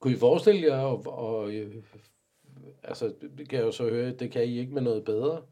kunne 0.01 0.15
I 0.15 0.17
forestille 0.17 0.67
jer, 0.67 0.81
og, 0.81 1.07
og 1.07 1.53
altså, 2.83 3.15
det 3.39 3.49
kan 3.49 3.59
jeg 3.59 3.67
jo 3.67 3.73
så 3.73 3.89
høre, 3.91 4.11
det 4.11 4.31
kan 4.31 4.45
I 4.45 4.59
ikke 4.59 4.75
med 4.75 4.83
noget 4.83 5.05
bedre. 5.05 5.43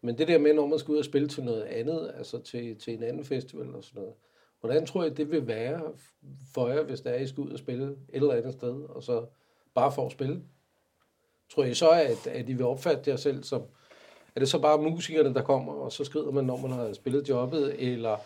Men 0.00 0.18
det 0.18 0.28
der 0.28 0.38
med, 0.38 0.54
når 0.54 0.66
man 0.66 0.78
skal 0.78 0.92
ud 0.92 0.98
og 0.98 1.04
spille 1.04 1.28
til 1.28 1.44
noget 1.44 1.62
andet, 1.62 2.12
altså 2.16 2.42
til, 2.42 2.78
til 2.78 2.94
en 2.94 3.02
anden 3.02 3.24
festival 3.24 3.74
og 3.74 3.84
sådan 3.84 4.02
noget, 4.02 4.14
hvordan 4.60 4.86
tror 4.86 5.02
jeg, 5.02 5.16
det 5.16 5.30
vil 5.30 5.46
være 5.46 5.92
for 6.54 6.68
jer, 6.68 6.82
hvis 6.82 7.00
der 7.00 7.10
er, 7.10 7.20
I 7.20 7.26
skal 7.26 7.40
ud 7.40 7.50
og 7.50 7.58
spille 7.58 7.86
et 7.86 7.98
eller 8.08 8.34
andet 8.34 8.52
sted, 8.52 8.82
og 8.82 9.02
så 9.02 9.26
bare 9.74 9.92
for 9.92 10.06
at 10.06 10.12
spille? 10.12 10.42
Tror 11.50 11.64
I 11.64 11.74
så, 11.74 11.90
at, 11.90 12.26
at 12.26 12.48
I 12.48 12.52
vil 12.52 12.66
opfatte 12.66 13.10
jer 13.10 13.16
selv 13.16 13.42
som, 13.42 13.62
er 14.34 14.40
det 14.40 14.48
så 14.48 14.58
bare 14.58 14.78
musikerne, 14.78 15.34
der 15.34 15.42
kommer, 15.42 15.72
og 15.72 15.92
så 15.92 16.04
skrider 16.04 16.30
man, 16.30 16.44
når 16.44 16.56
man 16.56 16.70
har 16.70 16.92
spillet 16.92 17.28
jobbet, 17.28 17.92
eller 17.92 18.16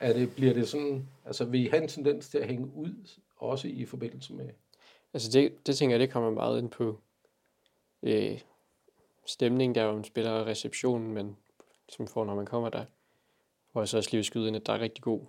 er 0.00 0.12
det, 0.12 0.34
bliver 0.34 0.54
det 0.54 0.68
sådan, 0.68 1.08
altså 1.24 1.44
vil 1.44 1.60
I 1.60 1.68
have 1.68 1.82
en 1.82 1.88
tendens 1.88 2.28
til 2.28 2.38
at 2.38 2.46
hænge 2.46 2.70
ud, 2.74 3.18
også 3.36 3.68
i 3.68 3.84
forbindelse 3.84 4.32
med 4.32 4.48
Altså 5.14 5.30
det, 5.32 5.66
det 5.66 5.76
tænker 5.76 5.94
jeg, 5.94 6.00
det 6.00 6.10
kommer 6.10 6.30
meget 6.30 6.58
ind 6.58 6.70
på 6.70 6.98
øh, 8.02 8.40
stemningen 9.26 9.74
der, 9.74 9.92
man 9.92 10.04
spiller 10.04 10.46
receptionen, 10.46 11.12
men 11.12 11.36
som 11.88 12.06
får, 12.06 12.24
når 12.24 12.34
man 12.34 12.46
kommer 12.46 12.68
der. 12.68 12.84
Hvor 13.72 13.80
jeg 13.80 13.88
så 13.88 13.96
også 13.96 14.10
lige 14.12 14.24
skyde 14.24 14.48
ind, 14.48 14.56
at 14.56 14.66
der 14.66 14.72
er 14.72 14.80
rigtig 14.80 15.04
god 15.04 15.20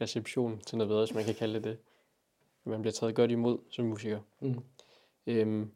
reception 0.00 0.60
til 0.60 0.78
noget 0.78 0.88
bedre, 0.88 1.04
hvis 1.04 1.14
man 1.14 1.24
kan 1.24 1.34
kalde 1.34 1.54
det 1.54 1.64
det. 1.64 1.78
Man 2.64 2.82
bliver 2.82 2.92
taget 2.92 3.14
godt 3.14 3.30
imod 3.30 3.58
som 3.70 3.84
musiker. 3.84 4.20
Mm. 4.40 4.62
Øhm, 5.26 5.70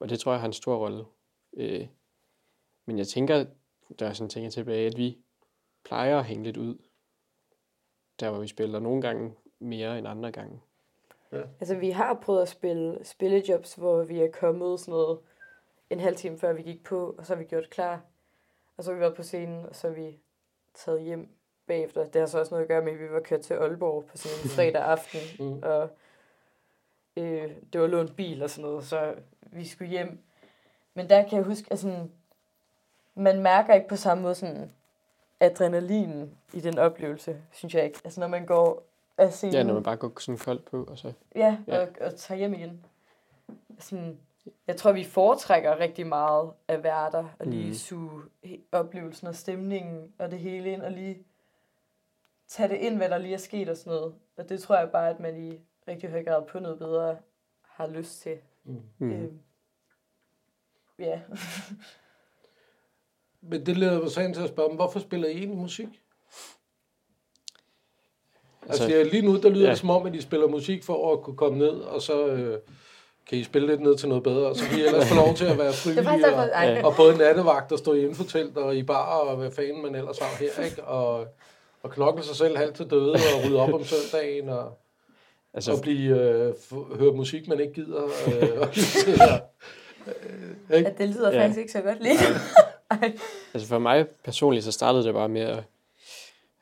og 0.00 0.08
det 0.08 0.20
tror 0.20 0.32
jeg 0.32 0.40
har 0.40 0.46
en 0.46 0.52
stor 0.52 0.76
rolle. 0.76 1.04
Øh, 1.52 1.86
men 2.88 2.98
jeg 2.98 3.08
tænker, 3.08 3.44
der 3.98 4.06
er 4.08 4.12
sådan 4.12 4.30
tænker 4.30 4.50
tilbage, 4.50 4.86
at 4.86 4.96
vi 4.96 5.18
plejer 5.84 6.18
at 6.18 6.24
hænge 6.24 6.44
lidt 6.44 6.56
ud, 6.56 6.78
der 8.20 8.30
hvor 8.30 8.40
vi 8.40 8.46
spiller 8.46 8.78
nogle 8.78 9.02
gange 9.02 9.34
mere 9.58 9.98
end 9.98 10.08
andre 10.08 10.32
gange. 10.32 10.60
Altså, 11.60 11.74
vi 11.76 11.90
har 11.90 12.14
prøvet 12.14 12.42
at 12.42 12.48
spille 12.48 13.04
spillejobs, 13.04 13.74
hvor 13.74 14.02
vi 14.02 14.20
er 14.20 14.30
kommet 14.30 14.80
sådan 14.80 14.92
noget 14.92 15.18
en 15.90 16.00
halv 16.00 16.16
time 16.16 16.38
før 16.38 16.52
vi 16.52 16.62
gik 16.62 16.84
på, 16.84 17.14
og 17.18 17.26
så 17.26 17.34
har 17.34 17.42
vi 17.42 17.48
gjort 17.48 17.70
klar. 17.70 18.00
Og 18.76 18.84
så 18.84 18.90
har 18.90 18.94
vi 18.94 19.00
været 19.00 19.14
på 19.16 19.22
scenen, 19.22 19.66
og 19.66 19.74
så 19.76 19.88
har 19.88 19.94
vi 19.94 20.18
taget 20.74 21.02
hjem 21.02 21.28
bagefter. 21.66 22.04
Det 22.04 22.20
har 22.20 22.26
så 22.26 22.38
også 22.38 22.50
noget 22.50 22.62
at 22.62 22.68
gøre 22.68 22.84
med, 22.84 22.92
at 22.92 22.98
vi 22.98 23.10
var 23.10 23.20
kørt 23.20 23.40
til 23.40 23.54
Aalborg 23.54 24.04
på 24.06 24.16
sådan 24.16 24.38
en 24.44 24.50
fredag 24.56 24.82
aften, 24.82 25.46
Mm. 25.46 25.62
og 25.62 25.90
øh, 27.16 27.50
det 27.72 27.80
var 27.80 27.86
lånt 27.86 28.16
bil 28.16 28.42
og 28.42 28.50
sådan 28.50 28.70
noget, 28.70 28.84
så 28.84 29.14
vi 29.42 29.66
skulle 29.66 29.90
hjem. 29.90 30.18
Men 30.94 31.08
der 31.08 31.28
kan 31.28 31.38
jeg 31.38 31.46
huske, 31.46 31.72
at 31.72 31.78
sådan, 31.78 32.12
man 33.18 33.40
mærker 33.42 33.74
ikke 33.74 33.88
på 33.88 33.96
samme 33.96 34.22
måde 34.22 34.34
sådan 34.34 34.72
adrenalin 35.40 36.38
i 36.52 36.60
den 36.60 36.78
oplevelse, 36.78 37.42
synes 37.52 37.74
jeg 37.74 37.84
ikke. 37.84 38.00
Altså 38.04 38.20
når 38.20 38.28
man 38.28 38.46
går 38.46 38.82
af 39.18 39.32
scenen. 39.32 39.54
Ja, 39.54 39.62
når 39.62 39.74
man 39.74 39.82
bare 39.82 39.96
går 39.96 40.12
sådan 40.20 40.38
koldt 40.38 40.64
på, 40.64 40.84
og 40.84 40.98
så... 40.98 41.12
Ja, 41.36 41.58
Ja. 41.66 41.80
og, 41.80 41.88
og 42.00 42.14
tager 42.16 42.38
hjem 42.38 42.54
igen. 42.54 42.84
Sådan, 43.78 44.18
jeg 44.66 44.76
tror, 44.76 44.92
vi 44.92 45.04
foretrækker 45.04 45.78
rigtig 45.80 46.06
meget 46.06 46.50
at 46.68 46.82
være 46.82 47.10
der, 47.10 47.24
og 47.38 47.46
lige 47.46 47.64
Mhm. 47.66 47.74
suge 47.74 48.22
oplevelsen 48.72 49.26
og 49.26 49.34
stemningen 49.34 50.12
og 50.18 50.30
det 50.30 50.38
hele 50.38 50.72
ind, 50.72 50.82
og 50.82 50.90
lige 50.92 51.18
tage 52.48 52.68
det 52.68 52.76
ind, 52.76 52.96
hvad 52.96 53.08
der 53.08 53.18
lige 53.18 53.34
er 53.34 53.38
sket 53.38 53.68
og 53.68 53.76
sådan 53.76 53.90
noget. 53.92 54.14
Og 54.36 54.48
det 54.48 54.60
tror 54.62 54.76
jeg 54.78 54.90
bare, 54.90 55.10
at 55.10 55.20
man 55.20 55.36
i 55.36 55.60
rigtig 55.88 56.10
høj 56.10 56.24
grad 56.24 56.46
på 56.46 56.58
noget 56.60 56.78
bedre 56.78 57.16
har 57.62 57.86
lyst 57.86 58.20
til. 58.20 58.38
Mm. 58.64 58.82
Mm. 58.98 59.12
Øhm, 59.12 59.38
ja. 60.98 61.20
Men 63.42 63.66
det 63.66 63.76
leder 63.76 64.00
mig 64.02 64.10
så 64.10 64.20
ind 64.20 64.34
til 64.34 64.42
at 64.42 64.48
spørge, 64.48 64.68
dem, 64.68 64.76
hvorfor 64.76 65.00
spiller 65.00 65.28
I 65.28 65.32
egentlig 65.32 65.58
musik? 65.58 65.86
Altså, 68.68 68.82
Altså, 68.84 68.96
altså 68.98 69.12
lige 69.12 69.22
nu, 69.26 69.36
der 69.40 69.48
lyder 69.48 69.64
ja. 69.64 69.70
det 69.70 69.78
som 69.78 69.90
om, 69.90 70.06
at 70.06 70.14
I 70.14 70.20
spiller 70.20 70.46
musik 70.48 70.84
for 70.84 71.12
at 71.12 71.20
kunne 71.22 71.36
komme 71.36 71.58
ned, 71.58 71.68
og 71.80 72.02
så 72.02 72.26
øh, 72.26 72.58
kan 73.28 73.38
I 73.38 73.44
spille 73.44 73.68
lidt 73.68 73.80
ned 73.80 73.96
til 73.96 74.08
noget 74.08 74.24
bedre, 74.24 74.46
og 74.48 74.56
så 74.56 74.64
kan 74.64 74.78
I 74.78 74.82
ellers 74.82 75.08
få 75.08 75.14
lov 75.14 75.34
til 75.34 75.44
at 75.44 75.58
være 75.58 75.72
frivillige, 75.84 76.34
og, 76.36 76.48
Ja. 76.52 76.86
og 76.86 76.94
både 76.96 77.16
nattevagt 77.18 77.72
og 77.72 77.78
stå 77.78 77.92
i 77.92 78.02
infotelt 78.06 78.56
og 78.56 78.76
i 78.76 78.82
bar, 78.82 79.18
og 79.18 79.36
hvad 79.36 79.50
fanden 79.50 79.82
man 79.82 79.94
ellers 79.94 80.18
har 80.18 80.36
her, 80.40 80.64
ikke? 80.64 80.84
Og, 80.84 81.26
og 81.82 81.90
knokle 81.90 82.22
sig 82.24 82.36
selv 82.36 82.56
halvt 82.56 82.74
til 82.76 82.86
døde, 82.90 83.12
og 83.12 83.44
rydde 83.46 83.60
op 83.60 83.72
om 83.74 83.84
søndagen, 83.84 84.48
og, 84.48 84.78
Altså, 85.54 85.72
og 85.72 85.80
blive, 85.82 86.18
øh, 86.20 86.50
f- 86.50 86.96
høre 86.98 87.12
musik, 87.12 87.48
man 87.48 87.60
ikke 87.60 87.72
gider. 87.72 88.04
Øh, 88.04 88.60
og, 88.60 88.68
ja. 89.18 89.38
øh, 90.70 90.76
ikke? 90.78 90.88
at 90.90 90.98
det 90.98 91.08
lyder 91.08 91.32
Ja. 91.32 91.42
faktisk 91.44 91.58
ikke 91.60 91.72
så 91.72 91.80
godt 91.80 92.02
lige. 92.02 92.18
Ej. 92.90 93.18
altså 93.54 93.68
for 93.68 93.78
mig 93.78 94.08
personligt, 94.24 94.64
så 94.64 94.72
startede 94.72 95.04
det 95.04 95.14
bare 95.14 95.28
med 95.28 95.40
at 95.40 95.64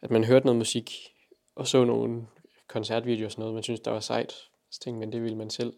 at 0.00 0.10
man 0.10 0.24
hørte 0.24 0.46
noget 0.46 0.58
musik, 0.58 1.14
og 1.54 1.66
så 1.66 1.84
nogle 1.84 2.26
koncertvideoer 2.66 3.26
og 3.26 3.32
sådan 3.32 3.40
noget, 3.42 3.54
man 3.54 3.62
synes, 3.62 3.80
der 3.80 3.90
var 3.90 4.00
sejt. 4.00 4.32
Så 4.70 4.80
tænkte 4.80 5.00
man, 5.00 5.12
det 5.12 5.22
ville 5.22 5.38
man 5.38 5.50
selv 5.50 5.74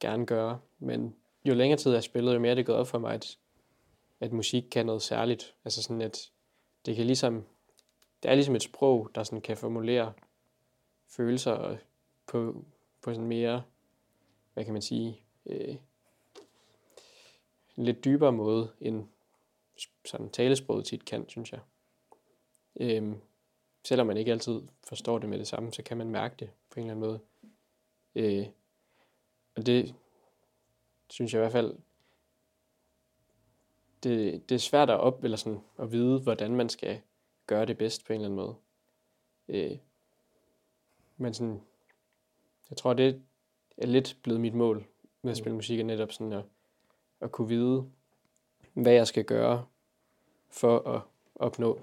gerne 0.00 0.26
gøre. 0.26 0.60
Men 0.78 1.16
jo 1.44 1.54
længere 1.54 1.78
tid 1.78 1.92
jeg 1.92 2.02
spillede, 2.02 2.34
jo 2.34 2.40
mere 2.40 2.54
det 2.54 2.66
gået 2.66 2.78
op 2.78 2.88
for 2.88 2.98
mig, 2.98 3.14
at, 3.14 3.38
at 4.20 4.32
musik 4.32 4.62
kan 4.70 4.86
noget 4.86 5.02
særligt. 5.02 5.54
Altså 5.64 5.82
sådan, 5.82 6.02
at 6.02 6.30
det 6.86 6.96
kan 6.96 7.06
ligesom, 7.06 7.44
det 8.22 8.30
er 8.30 8.34
ligesom 8.34 8.56
et 8.56 8.62
sprog, 8.62 9.10
der 9.14 9.22
sådan 9.22 9.40
kan 9.40 9.56
formulere 9.56 10.12
følelser 11.08 11.76
på, 12.26 12.64
på 13.02 13.14
sådan 13.14 13.26
mere, 13.26 13.62
hvad 14.54 14.64
kan 14.64 14.72
man 14.72 14.82
sige, 14.82 15.20
øh, 15.46 15.76
en 17.76 17.84
lidt 17.84 18.04
dybere 18.04 18.32
måde, 18.32 18.72
end 18.80 19.08
sådan 20.04 20.30
talesproget 20.30 20.84
tit 20.84 21.04
kan, 21.04 21.28
synes 21.28 21.52
jeg. 21.52 21.60
Øhm, 22.80 23.20
selvom 23.84 24.06
man 24.06 24.16
ikke 24.16 24.32
altid 24.32 24.62
forstår 24.88 25.18
det 25.18 25.28
med 25.28 25.38
det 25.38 25.46
samme, 25.46 25.72
så 25.72 25.82
kan 25.82 25.96
man 25.96 26.10
mærke 26.10 26.34
det 26.38 26.50
på 26.70 26.80
en 26.80 26.86
eller 26.86 26.94
anden 26.94 27.08
måde. 27.08 27.20
Øh, 28.14 28.46
og 29.56 29.66
det 29.66 29.94
synes 31.10 31.32
jeg 31.32 31.38
i 31.38 31.42
hvert 31.42 31.52
fald, 31.52 31.76
det, 34.02 34.48
det 34.48 34.54
er 34.54 34.58
svært 34.58 34.90
at 34.90 35.00
op, 35.00 35.24
eller 35.24 35.36
sådan, 35.36 35.60
at 35.78 35.92
vide, 35.92 36.20
hvordan 36.20 36.56
man 36.56 36.68
skal 36.68 37.00
gøre 37.46 37.66
det 37.66 37.78
bedst 37.78 38.06
på 38.06 38.12
en 38.12 38.20
eller 38.20 38.26
anden 38.26 38.36
måde. 38.36 38.56
Øh, 39.48 39.78
men 41.16 41.34
sådan, 41.34 41.62
jeg 42.70 42.76
tror, 42.76 42.92
det 42.92 43.22
er 43.76 43.86
lidt 43.86 44.18
blevet 44.22 44.40
mit 44.40 44.54
mål 44.54 44.86
med 45.22 45.30
at 45.30 45.36
spille 45.36 45.56
musik, 45.56 45.80
er 45.80 45.84
netop 45.84 46.12
sådan 46.12 46.32
at, 46.32 46.44
at 47.20 47.32
kunne 47.32 47.48
vide, 47.48 47.90
hvad 48.74 48.92
jeg 48.92 49.06
skal 49.06 49.24
gøre 49.24 49.66
for 50.50 50.88
at 50.88 51.00
opnå 51.34 51.80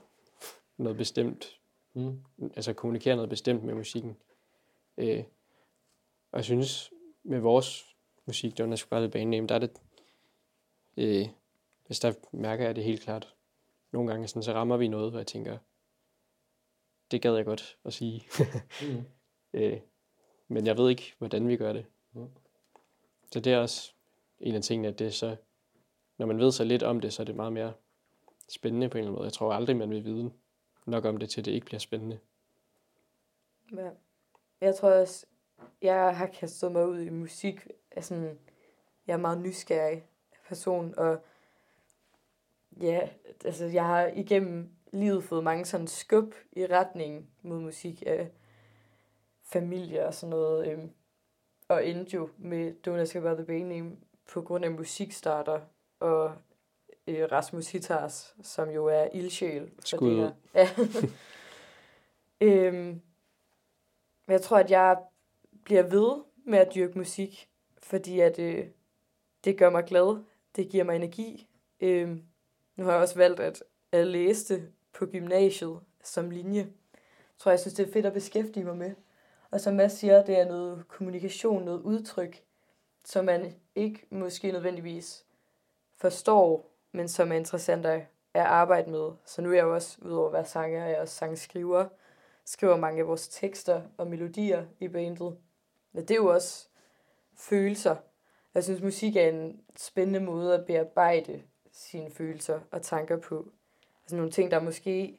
noget 0.77 0.97
bestemt, 0.97 1.57
Mm. 1.93 2.23
altså 2.55 2.73
kommunikere 2.73 3.15
noget 3.15 3.29
bestemt 3.29 3.63
med 3.63 3.73
musikken. 3.73 4.17
Øh, 4.97 5.23
og 6.31 6.37
jeg 6.37 6.43
synes, 6.45 6.91
med 7.23 7.39
vores 7.39 7.95
musik, 8.25 8.57
er 8.59 8.85
bare 8.89 9.09
bane 9.09 9.31
name, 9.31 9.47
der 9.47 9.55
er 9.55 9.59
det, 9.59 9.81
øh, 10.97 11.27
hvis 11.85 11.99
der 11.99 12.13
mærker 12.31 12.65
jeg 12.65 12.75
det 12.75 12.83
helt 12.83 13.01
klart. 13.01 13.35
Nogle 13.91 14.11
gange 14.11 14.27
sådan, 14.27 14.43
så 14.43 14.53
rammer 14.53 14.77
vi 14.77 14.87
noget, 14.87 15.11
hvor 15.11 15.19
jeg 15.19 15.27
tænker, 15.27 15.57
det 17.11 17.21
gad 17.21 17.35
jeg 17.35 17.45
godt 17.45 17.77
at 17.85 17.93
sige. 17.93 18.23
Mm. 18.81 19.03
øh, 19.53 19.79
men 20.47 20.67
jeg 20.67 20.77
ved 20.77 20.89
ikke, 20.89 21.13
hvordan 21.17 21.47
vi 21.47 21.57
gør 21.57 21.73
det. 21.73 21.85
Mm. 22.13 22.29
Så 23.31 23.39
det 23.39 23.53
er 23.53 23.57
også 23.57 23.93
en 24.41 24.55
af 24.55 24.61
tingene, 24.61 24.87
at 24.87 24.99
det 24.99 25.13
så, 25.13 25.35
når 26.17 26.25
man 26.25 26.39
ved 26.39 26.51
så 26.51 26.63
lidt 26.63 26.83
om 26.83 26.99
det, 26.99 27.13
så 27.13 27.21
er 27.21 27.25
det 27.25 27.35
meget 27.35 27.53
mere 27.53 27.73
spændende 28.49 28.89
på 28.89 28.97
en 28.97 28.99
eller 28.99 29.09
anden 29.09 29.17
måde. 29.17 29.25
Jeg 29.25 29.33
tror 29.33 29.53
aldrig, 29.53 29.77
man 29.77 29.89
vil 29.89 30.05
vide 30.05 30.31
nok 30.85 31.05
om 31.05 31.17
det, 31.17 31.29
til 31.29 31.45
det 31.45 31.51
ikke 31.51 31.65
bliver 31.65 31.79
spændende. 31.79 32.19
Ja. 33.75 33.89
Jeg 34.61 34.75
tror 34.75 34.89
også, 34.89 35.25
jeg 35.81 36.17
har 36.17 36.27
kastet 36.27 36.71
mig 36.71 36.87
ud 36.87 36.99
i 36.99 37.09
musik. 37.09 37.67
Altså, 37.91 38.35
jeg 39.07 39.13
er 39.13 39.17
meget 39.17 39.41
nysgerrig 39.41 40.03
person, 40.47 40.93
og 40.97 41.23
ja, 42.81 43.09
altså, 43.45 43.65
jeg 43.65 43.85
har 43.85 44.07
igennem 44.07 44.69
livet 44.93 45.23
fået 45.23 45.43
mange 45.43 45.65
sådan 45.65 45.87
skub 45.87 46.33
i 46.51 46.65
retning 46.65 47.29
mod 47.41 47.59
musik 47.59 48.03
af 48.05 48.31
familie 49.43 50.05
og 50.05 50.13
sådan 50.13 50.29
noget. 50.29 50.67
Øhm, 50.67 50.91
og 51.67 51.87
endte 51.87 52.15
jo 52.15 52.29
med 52.37 52.73
Don't 52.87 52.91
Ask 52.91 53.15
About 53.15 53.37
The 53.37 53.45
Band 53.45 53.67
Name 53.67 53.97
på 54.31 54.41
grund 54.41 54.65
af 54.65 54.71
musikstarter 54.71 55.61
og 55.99 56.31
øh, 57.07 57.31
Rasmus 57.31 57.71
Hitars, 57.71 58.35
som 58.43 58.69
jo 58.69 58.85
er 58.85 59.07
ildsjæl. 59.13 59.71
Skud 59.85 60.11
ud. 60.11 60.31
Ja. 60.55 60.69
øhm, 62.47 63.01
jeg 64.27 64.41
tror, 64.41 64.57
at 64.57 64.71
jeg 64.71 64.97
bliver 65.63 65.83
ved 65.83 66.23
med 66.45 66.59
at 66.59 66.75
dyrke 66.75 66.97
musik, 66.97 67.49
fordi 67.83 68.19
at, 68.19 68.39
øh, 68.39 68.67
det 69.43 69.57
gør 69.57 69.69
mig 69.69 69.83
glad. 69.83 70.23
Det 70.55 70.69
giver 70.69 70.83
mig 70.83 70.95
energi. 70.95 71.47
Øhm, 71.79 72.23
nu 72.75 72.83
har 72.83 72.91
jeg 72.91 73.01
også 73.01 73.15
valgt 73.15 73.39
at, 73.39 73.63
at 73.91 74.07
læse 74.07 74.53
det 74.53 74.71
på 74.93 75.05
gymnasiet 75.05 75.79
som 76.03 76.29
linje. 76.29 76.59
Jeg 76.59 77.37
tror, 77.37 77.51
jeg 77.51 77.59
synes, 77.59 77.73
det 77.73 77.87
er 77.87 77.91
fedt 77.93 78.05
at 78.05 78.13
beskæftige 78.13 78.63
mig 78.63 78.77
med. 78.77 78.95
Og 79.51 79.61
som 79.61 79.73
Mads 79.73 79.93
siger, 79.93 80.25
det 80.25 80.39
er 80.39 80.45
noget 80.45 80.87
kommunikation, 80.87 81.63
noget 81.63 81.81
udtryk, 81.81 82.43
som 83.03 83.25
man 83.25 83.55
ikke 83.75 84.07
måske 84.09 84.51
nødvendigvis 84.51 85.25
forstår, 85.97 86.71
men 86.91 87.07
som 87.07 87.31
er 87.31 87.35
interessant 87.35 87.85
at, 87.85 88.01
at 88.33 88.41
arbejde 88.41 88.91
med. 88.91 89.11
Så 89.25 89.41
nu 89.41 89.49
er 89.49 89.53
jeg 89.53 89.63
jo 89.63 89.73
også, 89.73 89.97
udover 90.01 90.27
at 90.27 90.33
være 90.33 90.45
sanger, 90.45 90.85
jeg 90.85 90.91
er 90.91 91.01
også 91.01 91.15
sangskriver. 91.15 91.87
Skriver 92.45 92.77
mange 92.77 93.01
af 93.01 93.07
vores 93.07 93.27
tekster 93.27 93.81
og 93.97 94.07
melodier 94.07 94.65
i 94.79 94.87
bandet. 94.87 95.37
Men 95.91 96.01
det 96.03 96.11
er 96.11 96.15
jo 96.15 96.33
også 96.33 96.67
følelser. 97.35 97.95
Jeg 98.53 98.63
synes, 98.63 98.81
musik 98.81 99.15
er 99.15 99.29
en 99.29 99.61
spændende 99.75 100.19
måde 100.19 100.55
at 100.55 100.65
bearbejde 100.65 101.43
sine 101.71 102.11
følelser 102.11 102.59
og 102.71 102.81
tanker 102.81 103.17
på. 103.17 103.51
Altså 104.03 104.15
nogle 104.15 104.31
ting, 104.31 104.51
der 104.51 104.59
måske 104.59 105.17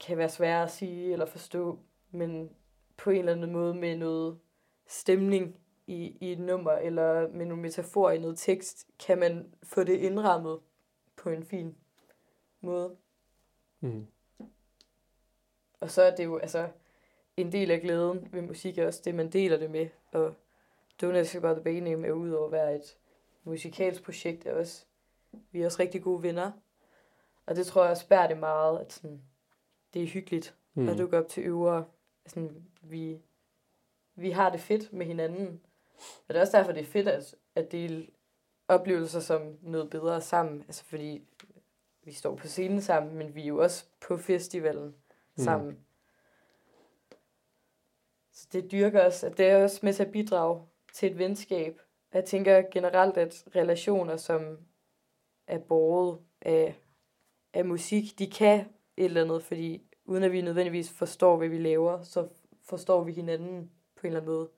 kan 0.00 0.18
være 0.18 0.28
svære 0.28 0.62
at 0.62 0.70
sige 0.70 1.12
eller 1.12 1.26
forstå, 1.26 1.78
men 2.10 2.50
på 2.96 3.10
en 3.10 3.18
eller 3.18 3.32
anden 3.32 3.52
måde 3.52 3.74
med 3.74 3.96
noget 3.96 4.38
stemning 4.86 5.56
i, 5.90 6.16
i 6.20 6.32
et 6.32 6.38
nummer, 6.38 6.72
eller 6.72 7.28
med 7.28 7.46
nogle 7.46 7.62
metaforer 7.62 8.12
i 8.12 8.18
noget 8.18 8.38
tekst, 8.38 8.86
kan 8.98 9.18
man 9.18 9.54
få 9.62 9.84
det 9.84 9.96
indrammet 9.96 10.60
på 11.16 11.30
en 11.30 11.44
fin 11.44 11.76
måde. 12.60 12.96
Mm. 13.80 14.06
Og 15.80 15.90
så 15.90 16.02
er 16.02 16.16
det 16.16 16.24
jo 16.24 16.38
altså 16.38 16.68
en 17.36 17.52
del 17.52 17.70
af 17.70 17.80
glæden 17.80 18.28
ved 18.32 18.42
musik 18.42 18.78
er 18.78 18.86
også 18.86 19.00
det, 19.04 19.14
man 19.14 19.30
deler 19.30 19.56
det 19.56 19.70
med. 19.70 19.88
Og 20.12 20.34
Don't 21.02 21.16
Ask 21.16 21.34
About 21.34 21.56
The 21.56 21.64
Band 21.64 21.84
Name 21.84 22.06
er 22.06 22.12
udover 22.12 22.46
at 22.46 22.52
være 22.52 22.76
et 22.76 22.96
musikalsk 23.44 24.02
projekt, 24.02 24.46
er 24.46 24.54
også, 24.54 24.84
vi 25.50 25.62
er 25.62 25.66
også 25.66 25.82
rigtig 25.82 26.02
gode 26.02 26.22
venner. 26.22 26.52
Og 27.46 27.56
det 27.56 27.66
tror 27.66 27.82
jeg 27.82 27.90
også 27.90 28.08
bærer 28.08 28.28
det 28.28 28.38
meget, 28.38 28.78
at 28.78 28.92
sådan, 28.92 29.22
det 29.94 30.02
er 30.02 30.06
hyggeligt 30.06 30.54
mm. 30.74 30.88
at 30.88 30.98
dukke 30.98 31.18
op 31.18 31.28
til 31.28 31.42
øver. 31.42 31.82
Sådan, 32.26 32.64
vi, 32.82 33.18
vi 34.14 34.30
har 34.30 34.50
det 34.50 34.60
fedt 34.60 34.92
med 34.92 35.06
hinanden. 35.06 35.60
Og 36.28 36.28
det 36.28 36.36
er 36.36 36.40
også 36.40 36.56
derfor, 36.56 36.72
det 36.72 36.80
er 36.80 36.86
fedt 36.86 37.08
at, 37.08 37.34
at 37.54 37.72
dele 37.72 38.06
oplevelser 38.68 39.20
som 39.20 39.58
noget 39.62 39.90
bedre 39.90 40.20
sammen. 40.20 40.62
Altså 40.62 40.84
fordi 40.84 41.22
vi 42.04 42.12
står 42.12 42.36
på 42.36 42.46
scenen 42.46 42.82
sammen, 42.82 43.14
men 43.14 43.34
vi 43.34 43.42
er 43.42 43.46
jo 43.46 43.62
også 43.62 43.84
på 44.00 44.16
festivalen 44.16 44.94
sammen. 45.36 45.70
Mm. 45.70 45.78
Så 48.32 48.48
det 48.52 48.72
dyrker 48.72 49.06
os, 49.06 49.24
at 49.24 49.38
det 49.38 49.46
er 49.46 49.62
også 49.62 49.80
med 49.82 49.92
til 49.92 50.02
at 50.02 50.12
bidrage 50.12 50.62
til 50.94 51.10
et 51.10 51.18
venskab. 51.18 51.80
Jeg 52.12 52.24
tænker 52.24 52.62
generelt, 52.72 53.16
at 53.16 53.44
relationer, 53.56 54.16
som 54.16 54.58
er 55.46 55.58
båret 55.58 56.18
af, 56.40 56.80
af 57.54 57.64
musik, 57.64 58.18
de 58.18 58.30
kan 58.30 58.60
et 58.96 59.04
eller 59.04 59.24
andet, 59.24 59.42
fordi 59.42 59.82
uden 60.04 60.22
at 60.22 60.32
vi 60.32 60.40
nødvendigvis 60.40 60.90
forstår, 60.90 61.36
hvad 61.36 61.48
vi 61.48 61.58
laver, 61.58 62.02
så 62.02 62.28
forstår 62.62 63.04
vi 63.04 63.12
hinanden 63.12 63.70
på 63.96 64.00
en 64.00 64.06
eller 64.06 64.20
anden 64.20 64.34
måde. 64.34 64.48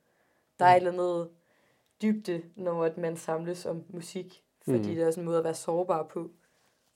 Der 0.62 0.68
er 0.68 0.77
et 0.77 0.77
eller 0.87 0.92
andet 0.92 1.29
dybde, 2.03 2.42
når 2.57 2.85
at 2.85 2.98
man 2.98 3.16
samles 3.16 3.66
om 3.66 3.85
musik, 3.88 4.44
fordi 4.64 4.79
Mm. 4.79 4.85
det 4.94 4.98
er 5.03 5.11
sådan 5.11 5.22
en 5.22 5.27
måde 5.27 5.38
at 5.38 5.44
være 5.44 5.55
sårbar 5.55 6.03
på. 6.03 6.30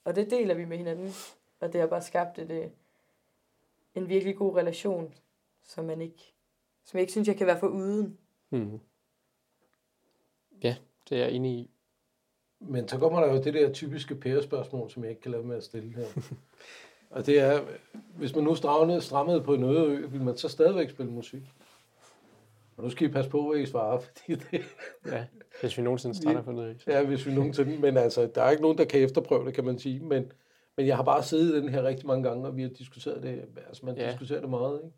Og 0.05 0.17
det 0.17 0.31
deler 0.31 0.55
vi 0.55 0.65
med 0.65 0.77
hinanden, 0.77 1.13
og 1.61 1.73
det 1.73 1.81
har 1.81 1.89
bare 1.89 2.03
skabt 2.03 2.39
et, 2.39 2.51
øh, 2.51 2.67
en 3.95 4.09
virkelig 4.09 4.37
god 4.37 4.57
relation, 4.57 5.15
som 5.65 5.85
man 5.85 6.01
ikke, 6.01 6.35
som 6.85 6.97
jeg 6.99 7.01
ikke 7.03 7.13
synes, 7.13 7.29
jeg 7.29 7.37
kan 7.37 7.47
være 7.47 7.59
for 7.59 7.69
uden. 7.69 8.19
Mm. 8.51 8.81
Ja, 10.63 10.77
det 11.09 11.19
er 11.19 11.23
jeg 11.25 11.33
enig 11.33 11.53
i. 11.53 11.71
Men 12.61 12.89
så 12.89 12.99
kommer 12.99 13.21
der 13.21 13.35
jo 13.35 13.43
det 13.43 13.55
der 13.55 13.73
typiske 13.73 14.15
pærespørgsmål, 14.15 14.91
som 14.91 15.03
jeg 15.03 15.11
ikke 15.11 15.23
kan 15.23 15.31
lade 15.31 15.43
med 15.43 15.57
at 15.57 15.65
stille 15.65 15.91
her. 15.91 16.07
Og 17.11 17.27
det 17.27 17.41
er, 17.41 17.65
hvis 18.17 18.35
man 18.35 18.45
nu 18.45 18.55
strammede, 18.55 19.01
strammede 19.03 19.43
på 19.43 19.55
en 19.55 19.63
øde 19.63 19.87
ø, 19.87 20.07
vil 20.07 20.23
man 20.23 20.37
så 20.37 20.49
stadigvæk 20.49 20.91
spille 20.91 21.13
musik? 21.13 21.43
Og 22.77 22.85
nu 22.85 22.91
skal 22.91 23.09
I 23.09 23.13
passe 23.13 23.31
på, 23.31 23.51
hvad 23.51 23.61
I 23.61 23.67
svarer, 23.67 23.99
fordi 24.07 24.35
det, 24.35 24.65
Ja, 25.07 25.27
hvis 25.61 25.79
vi 25.79 25.83
nogensinde 25.83 26.17
starter 26.17 26.43
på 26.43 26.53
noget. 26.53 26.87
ja, 26.87 27.05
hvis 27.05 27.27
vi 27.27 27.35
nogensinde, 27.35 27.79
men 27.79 27.97
altså, 27.97 28.31
der 28.35 28.43
er 28.43 28.51
ikke 28.51 28.63
nogen, 28.63 28.79
der 28.79 28.85
kan 28.85 29.01
efterprøve 29.01 29.47
det, 29.47 29.55
kan 29.55 29.65
man 29.65 29.79
sige, 29.79 30.01
men, 30.01 30.33
men 30.77 30.87
jeg 30.87 30.97
har 30.97 31.03
bare 31.03 31.23
siddet 31.23 31.55
i 31.55 31.61
den 31.61 31.69
her 31.69 31.83
rigtig 31.83 32.07
mange 32.07 32.29
gange, 32.29 32.47
og 32.47 32.57
vi 32.57 32.63
har 32.63 32.69
diskuteret 32.69 33.23
det, 33.23 33.45
altså 33.69 33.87
man 33.87 33.97
Ja. 33.97 34.11
diskuterer 34.11 34.41
det 34.41 34.51
meget, 34.51 34.81
ikke? 34.85 34.97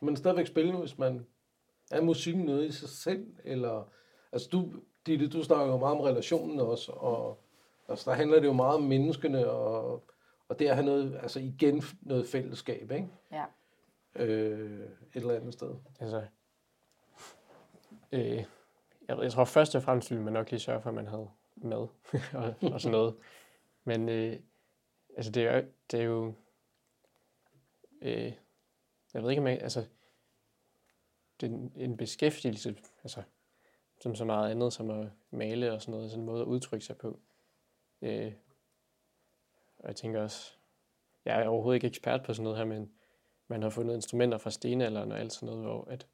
Man 0.00 0.16
stadigvæk 0.16 0.46
spille, 0.46 0.76
hvis 0.76 0.98
man, 0.98 1.26
er 1.90 2.00
musikken 2.00 2.44
noget 2.44 2.64
i 2.68 2.72
sig 2.72 2.88
selv, 2.88 3.26
eller, 3.44 3.88
altså 4.32 4.48
du, 4.52 4.72
Ditte, 5.06 5.28
du 5.28 5.42
snakker 5.42 5.72
jo 5.72 5.78
meget 5.78 5.96
om 5.96 6.00
relationen 6.00 6.60
også, 6.60 6.92
og 6.92 7.38
altså, 7.88 8.10
der 8.10 8.16
handler 8.16 8.40
det 8.40 8.46
jo 8.46 8.52
meget 8.52 8.74
om 8.74 8.82
menneskene, 8.82 9.50
og, 9.50 10.02
og 10.48 10.58
det 10.58 10.66
at 10.68 10.74
have 10.74 10.86
noget, 10.86 11.18
altså 11.22 11.40
igen 11.40 11.82
noget 12.02 12.26
fællesskab, 12.26 12.90
ikke? 12.92 13.08
Ja. 13.32 13.44
Øh, 14.16 14.80
et 14.80 14.90
eller 15.14 15.34
andet 15.34 15.52
sted. 15.52 15.70
Altså, 16.00 16.22
øh, 18.12 18.44
jeg, 19.08 19.18
jeg 19.22 19.32
tror 19.32 19.44
først 19.44 19.74
og 19.74 19.82
fremmest 19.82 20.10
ville 20.10 20.24
man 20.24 20.32
nok 20.32 20.50
lige 20.50 20.60
sørge 20.60 20.82
for, 20.82 20.88
at 20.88 20.94
man 20.94 21.06
havde 21.06 21.28
mad 21.56 21.78
og, 22.34 22.54
og 22.72 22.80
sådan 22.80 22.92
noget. 22.92 23.16
Men 23.84 24.08
øh, 24.08 24.38
altså 25.16 25.32
det 25.32 25.42
er, 25.42 25.62
det 25.90 26.00
er 26.00 26.04
jo 26.04 26.34
øh, 28.02 28.32
jeg 29.14 29.22
ved 29.22 29.30
ikke, 29.30 29.42
om 29.42 29.46
jeg, 29.46 29.62
altså, 29.62 29.84
det 31.40 31.50
er 31.50 31.54
en, 31.54 31.72
en 31.76 31.96
beskæftigelse, 31.96 32.76
altså, 33.02 33.22
som 34.00 34.14
så 34.14 34.24
meget 34.24 34.50
andet, 34.50 34.72
som 34.72 34.90
at 34.90 35.08
male 35.30 35.72
og 35.72 35.82
sådan 35.82 35.92
noget, 35.92 36.10
sådan 36.10 36.22
en 36.22 36.26
måde 36.26 36.40
at 36.40 36.46
udtrykke 36.46 36.86
sig 36.86 36.96
på. 36.96 37.20
Øh, 38.02 38.32
og 39.78 39.88
jeg 39.88 39.96
tænker 39.96 40.22
også, 40.22 40.52
jeg 41.24 41.42
er 41.42 41.48
overhovedet 41.48 41.76
ikke 41.76 41.86
ekspert 41.86 42.22
på 42.22 42.34
sådan 42.34 42.44
noget 42.44 42.58
her, 42.58 42.64
men 42.64 42.92
man 43.48 43.62
har 43.62 43.70
fundet 43.70 43.94
instrumenter 43.94 44.38
fra 44.38 44.50
stenalderen 44.50 45.12
og 45.12 45.20
alt 45.20 45.32
sådan 45.32 45.46
noget, 45.46 45.62
hvor 45.62 45.84
at, 45.90 46.06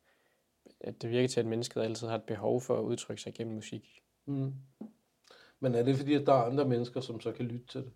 at 0.80 1.02
det 1.02 1.10
virker 1.10 1.28
til, 1.28 1.40
at 1.40 1.46
mennesket 1.46 1.82
altid 1.82 2.08
har 2.08 2.14
et 2.14 2.24
behov 2.24 2.60
for 2.60 2.78
at 2.78 2.82
udtrykke 2.82 3.22
sig 3.22 3.34
gennem 3.34 3.54
musik. 3.54 4.02
Mm. 4.26 4.54
Men 5.60 5.74
er 5.74 5.82
det 5.82 5.96
fordi, 5.96 6.14
at 6.14 6.26
der 6.26 6.32
er 6.32 6.44
andre 6.44 6.64
mennesker, 6.64 7.00
som 7.00 7.20
så 7.20 7.32
kan 7.32 7.44
lytte 7.44 7.66
til 7.66 7.80
det? 7.80 7.92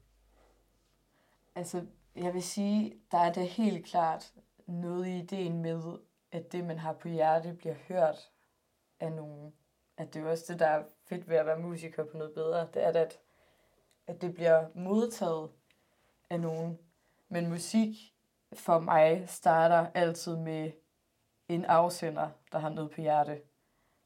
Altså, 1.55 1.87
jeg 2.17 2.35
vil 2.35 2.43
sige, 2.43 2.95
der 3.11 3.19
er 3.19 3.33
det 3.33 3.49
helt 3.49 3.87
klart 3.87 4.33
noget 4.67 5.07
i 5.07 5.19
ideen 5.19 5.63
med, 5.63 5.99
at 6.33 6.53
det, 6.53 6.65
man 6.65 6.79
har 6.79 6.93
på 6.93 7.09
hjerte, 7.09 7.55
bliver 7.55 7.75
hørt 7.89 8.31
af 9.01 9.13
nogen. 9.13 9.53
At 9.97 10.15
det 10.15 10.21
er 10.21 10.25
jo 10.25 10.31
også 10.31 10.53
det, 10.53 10.61
der 10.61 10.67
er 10.67 10.85
fedt 11.09 11.29
ved 11.29 11.37
at 11.37 11.47
være 11.47 11.59
musiker 11.59 12.05
på 12.05 12.17
noget 12.17 12.35
bedre. 12.35 12.69
Det 12.75 12.85
er, 12.85 12.89
at, 12.89 13.19
at 14.07 14.23
det 14.23 14.35
bliver 14.35 14.67
modtaget 14.75 15.51
af 16.31 16.41
nogen. 16.41 16.79
Men 17.29 17.49
musik 17.49 18.15
for 18.53 18.79
mig 18.79 19.25
starter 19.29 19.87
altid 19.95 20.37
med 20.37 20.73
en 21.55 21.65
afsender, 21.65 22.31
der 22.53 22.59
har 22.59 22.69
noget 22.69 22.91
på 22.91 23.01
hjerte. 23.01 23.41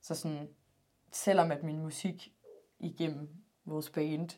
Så 0.03 0.15
sådan, 0.15 0.49
selvom 1.13 1.51
at 1.51 1.63
min 1.63 1.81
musik 1.81 2.33
igennem 2.79 3.29
vores 3.65 3.91
band 3.91 4.31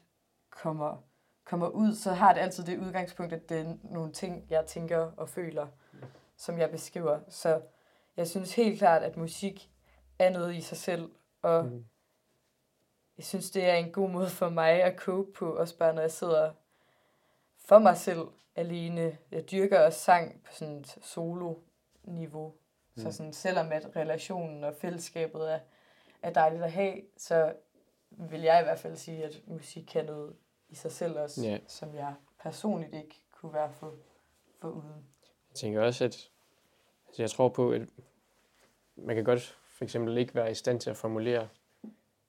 kommer, 0.51 1.03
kommer 1.45 1.69
ud, 1.69 1.95
så 1.95 2.13
har 2.13 2.33
det 2.33 2.41
altid 2.41 2.65
det 2.65 2.79
udgangspunkt, 2.79 3.33
at 3.33 3.49
det 3.49 3.61
er 3.61 3.75
nogle 3.83 4.13
ting, 4.13 4.47
jeg 4.51 4.67
tænker 4.67 4.99
og 5.17 5.29
føler, 5.29 5.67
som 6.37 6.59
jeg 6.59 6.71
beskriver. 6.71 7.21
Så 7.29 7.61
jeg 8.17 8.29
synes 8.29 8.55
helt 8.55 8.79
klart, 8.79 9.03
at 9.03 9.17
musik 9.17 9.71
er 10.19 10.31
noget 10.31 10.55
i 10.55 10.61
sig 10.61 10.79
selv, 10.79 11.11
og 11.43 11.65
mm. 11.65 11.85
jeg 13.17 13.25
synes, 13.25 13.51
det 13.51 13.65
er 13.65 13.75
en 13.75 13.93
god 13.93 14.11
måde 14.11 14.31
for 14.31 14.49
mig 14.49 14.83
at 14.83 14.99
cope 14.99 15.33
på, 15.33 15.57
også 15.57 15.79
bare 15.79 15.95
når 15.95 16.01
jeg 16.01 16.11
sidder 16.11 16.53
for 17.59 17.79
mig 17.79 17.97
selv 17.97 18.23
alene. 18.55 19.19
Jeg 19.31 19.51
dyrker 19.51 19.81
også 19.81 19.99
sang 19.99 20.43
på 20.45 20.53
sådan 20.53 20.79
et 20.79 20.99
solo-niveau. 21.03 22.55
Mm. 22.99 23.03
Så 23.11 23.17
sådan, 23.17 23.33
selvom 23.33 23.73
at 23.73 23.97
relationen 23.97 24.65
og 24.65 24.75
fællesskabet 24.75 25.53
er, 25.53 25.59
er 26.23 26.31
dejligt 26.33 26.63
at 26.63 26.73
have, 26.73 27.03
så 27.17 27.55
vil 28.11 28.41
jeg 28.41 28.61
i 28.61 28.65
hvert 28.65 28.79
fald 28.79 28.97
sige, 28.97 29.25
at 29.25 29.41
musik 29.47 29.85
kan 29.85 30.05
noget 30.05 30.37
i 30.69 30.75
sig 30.75 30.93
selv 30.93 31.19
også, 31.19 31.43
Ja. 31.47 31.59
som 31.67 31.95
jeg 31.95 32.15
personligt 32.43 32.95
ikke 32.95 33.23
kunne 33.33 33.53
være 33.55 33.73
for, 33.73 33.95
for 34.61 34.69
uden. 34.69 35.05
Jeg 35.51 35.55
tænker 35.57 35.83
også, 35.83 36.05
at 36.05 36.31
altså 37.07 37.23
jeg 37.23 37.31
tror 37.31 37.49
på, 37.49 37.71
at 37.73 37.83
man 38.97 39.17
kan 39.17 39.25
godt 39.25 39.59
for 39.69 39.85
eksempel 39.85 40.19
ikke 40.19 40.35
være 40.35 40.51
i 40.51 40.55
stand 40.55 40.81
til 40.81 40.91
at 40.91 40.97
formulere, 40.97 41.49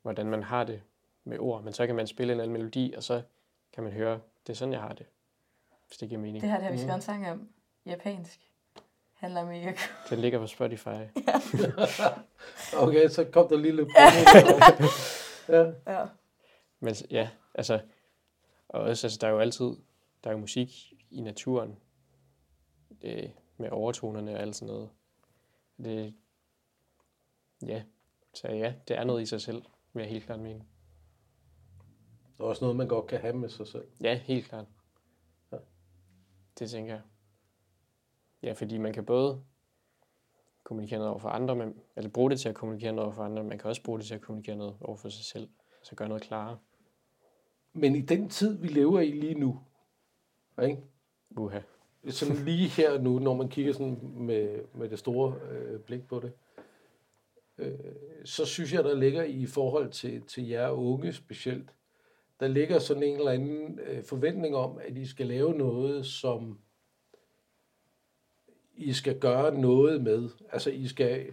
hvordan 0.01 0.25
man 0.25 0.43
har 0.43 0.63
det 0.63 0.81
med 1.23 1.39
ord, 1.39 1.63
men 1.63 1.73
så 1.73 1.85
kan 1.87 1.95
man 1.95 2.07
spille 2.07 2.33
en 2.33 2.39
anden 2.39 2.53
melodi, 2.53 2.93
og 2.97 3.03
så 3.03 3.21
kan 3.73 3.83
man 3.83 3.93
høre, 3.93 4.19
det 4.47 4.53
er 4.53 4.57
sådan, 4.57 4.71
jeg 4.73 4.81
har 4.81 4.93
det, 4.93 5.05
hvis 5.87 5.97
det 5.97 6.09
giver 6.09 6.21
mening. 6.21 6.41
Det 6.41 6.49
her 6.49 6.57
det 6.57 6.65
har 6.65 6.71
vi 6.71 6.77
skrevet 6.77 6.95
en 6.95 7.01
sang 7.01 7.31
om. 7.31 7.49
Japansk. 7.85 8.48
Handler 9.19 9.45
mega 9.45 9.65
godt. 9.65 9.91
Den 10.09 10.19
ligger 10.19 10.39
på 10.39 10.47
Spotify. 10.47 10.87
Okay, 12.77 13.07
så 13.09 13.25
kom 13.33 13.47
der 13.47 13.57
lige 13.57 13.75
lidt 13.75 13.89
ja. 15.49 15.71
Ja. 15.87 16.05
Men 16.79 16.95
ja, 17.11 17.29
altså, 17.55 17.81
og 18.67 18.81
også, 18.81 19.07
altså, 19.07 19.17
der 19.21 19.27
er 19.27 19.31
jo 19.31 19.39
altid, 19.39 19.75
der 20.23 20.29
er 20.29 20.31
jo 20.31 20.37
musik 20.37 20.93
i 21.09 21.21
naturen, 21.21 21.77
øh, 23.01 23.29
med 23.57 23.69
overtonerne 23.69 24.33
og 24.33 24.39
alt 24.39 24.55
sådan 24.55 24.73
noget. 24.73 24.89
Det, 25.77 26.13
ja, 27.67 27.83
så 28.33 28.47
ja, 28.47 28.73
det 28.87 28.97
er 28.97 29.03
noget 29.03 29.21
i 29.21 29.25
sig 29.25 29.41
selv, 29.41 29.61
vil 29.93 30.01
jeg 30.01 30.09
helt 30.11 30.25
klart 30.25 30.39
mene. 30.39 30.65
Der 32.37 32.43
er 32.43 32.47
også 32.47 32.63
noget, 32.63 32.77
man 32.77 32.87
godt 32.87 33.07
kan 33.07 33.19
have 33.19 33.33
med 33.33 33.49
sig 33.49 33.67
selv. 33.67 33.87
Ja, 34.01 34.15
helt 34.17 34.45
klart. 34.45 34.65
Ja. 35.51 35.57
Det 36.59 36.69
tænker 36.69 36.93
jeg. 36.93 37.01
Ja, 38.43 38.51
fordi 38.51 38.77
man 38.77 38.93
kan 38.93 39.05
både 39.05 39.41
kommunikere 40.63 40.99
noget 40.99 41.09
over 41.09 41.19
for 41.19 41.29
andre, 41.29 41.55
men, 41.55 41.75
eller 41.95 42.09
bruge 42.09 42.29
det 42.29 42.39
til 42.39 42.49
at 42.49 42.55
kommunikere 42.55 42.91
noget 42.91 43.05
over 43.05 43.15
for 43.15 43.23
andre, 43.23 43.43
men 43.43 43.49
man 43.49 43.57
kan 43.57 43.69
også 43.69 43.83
bruge 43.83 43.99
det 43.99 44.07
til 44.07 44.15
at 44.15 44.21
kommunikere 44.21 44.55
noget 44.55 44.77
over 44.81 44.97
for 44.97 45.09
sig 45.09 45.25
selv, 45.25 45.49
så 45.83 45.95
gøre 45.95 46.07
noget 46.07 46.23
klarere. 46.23 46.57
Men 47.73 47.95
i 47.95 48.01
den 48.01 48.29
tid, 48.29 48.57
vi 48.57 48.67
lever 48.67 48.99
i 48.99 49.11
lige 49.11 49.33
nu, 49.33 49.59
ikke? 50.63 50.81
Uha. 51.37 51.59
sådan 52.09 52.35
lige 52.35 52.67
her 52.67 53.01
nu, 53.01 53.19
når 53.19 53.35
man 53.35 53.49
kigger 53.49 53.73
sådan 53.73 53.99
med, 54.03 54.59
med 54.73 54.89
det 54.89 54.99
store 54.99 55.35
øh, 55.51 55.79
blik 55.79 56.07
på 56.07 56.19
det, 56.19 56.31
øh, 57.57 57.79
så 58.25 58.45
synes 58.45 58.73
jeg, 58.73 58.83
der 58.83 58.95
ligger 58.95 59.23
i 59.23 59.45
forhold 59.45 59.91
til, 59.91 60.21
til 60.21 60.47
jer 60.47 60.69
unge 60.69 61.13
specielt, 61.13 61.69
der 62.39 62.47
ligger 62.47 62.79
sådan 62.79 63.03
en 63.03 63.17
eller 63.17 63.31
anden 63.31 63.79
øh, 63.79 64.03
forventning 64.03 64.55
om, 64.55 64.79
at 64.87 64.97
I 64.97 65.05
skal 65.05 65.27
lave 65.27 65.53
noget, 65.53 66.05
som 66.05 66.59
I 68.79 68.93
skal 68.93 69.19
gøre 69.19 69.59
noget 69.59 70.01
med. 70.03 70.29
Altså, 70.51 70.69
I 70.69 70.87
skal... 70.87 71.25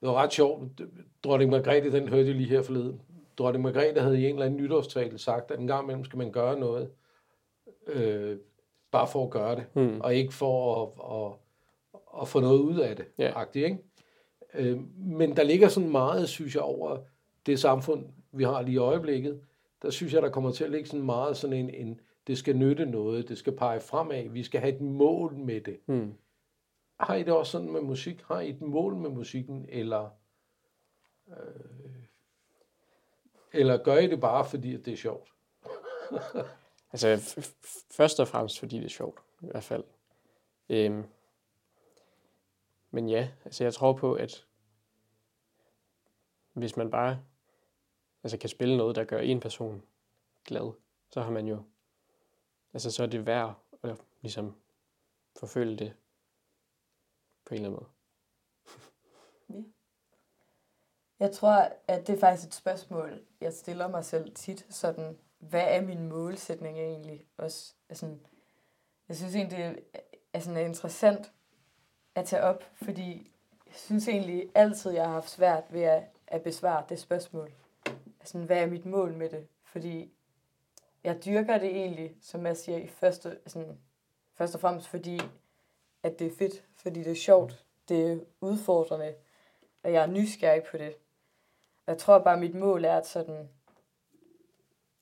Det 0.00 0.08
var 0.08 0.14
ret 0.14 0.32
sjovt. 0.32 0.80
Dronning 1.24 1.50
Margrethe, 1.50 1.92
den 1.92 2.08
hørte 2.08 2.26
jeg 2.28 2.34
lige 2.34 2.48
her 2.48 2.62
forleden. 2.62 3.00
Dronning 3.38 3.64
Margrethe 3.64 4.00
havde 4.00 4.20
i 4.20 4.24
en 4.24 4.34
eller 4.34 4.46
anden 4.46 4.60
nytårstale 4.60 5.18
sagt, 5.18 5.50
at 5.50 5.58
en 5.58 5.66
gang 5.66 5.84
imellem 5.84 6.04
skal 6.04 6.16
man 6.16 6.32
gøre 6.32 6.58
noget, 6.60 6.90
øh, 7.86 8.38
bare 8.90 9.06
for 9.06 9.24
at 9.24 9.30
gøre 9.30 9.56
det, 9.56 9.64
Hmm. 9.72 10.00
og 10.00 10.14
ikke 10.14 10.34
for 10.34 10.82
at, 10.82 10.90
at, 11.16 11.32
at 12.22 12.28
få 12.28 12.40
noget 12.40 12.58
ud 12.58 12.78
af 12.78 12.96
det. 12.96 13.04
Ja. 13.18 13.32
agtigt, 13.36 13.64
ikke? 13.64 13.78
Øh, 14.54 14.80
men 14.96 15.36
der 15.36 15.42
ligger 15.42 15.68
sådan 15.68 15.90
meget, 15.90 16.28
synes 16.28 16.54
jeg, 16.54 16.62
over 16.62 16.98
det 17.46 17.60
samfund, 17.60 18.04
vi 18.32 18.44
har 18.44 18.62
lige 18.62 18.74
i 18.74 18.78
øjeblikket. 18.78 19.40
Der 19.82 19.90
synes 19.90 20.12
jeg, 20.14 20.22
der 20.22 20.28
kommer 20.28 20.50
til 20.50 20.64
at 20.64 20.70
ligge 20.70 20.86
sådan 20.86 21.06
meget 21.06 21.36
sådan 21.36 21.56
en, 21.56 21.70
en 21.70 22.00
det 22.26 22.38
skal 22.38 22.56
nytte 22.56 22.86
noget, 22.86 23.28
det 23.28 23.38
skal 23.38 23.56
pege 23.56 23.80
fremad, 23.80 24.28
vi 24.28 24.42
skal 24.42 24.60
have 24.60 24.74
et 24.74 24.80
mål 24.80 25.34
med 25.36 25.60
det. 25.60 25.80
Hmm. 25.86 26.14
Har 27.00 27.14
I 27.14 27.22
det 27.22 27.32
også 27.32 27.52
sådan 27.52 27.72
med 27.72 27.80
musik? 27.80 28.22
Har 28.22 28.40
I 28.40 28.50
et 28.50 28.60
mål 28.60 28.94
med 28.96 29.10
musikken, 29.10 29.66
eller, 29.68 30.10
øh, 31.28 32.04
eller 33.52 33.76
gør 33.84 33.96
I 33.96 34.06
det 34.06 34.20
bare, 34.20 34.44
fordi 34.44 34.74
at 34.74 34.84
det 34.84 34.92
er 34.92 34.96
sjovt? 34.96 35.28
Altså, 36.92 37.14
f- 37.16 37.86
først 37.90 38.20
og 38.20 38.28
fremmest, 38.28 38.58
fordi 38.58 38.76
det 38.76 38.84
er 38.84 38.88
sjovt, 38.88 39.20
i 39.40 39.46
hvert 39.46 39.64
fald. 39.64 39.84
Øhm, 40.68 41.04
men 42.90 43.08
ja, 43.08 43.28
altså 43.44 43.64
jeg 43.64 43.74
tror 43.74 43.92
på, 43.92 44.14
at 44.14 44.46
hvis 46.52 46.76
man 46.76 46.90
bare 46.90 47.20
altså 48.22 48.38
kan 48.38 48.48
spille 48.48 48.76
noget, 48.76 48.96
der 48.96 49.04
gør 49.04 49.18
en 49.18 49.40
person 49.40 49.82
glad, 50.44 50.72
så 51.10 51.20
har 51.22 51.30
man 51.30 51.46
jo, 51.48 51.62
altså 52.74 52.90
så 52.90 53.02
er 53.02 53.06
det 53.06 53.26
værd 53.26 53.54
at 53.82 54.00
ligesom 54.20 54.54
forfølge 55.36 55.76
det 55.76 55.96
på 57.44 57.54
en 57.54 57.60
eller 57.60 57.68
anden 57.68 57.80
måde. 57.80 57.94
Jeg 61.20 61.32
tror, 61.32 61.72
at 61.88 62.06
det 62.06 62.14
er 62.14 62.20
faktisk 62.20 62.48
et 62.48 62.54
spørgsmål, 62.54 63.26
jeg 63.40 63.52
stiller 63.52 63.88
mig 63.88 64.04
selv 64.04 64.34
tit. 64.34 64.66
Sådan, 64.70 65.18
hvad 65.38 65.64
er 65.66 65.80
min 65.80 66.08
målsætning 66.08 66.78
egentlig? 66.78 67.26
Også, 67.36 67.74
altså, 67.88 68.16
jeg 69.08 69.16
synes 69.16 69.34
egentlig, 69.34 69.58
det 69.58 69.64
er, 69.64 70.00
er, 70.32 70.40
sådan, 70.40 70.56
er 70.56 70.64
interessant 70.64 71.32
at 72.14 72.26
tage 72.26 72.42
op, 72.42 72.64
fordi 72.82 73.32
jeg 73.66 73.74
synes 73.74 74.08
egentlig 74.08 74.50
altid, 74.54 74.90
jeg 74.90 75.04
har 75.04 75.12
haft 75.12 75.30
svært 75.30 75.64
ved 75.70 75.82
at, 75.82 76.04
at 76.26 76.42
besvare 76.42 76.84
det 76.88 76.98
spørgsmål. 76.98 77.52
Altså, 78.20 78.38
hvad 78.38 78.58
er 78.58 78.66
mit 78.66 78.86
mål 78.86 79.14
med 79.14 79.30
det? 79.30 79.46
Fordi 79.64 80.13
jeg 81.04 81.24
dyrker 81.24 81.58
det 81.58 81.68
egentlig, 81.68 82.16
som 82.20 82.46
jeg 82.46 82.56
siger, 82.56 82.78
i 82.78 82.86
første, 82.86 83.38
sådan, 83.46 83.78
først 84.34 84.54
og 84.54 84.60
fremmest 84.60 84.88
fordi, 84.88 85.20
at 86.02 86.18
det 86.18 86.26
er 86.26 86.36
fedt, 86.38 86.64
fordi 86.76 87.02
det 87.02 87.10
er 87.10 87.16
sjovt, 87.16 87.64
det 87.88 88.12
er 88.12 88.18
udfordrende, 88.40 89.14
og 89.82 89.92
jeg 89.92 90.02
er 90.02 90.06
nysgerrig 90.06 90.62
på 90.70 90.78
det. 90.78 90.96
Jeg 91.86 91.98
tror 91.98 92.18
bare, 92.18 92.34
at 92.34 92.40
mit 92.40 92.54
mål 92.54 92.84
er 92.84 92.96
at, 92.96 93.06
sådan, 93.06 93.48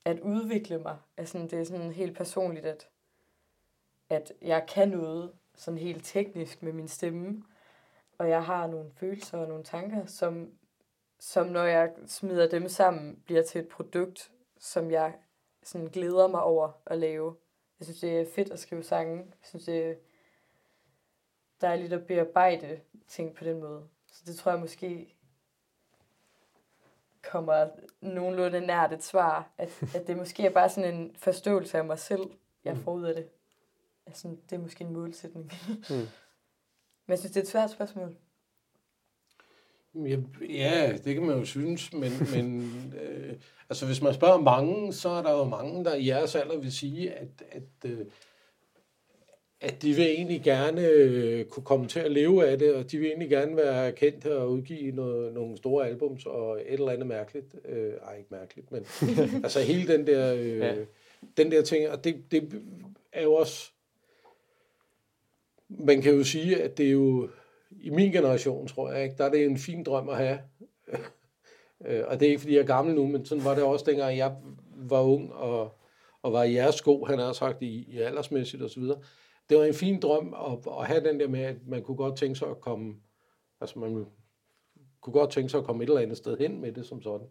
at 0.05 0.19
udvikle 0.19 0.77
mig. 0.77 0.97
Altså, 1.17 1.37
det 1.37 1.53
er 1.53 1.63
sådan 1.63 1.91
helt 1.91 2.17
personligt, 2.17 2.65
at, 2.65 2.89
at 4.09 4.33
jeg 4.41 4.65
kan 4.67 4.89
noget 4.89 5.33
sådan 5.55 5.77
helt 5.77 6.05
teknisk 6.05 6.63
med 6.63 6.73
min 6.73 6.87
stemme, 6.87 7.43
og 8.17 8.29
jeg 8.29 8.45
har 8.45 8.67
nogle 8.67 8.91
følelser 8.95 9.37
og 9.37 9.47
nogle 9.47 9.63
tanker, 9.63 10.05
som, 10.05 10.51
som 11.19 11.47
når 11.47 11.63
jeg 11.63 11.93
smider 12.07 12.49
dem 12.49 12.69
sammen, 12.69 13.21
bliver 13.25 13.43
til 13.43 13.61
et 13.61 13.67
produkt, 13.67 14.31
som 14.59 14.91
jeg 14.91 15.13
sådan 15.63 15.87
glæder 15.87 16.27
mig 16.27 16.43
over 16.43 16.71
at 16.85 16.97
lave. 16.97 17.35
Jeg 17.79 17.85
synes, 17.85 17.99
det 17.99 18.19
er 18.19 18.25
fedt 18.35 18.51
at 18.51 18.59
skrive 18.59 18.83
sange. 18.83 19.17
Jeg 19.17 19.47
synes, 19.49 19.65
det 19.65 19.85
er 19.85 19.95
dejligt 21.61 21.93
at 21.93 22.07
bearbejde 22.07 22.79
ting 23.07 23.35
på 23.35 23.43
den 23.43 23.59
måde. 23.59 23.87
Så 24.07 24.23
det 24.25 24.35
tror 24.35 24.51
jeg 24.51 24.59
måske 24.59 25.15
kommer 27.21 27.67
nogenlunde 28.01 28.61
nært 28.61 28.93
et 28.93 29.03
svar, 29.03 29.51
at, 29.57 29.83
at 29.95 30.07
det 30.07 30.17
måske 30.17 30.45
er 30.45 30.49
bare 30.49 30.69
sådan 30.69 30.93
en 30.93 31.15
forståelse 31.15 31.77
af 31.77 31.85
mig 31.85 31.99
selv, 31.99 32.31
jeg 32.63 32.77
får 32.77 32.93
ud 32.93 33.03
af 33.03 33.15
det. 33.15 33.29
Altså, 34.05 34.27
det 34.49 34.55
er 34.55 34.59
måske 34.59 34.83
en 34.83 34.93
målsætning. 34.93 35.51
Mm. 35.89 35.95
Men 37.05 37.11
jeg 37.11 37.19
synes, 37.19 37.31
det 37.31 37.39
er 37.39 37.43
et 37.43 37.49
svært 37.49 37.71
spørgsmål. 37.71 38.15
Ja, 39.95 40.17
ja, 40.49 40.91
det 41.05 41.13
kan 41.13 41.23
man 41.23 41.37
jo 41.37 41.45
synes, 41.45 41.93
men, 41.93 42.11
men 42.35 42.73
øh, 43.01 43.33
altså 43.69 43.85
hvis 43.85 44.01
man 44.01 44.13
spørger 44.13 44.41
mange, 44.41 44.93
så 44.93 45.09
er 45.09 45.21
der 45.21 45.31
jo 45.31 45.43
mange, 45.43 45.85
der 45.85 45.95
i 45.95 46.07
jeres 46.07 46.35
alder 46.35 46.57
vil 46.57 46.71
sige, 46.71 47.11
at, 47.11 47.43
at, 47.51 47.91
øh, 47.91 48.05
at 49.61 49.81
de 49.81 49.93
vil 49.93 50.05
egentlig 50.05 50.41
gerne 50.43 50.87
øh, 50.87 51.45
kunne 51.45 51.63
komme 51.63 51.87
til 51.87 51.99
at 51.99 52.11
leve 52.11 52.47
af 52.47 52.59
det, 52.59 52.75
og 52.75 52.91
de 52.91 52.97
vil 52.97 53.07
egentlig 53.07 53.29
gerne 53.29 53.55
være 53.55 53.91
kendte 53.91 54.37
og 54.37 54.51
udgive 54.51 54.91
noget, 54.91 55.33
nogle 55.33 55.57
store 55.57 55.87
albums 55.87 56.25
og 56.25 56.61
et 56.61 56.73
eller 56.73 56.91
andet 56.91 57.07
mærkeligt. 57.07 57.55
Øh, 57.65 57.93
ej, 58.07 58.17
ikke 58.17 58.29
mærkeligt, 58.29 58.71
men 58.71 58.85
altså 59.43 59.59
hele 59.59 59.93
den 59.93 60.07
der, 60.07 60.33
øh, 60.33 60.57
ja. 60.57 60.75
den 61.37 61.51
der 61.51 61.61
ting, 61.61 61.89
og 61.89 62.03
det, 62.03 62.31
det 62.31 62.61
er 63.11 63.23
jo 63.23 63.33
også, 63.33 63.71
man 65.69 66.01
kan 66.01 66.15
jo 66.15 66.23
sige, 66.23 66.61
at 66.61 66.77
det 66.77 66.87
er 66.87 66.91
jo, 66.91 67.29
i 67.81 67.89
min 67.89 68.11
generation, 68.11 68.67
tror 68.67 68.91
jeg, 68.91 69.03
ikke, 69.03 69.15
der 69.17 69.25
er 69.25 69.29
det 69.29 69.45
en 69.45 69.57
fin 69.57 69.83
drøm 69.83 70.09
at 70.09 70.17
have. 70.17 70.39
Øh, 71.85 72.03
og 72.07 72.19
det 72.19 72.25
er 72.25 72.29
ikke, 72.29 72.41
fordi 72.41 72.53
jeg 72.53 72.61
er 72.61 72.65
gammel 72.65 72.95
nu, 72.95 73.07
men 73.07 73.25
sådan 73.25 73.45
var 73.45 73.55
det 73.55 73.63
også 73.63 73.85
dengang, 73.87 74.17
jeg 74.17 74.35
var 74.75 75.01
ung 75.01 75.33
og, 75.33 75.71
og 76.21 76.33
var 76.33 76.43
i 76.43 76.53
jeres 76.53 76.75
sko, 76.75 77.05
han 77.05 77.19
har 77.19 77.33
sagt, 77.33 77.61
i, 77.61 77.85
i 77.87 77.99
aldersmæssigt 77.99 78.63
og 78.63 78.69
så 78.69 78.79
videre. 78.79 78.99
Det 79.49 79.57
var 79.57 79.63
en 79.63 79.73
fin 79.73 79.99
drøm 79.99 80.33
at, 80.33 80.59
at 80.79 80.85
have 80.85 81.03
den 81.03 81.19
der 81.19 81.27
med, 81.27 81.39
at 81.39 81.55
man 81.67 81.83
kunne 81.83 81.97
godt 81.97 82.17
tænke 82.17 82.35
sig 82.35 82.49
at 82.49 82.61
komme, 82.61 82.95
altså 83.61 83.79
man 83.79 84.05
kunne 85.01 85.13
godt 85.13 85.31
tænke 85.31 85.49
sig 85.49 85.57
at 85.57 85.65
komme 85.65 85.83
et 85.83 85.87
eller 85.89 86.01
andet 86.01 86.17
sted 86.17 86.37
hen 86.37 86.61
med 86.61 86.71
det 86.71 86.85
som 86.85 87.01
sådan. 87.01 87.27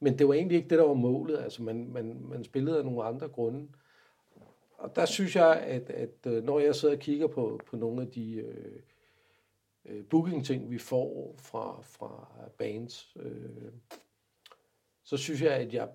Men 0.00 0.18
det 0.18 0.28
var 0.28 0.34
egentlig 0.34 0.56
ikke 0.56 0.68
det, 0.68 0.78
der 0.78 0.84
var 0.84 0.94
målet. 0.94 1.38
Altså 1.38 1.62
man, 1.62 1.88
man, 1.92 2.20
man 2.28 2.44
spillede 2.44 2.78
af 2.78 2.84
nogle 2.84 3.04
andre 3.04 3.28
grunde. 3.28 3.68
Og 4.78 4.96
der 4.96 5.06
synes 5.06 5.36
jeg, 5.36 5.62
at, 5.66 5.90
at 5.90 6.26
øh, 6.26 6.44
når 6.44 6.58
jeg 6.60 6.74
sidder 6.74 6.94
og 6.94 7.00
kigger 7.00 7.26
på, 7.26 7.60
på 7.66 7.76
nogle 7.76 8.02
af 8.02 8.08
de 8.08 8.34
øh, 8.34 8.80
øh, 9.90 10.04
booking-ting, 10.04 10.70
vi 10.70 10.78
får 10.78 11.34
fra, 11.38 11.80
fra 11.82 12.28
bands, 12.58 13.16
øh, 13.16 13.72
så 15.04 15.16
synes 15.16 15.42
jeg, 15.42 15.52
at 15.52 15.74
jeg 15.74 15.88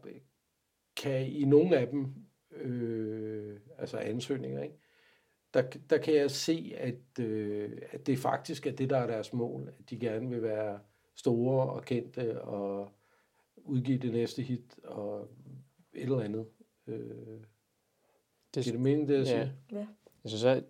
kan 0.97 1.27
i 1.27 1.43
nogle 1.43 1.77
af 1.77 1.87
dem, 1.87 2.13
øh, 2.51 3.59
altså 3.77 3.97
ansøgninger, 3.97 4.63
ikke? 4.63 4.75
Der, 5.53 5.61
der 5.89 5.97
kan 5.97 6.13
jeg 6.15 6.31
se, 6.31 6.73
at, 6.77 7.19
øh, 7.19 7.81
at 7.91 8.07
det 8.07 8.17
faktisk 8.19 8.67
er 8.67 8.71
det, 8.71 8.89
der 8.89 8.97
er 8.97 9.07
deres 9.07 9.33
mål. 9.33 9.73
At 9.79 9.89
de 9.89 9.99
gerne 9.99 10.29
vil 10.29 10.41
være 10.41 10.79
store 11.15 11.69
og 11.69 11.85
kendte 11.85 12.41
og 12.41 12.91
udgive 13.55 13.97
det 13.97 14.11
næste 14.11 14.41
hit 14.41 14.79
og 14.83 15.27
et 15.93 16.03
eller 16.03 16.19
andet. 16.19 16.45
Øh, 16.87 17.41
Det, 18.55 18.63
giver 18.63 18.73
det 18.73 18.81
mening, 18.81 19.07
det 19.07 19.13
jeg 19.13 19.25
ja. 19.25 19.31
siger? 19.31 19.49
Ja. 19.71 19.87
Jeg 20.23 20.29
synes, 20.29 20.43
at 20.43 20.63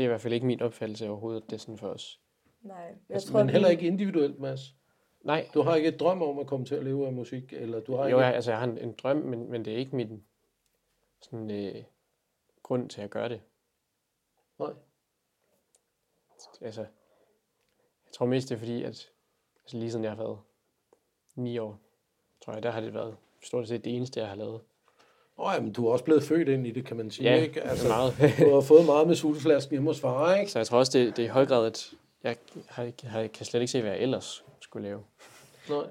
det 0.00 0.04
er 0.04 0.08
i 0.08 0.12
hvert 0.12 0.20
fald 0.20 0.34
ikke 0.34 0.46
min 0.46 0.62
opfattelse 0.62 1.08
overhovedet, 1.08 1.44
det 1.44 1.52
er 1.52 1.56
sådan 1.56 1.78
for 1.78 1.88
os. 1.88 2.20
Nej, 2.62 2.76
jeg 2.76 2.96
Altså, 3.08 3.32
tror, 3.32 3.38
men 3.38 3.50
heller 3.50 3.68
ikke 3.68 3.86
individuelt, 3.86 4.38
Mads. 4.40 4.74
Nej, 5.22 5.48
Du 5.54 5.62
har 5.62 5.76
ikke 5.76 5.88
et 5.88 6.00
drøm 6.00 6.22
om 6.22 6.38
at 6.38 6.46
komme 6.46 6.66
til 6.66 6.74
at 6.74 6.84
leve 6.84 7.06
af 7.06 7.12
musik, 7.12 7.52
eller 7.52 7.80
du 7.80 7.96
har 7.96 8.02
jo, 8.02 8.16
ikke... 8.16 8.26
jeg, 8.26 8.34
altså, 8.34 8.50
jeg 8.50 8.58
har 8.58 8.66
en, 8.66 8.78
en 8.78 8.92
drøm, 8.92 9.16
men, 9.16 9.50
men 9.50 9.64
det 9.64 9.72
er 9.72 9.76
ikke 9.76 9.96
min 9.96 10.24
sådan, 11.22 11.50
øh, 11.50 11.84
grund 12.62 12.88
til 12.88 13.00
at 13.02 13.10
gøre 13.10 13.28
det. 13.28 13.40
Nej. 14.58 14.72
Altså, 16.60 16.80
jeg 16.80 18.12
tror 18.12 18.26
mest, 18.26 18.48
det 18.48 18.54
er 18.54 18.58
fordi, 18.58 18.82
at 18.82 18.86
altså, 18.86 19.76
lige 19.76 19.90
siden 19.90 20.04
jeg 20.04 20.10
har 20.12 20.16
været 20.16 20.38
ni 21.34 21.58
år, 21.58 21.78
tror 22.44 22.52
jeg, 22.52 22.62
der 22.62 22.70
har 22.70 22.80
det 22.80 22.94
været 22.94 23.16
stort 23.42 23.68
set 23.68 23.84
det 23.84 23.96
eneste, 23.96 24.20
jeg 24.20 24.28
har 24.28 24.36
lavet. 24.36 24.60
Åh, 25.40 25.52
ja, 25.54 25.60
men 25.60 25.72
du 25.72 25.86
er 25.88 25.92
også 25.92 26.04
blevet 26.04 26.22
født 26.22 26.48
ind 26.48 26.66
i 26.66 26.70
det, 26.70 26.86
kan 26.86 26.96
man 26.96 27.10
sige, 27.10 27.30
Ja, 27.30 27.42
ikke? 27.42 27.60
altså, 27.62 27.88
meget. 27.88 28.14
du 28.38 28.54
har 28.54 28.60
fået 28.60 28.86
meget 28.86 29.06
med 29.06 29.14
sulteflasken 29.14 29.70
hjemme 29.70 29.90
hos 29.90 30.00
far, 30.00 30.34
ikke? 30.34 30.52
Så 30.52 30.58
jeg 30.58 30.66
tror 30.66 30.78
også, 30.78 30.98
det, 30.98 31.16
det 31.16 31.22
er 31.22 31.26
i 31.26 31.30
høj 31.30 31.46
grad, 31.46 31.66
at 31.66 31.90
jeg 32.22 32.36
har, 32.68 32.82
ikke- 32.84 33.06
har, 33.06 33.26
kan 33.26 33.46
slet 33.46 33.60
ikke 33.60 33.70
se, 33.72 33.80
hvad 33.82 33.90
jeg 33.90 34.00
ellers 34.00 34.44
skulle 34.60 34.88
lave. 34.88 35.02
Nej. 35.68 35.84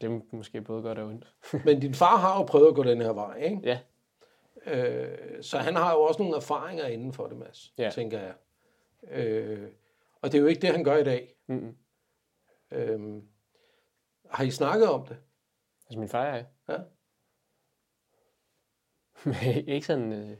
Det 0.00 0.06
er 0.06 0.20
måske 0.36 0.60
både 0.60 0.82
godt 0.82 0.98
og 0.98 1.06
ondt. 1.06 1.26
Men 1.64 1.80
din 1.80 1.94
far 1.94 2.16
har 2.16 2.38
jo 2.38 2.44
prøvet 2.44 2.68
at 2.68 2.74
gå 2.74 2.82
den 2.82 3.00
her 3.00 3.12
vej, 3.12 3.36
ikke? 3.42 3.60
Ja. 3.64 3.78
Øh, 4.66 5.42
så 5.42 5.58
han 5.58 5.76
har 5.76 5.92
jo 5.94 6.00
også 6.02 6.22
nogle 6.22 6.36
erfaringer 6.36 6.86
inden 6.86 7.12
for 7.12 7.26
det, 7.26 7.36
Mads, 7.38 7.72
Ja. 7.78 7.90
tænker 7.94 8.18
jeg. 8.20 8.32
Øh, 9.10 9.68
og 10.22 10.32
det 10.32 10.38
er 10.38 10.42
jo 10.42 10.46
ikke 10.48 10.60
det, 10.60 10.70
han 10.70 10.84
gør 10.84 10.96
i 10.96 11.04
dag. 11.04 11.34
Mm-mm. 11.46 11.74
Øh, 12.72 13.22
har 14.30 14.44
I 14.44 14.50
snakket 14.50 14.88
om 14.88 15.06
det? 15.06 15.16
Altså 15.86 15.98
min 15.98 16.08
far 16.08 16.24
er 16.24 16.36
Ja. 16.36 16.42
ikke 19.74 19.86
sådan 19.86 20.12
øh, 20.12 20.36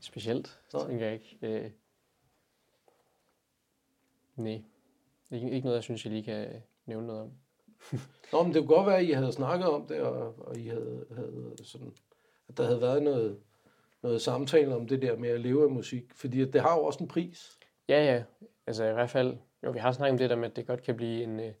specielt, 0.00 0.60
Nej. 0.72 0.86
tænker 0.86 1.04
jeg 1.04 1.14
ikke. 1.14 1.38
Øh, 1.42 1.70
nej. 4.36 4.62
Ikke, 5.30 5.50
ikke 5.50 5.64
noget, 5.64 5.76
jeg 5.76 5.84
synes, 5.84 6.04
jeg 6.04 6.12
lige 6.12 6.24
kan 6.24 6.62
nævne 6.86 7.06
noget 7.06 7.22
om. 7.22 7.32
Nå, 8.32 8.42
men 8.42 8.54
det 8.54 8.60
kunne 8.60 8.76
godt 8.76 8.86
være, 8.86 8.98
at 8.98 9.04
I 9.04 9.10
havde 9.10 9.32
snakket 9.32 9.68
om 9.68 9.86
det, 9.86 10.00
og, 10.00 10.34
og 10.38 10.56
I 10.56 10.66
havde, 10.66 11.06
havde 11.10 11.56
sådan, 11.64 11.92
at 12.48 12.56
der 12.56 12.64
havde 12.64 12.80
været 12.80 13.02
noget, 13.02 13.40
noget 14.02 14.22
samtale 14.22 14.74
om 14.74 14.88
det 14.88 15.02
der 15.02 15.16
med 15.16 15.28
at 15.28 15.40
leve 15.40 15.64
af 15.64 15.70
musik. 15.70 16.14
Fordi 16.14 16.44
det 16.44 16.60
har 16.60 16.78
jo 16.78 16.84
også 16.84 17.04
en 17.04 17.08
pris. 17.08 17.58
Ja, 17.88 18.14
ja. 18.14 18.24
Altså 18.66 18.84
i 18.84 18.92
hvert 18.92 19.10
fald, 19.10 19.36
jo, 19.62 19.70
vi 19.70 19.78
har 19.78 19.92
snakket 19.92 20.12
om 20.12 20.18
det 20.18 20.30
der 20.30 20.36
med, 20.36 20.50
at 20.50 20.56
det 20.56 20.66
godt 20.66 20.82
kan 20.82 20.96
blive 20.96 21.22
en, 21.22 21.40
øh, 21.40 21.52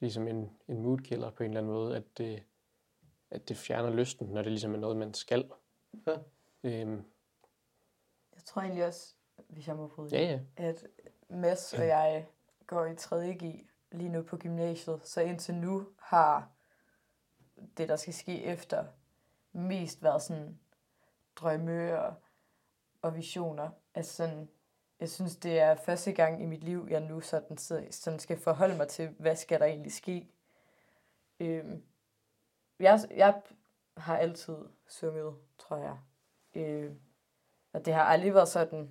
ligesom 0.00 0.28
en, 0.28 0.50
en 0.68 0.82
mood 0.82 0.98
killer 0.98 1.30
på 1.30 1.42
en 1.42 1.50
eller 1.50 1.60
anden 1.60 1.72
måde, 1.72 1.96
at 1.96 2.02
det, 2.18 2.42
at 3.30 3.48
det 3.48 3.56
fjerner 3.56 3.90
lysten, 3.90 4.26
når 4.26 4.42
det 4.42 4.52
ligesom 4.52 4.74
er 4.74 4.78
noget, 4.78 4.96
man 4.96 5.14
skal. 5.14 5.50
Ja. 6.06 6.16
Øhm, 6.62 7.04
Jeg 8.34 8.44
tror 8.44 8.62
egentlig 8.62 8.86
også, 8.86 9.14
hvis 9.48 9.68
jeg 9.68 9.76
må 9.76 9.86
bryde 9.88 10.16
ja, 10.16 10.22
ja. 10.56 10.68
at 10.68 10.86
Mads 11.28 11.72
og 11.74 11.86
jeg 11.96 12.26
går 12.66 12.84
i 12.86 12.92
3.G 12.94 13.66
lige 13.92 14.08
nu 14.08 14.22
på 14.22 14.36
gymnasiet, 14.36 15.00
så 15.04 15.20
indtil 15.20 15.54
nu 15.54 15.88
har 15.98 16.50
det, 17.76 17.88
der 17.88 17.96
skal 17.96 18.14
ske 18.14 18.44
efter, 18.44 18.84
mest 19.52 20.02
været 20.02 20.22
sådan 20.22 20.58
drømme 21.36 22.00
og, 22.02 22.14
og 23.02 23.16
visioner. 23.16 23.70
Altså 23.94 24.12
sådan, 24.16 24.48
jeg 25.00 25.10
synes, 25.10 25.36
det 25.36 25.58
er 25.58 25.74
første 25.74 26.12
gang 26.12 26.42
i 26.42 26.46
mit 26.46 26.64
liv, 26.64 26.86
jeg 26.90 27.00
nu 27.00 27.20
sådan, 27.20 27.56
så- 27.58 27.86
sådan 27.90 28.18
skal 28.18 28.38
forholde 28.38 28.76
mig 28.76 28.88
til, 28.88 29.08
hvad 29.18 29.36
skal 29.36 29.60
der 29.60 29.66
egentlig 29.66 29.92
ske. 29.92 30.28
Øhm, 31.40 31.82
jeg, 32.80 33.00
jeg 33.16 33.42
har 33.96 34.16
altid 34.16 34.56
sunget, 34.88 35.34
tror 35.58 35.76
jeg. 35.76 35.96
Øh, 36.54 36.92
og 37.72 37.84
det 37.84 37.94
har 37.94 38.02
aldrig 38.02 38.34
været 38.34 38.48
sådan, 38.48 38.90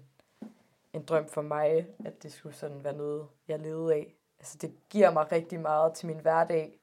en 0.94 1.06
drøm 1.06 1.28
for 1.28 1.42
mig, 1.42 1.88
at 2.06 2.24
det 2.24 2.32
skulle 2.32 2.56
sådan 2.56 2.84
være 2.84 2.98
noget, 2.98 3.28
jeg 3.48 3.60
levede 3.60 3.94
af. 3.94 4.16
Altså 4.40 4.58
det 4.58 4.76
giver 4.90 5.12
mig 5.12 5.32
rigtig 5.32 5.60
meget 5.60 5.94
til 5.94 6.08
min 6.08 6.20
hverdag, 6.20 6.80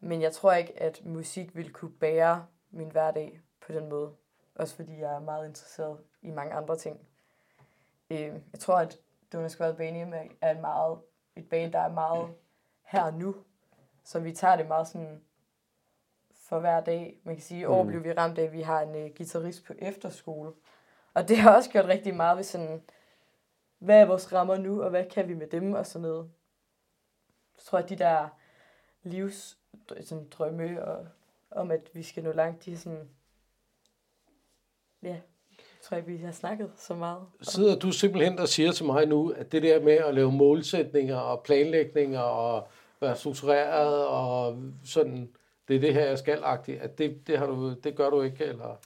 men 0.00 0.22
jeg 0.22 0.32
tror 0.32 0.52
ikke, 0.52 0.82
at 0.82 1.04
musik 1.04 1.56
vil 1.56 1.72
kunne 1.72 1.92
bære 1.92 2.46
min 2.70 2.90
hverdag 2.90 3.40
på 3.66 3.72
den 3.72 3.88
måde. 3.88 4.14
Også 4.54 4.76
fordi 4.76 5.00
jeg 5.00 5.14
er 5.14 5.20
meget 5.20 5.48
interesseret 5.48 5.98
i 6.22 6.30
mange 6.30 6.54
andre 6.54 6.76
ting. 6.76 7.00
Øh, 8.10 8.18
jeg 8.52 8.60
tror, 8.60 8.76
at 8.76 8.98
Donald 9.32 9.50
Squad 9.50 9.74
Banium 9.74 10.12
er 10.40 10.50
en 10.50 10.60
meget, 10.60 10.98
et 11.36 11.48
band, 11.48 11.72
der 11.72 11.78
er 11.78 11.92
meget 11.92 12.34
her 12.82 13.02
og 13.02 13.14
nu. 13.14 13.34
Så 14.04 14.20
vi 14.20 14.32
tager 14.32 14.56
det 14.56 14.68
meget 14.68 14.88
sådan 14.88 15.22
for 16.48 16.58
hver 16.60 16.80
dag. 16.80 17.18
Man 17.24 17.34
kan 17.34 17.42
sige, 17.42 17.60
at 17.62 17.68
år 17.68 17.82
Mm. 17.82 17.88
blev 17.88 18.04
vi 18.04 18.12
ramt 18.12 18.38
af, 18.38 18.42
at 18.42 18.52
vi 18.52 18.60
har 18.62 18.80
en 18.82 19.04
uh, 19.04 19.16
guitarist 19.16 19.64
på 19.64 19.72
efterskole. 19.78 20.52
Og 21.14 21.28
det 21.28 21.36
har 21.36 21.56
også 21.56 21.70
gjort 21.70 21.84
rigtig 21.84 22.14
meget 22.14 22.36
ved 22.36 22.44
sådan, 22.44 22.82
hvad 23.78 24.00
er 24.00 24.06
vores 24.06 24.32
rammer 24.32 24.56
nu, 24.56 24.82
og 24.82 24.90
hvad 24.90 25.04
kan 25.10 25.28
vi 25.28 25.34
med 25.34 25.46
dem, 25.46 25.72
og 25.72 25.86
sådan 25.86 26.02
noget. 26.02 26.30
Jeg 27.56 27.64
tror, 27.64 27.78
at 27.78 27.88
de 27.88 27.96
der 27.96 28.28
livs 29.02 29.58
sådan, 30.00 30.28
drømme 30.30 30.84
og, 30.84 31.06
om, 31.50 31.70
at 31.70 31.90
vi 31.92 32.02
skal 32.02 32.22
nå 32.22 32.32
langt, 32.32 32.64
de 32.64 32.72
er 32.72 32.76
sådan, 32.76 33.08
ja, 35.02 35.08
jeg 35.08 35.82
tror 35.82 35.96
ikke, 35.96 36.08
vi 36.08 36.16
har 36.16 36.32
snakket 36.32 36.70
så 36.76 36.94
meget. 36.94 37.22
Sidder 37.42 37.78
du 37.78 37.92
simpelthen 37.92 38.38
og 38.38 38.48
siger 38.48 38.72
til 38.72 38.84
mig 38.84 39.06
nu, 39.06 39.30
at 39.30 39.52
det 39.52 39.62
der 39.62 39.80
med 39.80 39.92
at 39.92 40.14
lave 40.14 40.32
målsætninger 40.32 41.16
og 41.16 41.42
planlægninger 41.42 42.20
og 42.20 42.68
være 43.00 43.16
struktureret 43.16 44.06
og 44.06 44.58
sådan, 44.84 45.36
det 45.68 45.76
er 45.76 45.80
det 45.80 45.94
her, 45.94 46.04
jeg 46.04 46.18
skal 46.18 46.44
at 46.44 46.98
det, 46.98 47.26
det, 47.26 47.38
har 47.38 47.46
du, 47.46 47.74
det 47.74 47.96
gør 47.96 48.10
du 48.10 48.22
ikke, 48.22 48.44
eller? 48.44 48.76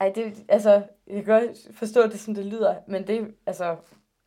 Ej, 0.00 0.12
det, 0.14 0.44
altså, 0.48 0.82
jeg 1.06 1.24
kan 1.24 1.40
godt 1.40 1.68
forstå 1.72 2.02
det, 2.02 2.20
som 2.20 2.34
det 2.34 2.44
lyder, 2.44 2.76
men 2.86 3.06
det, 3.06 3.34
altså, 3.46 3.76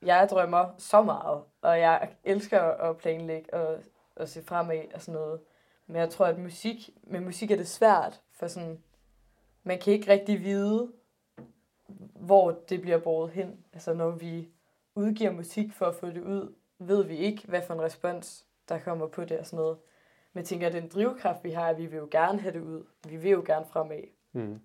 jeg 0.01 0.27
drømmer 0.31 0.65
så 0.77 1.01
meget, 1.01 1.43
og 1.61 1.79
jeg 1.79 2.09
elsker 2.23 2.61
at 2.61 2.97
planlægge 2.97 3.53
og, 3.53 3.79
og 4.15 4.29
se 4.29 4.43
fremad 4.43 4.83
og 4.93 5.01
sådan 5.01 5.13
noget. 5.13 5.39
Men 5.87 5.95
jeg 5.95 6.09
tror, 6.09 6.25
at 6.25 6.39
musik, 6.39 6.89
med 7.03 7.19
musik 7.19 7.51
er 7.51 7.55
det 7.55 7.67
svært, 7.67 8.21
for 8.33 8.47
sådan, 8.47 8.83
man 9.63 9.79
kan 9.79 9.93
ikke 9.93 10.11
rigtig 10.11 10.43
vide, 10.43 10.91
hvor 12.15 12.51
det 12.51 12.81
bliver 12.81 12.97
båret 12.97 13.31
hen. 13.31 13.65
Altså, 13.73 13.93
når 13.93 14.09
vi 14.09 14.49
udgiver 14.95 15.31
musik 15.31 15.73
for 15.73 15.85
at 15.85 15.95
få 15.95 16.07
det 16.07 16.21
ud, 16.21 16.53
ved 16.79 17.03
vi 17.03 17.17
ikke, 17.17 17.47
hvad 17.47 17.61
for 17.61 17.73
en 17.73 17.81
respons, 17.81 18.45
der 18.69 18.79
kommer 18.79 19.07
på 19.07 19.25
det 19.25 19.39
og 19.39 19.45
sådan 19.45 19.57
noget. 19.57 19.77
Men 20.33 20.39
jeg 20.39 20.45
tænker, 20.45 20.67
at 20.67 20.73
den 20.73 20.87
drivkraft, 20.87 21.43
vi 21.43 21.51
har, 21.51 21.69
at 21.69 21.77
vi 21.77 21.85
vil 21.85 21.97
jo 21.97 22.07
gerne 22.11 22.39
have 22.39 22.53
det 22.53 22.61
ud. 22.61 22.85
Vi 23.09 23.17
vil 23.17 23.31
jo 23.31 23.43
gerne 23.45 23.65
fremad. 23.65 24.03
Mm. 24.31 24.61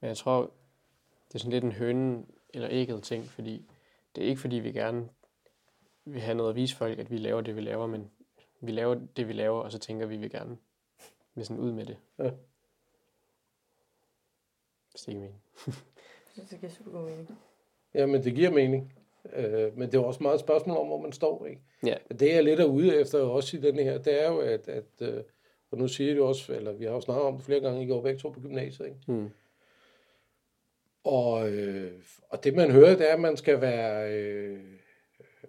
Men 0.00 0.08
jeg 0.08 0.16
tror, 0.16 0.40
det 1.28 1.34
er 1.34 1.38
sådan 1.38 1.52
lidt 1.52 1.64
en 1.64 1.72
høne 1.72 2.26
eller 2.54 2.68
ægget 2.70 3.02
ting, 3.02 3.24
fordi 3.24 3.70
det 4.14 4.24
er 4.24 4.28
ikke 4.28 4.40
fordi, 4.40 4.56
vi 4.56 4.72
gerne 4.72 5.08
vil 6.04 6.20
have 6.20 6.34
noget 6.34 6.50
at 6.50 6.56
vise 6.56 6.76
folk, 6.76 6.98
at 6.98 7.10
vi 7.10 7.16
laver 7.16 7.40
det, 7.40 7.56
vi 7.56 7.60
laver, 7.60 7.86
men 7.86 8.10
vi 8.60 8.72
laver 8.72 8.94
det, 8.94 9.28
vi 9.28 9.32
laver, 9.32 9.60
og 9.60 9.72
så 9.72 9.78
tænker 9.78 10.06
vi, 10.06 10.16
vi 10.16 10.28
gerne 10.28 10.58
vil 11.34 11.46
sådan 11.46 11.62
ud 11.62 11.72
med 11.72 11.86
det. 11.86 11.96
Ja. 12.18 12.30
Hvis 14.90 15.00
det 15.00 15.08
ikke 15.08 15.20
meningen. 15.20 15.42
Det 16.50 16.60
giver 16.60 16.72
super 16.72 16.90
god 16.90 17.04
mening. 17.04 17.38
Jamen, 17.94 18.24
det 18.24 18.34
giver 18.34 18.50
mening. 18.50 18.92
Øh, 19.32 19.78
men 19.78 19.92
det 19.92 19.94
er 19.94 20.04
også 20.04 20.22
meget 20.22 20.34
et 20.34 20.40
spørgsmål 20.40 20.76
om, 20.76 20.86
hvor 20.86 21.00
man 21.00 21.12
står, 21.12 21.46
ikke? 21.46 21.62
Ja. 21.86 21.94
Det 22.20 22.34
jeg 22.34 22.44
lidt 22.44 22.60
er 22.60 22.64
ude 22.64 23.00
efter 23.00 23.18
også 23.18 23.56
i 23.56 23.60
den 23.60 23.74
her, 23.74 23.98
det 23.98 24.22
er 24.22 24.28
jo, 24.28 24.38
at, 24.38 24.68
at 24.68 24.84
øh, 25.00 25.22
og 25.70 25.78
nu 25.78 25.88
siger 25.88 26.14
du 26.14 26.24
også, 26.24 26.52
eller 26.54 26.72
vi 26.72 26.84
har 26.84 26.92
jo 26.92 27.00
snakket 27.00 27.24
om 27.24 27.36
det 27.36 27.44
flere 27.44 27.60
gange, 27.60 27.82
I 27.82 27.86
går 27.86 28.02
begge 28.02 28.20
to 28.20 28.28
på 28.28 28.40
gymnasiet, 28.40 28.86
ikke? 28.86 29.00
Mm. 29.06 29.30
Og, 31.04 31.50
øh, 31.50 31.92
og 32.28 32.44
det 32.44 32.54
man 32.54 32.70
hører, 32.70 32.96
det 32.96 33.10
er, 33.10 33.14
at 33.14 33.20
man 33.20 33.36
skal 33.36 33.60
være, 33.60 34.12
øh, 34.12 34.58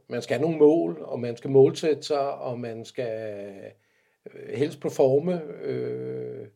man 0.08 0.22
skal 0.22 0.38
have 0.38 0.42
nogle 0.42 0.60
mål, 0.60 1.02
og 1.02 1.20
man 1.20 1.38
skal 1.38 1.50
målsætte 1.50 2.04
sig, 2.04 2.34
og 2.34 2.60
man 2.60 2.86
skal 2.86 3.54
øh, 4.34 4.58
helst 4.58 4.80
performe, 4.80 5.42
øh, 5.64 6.48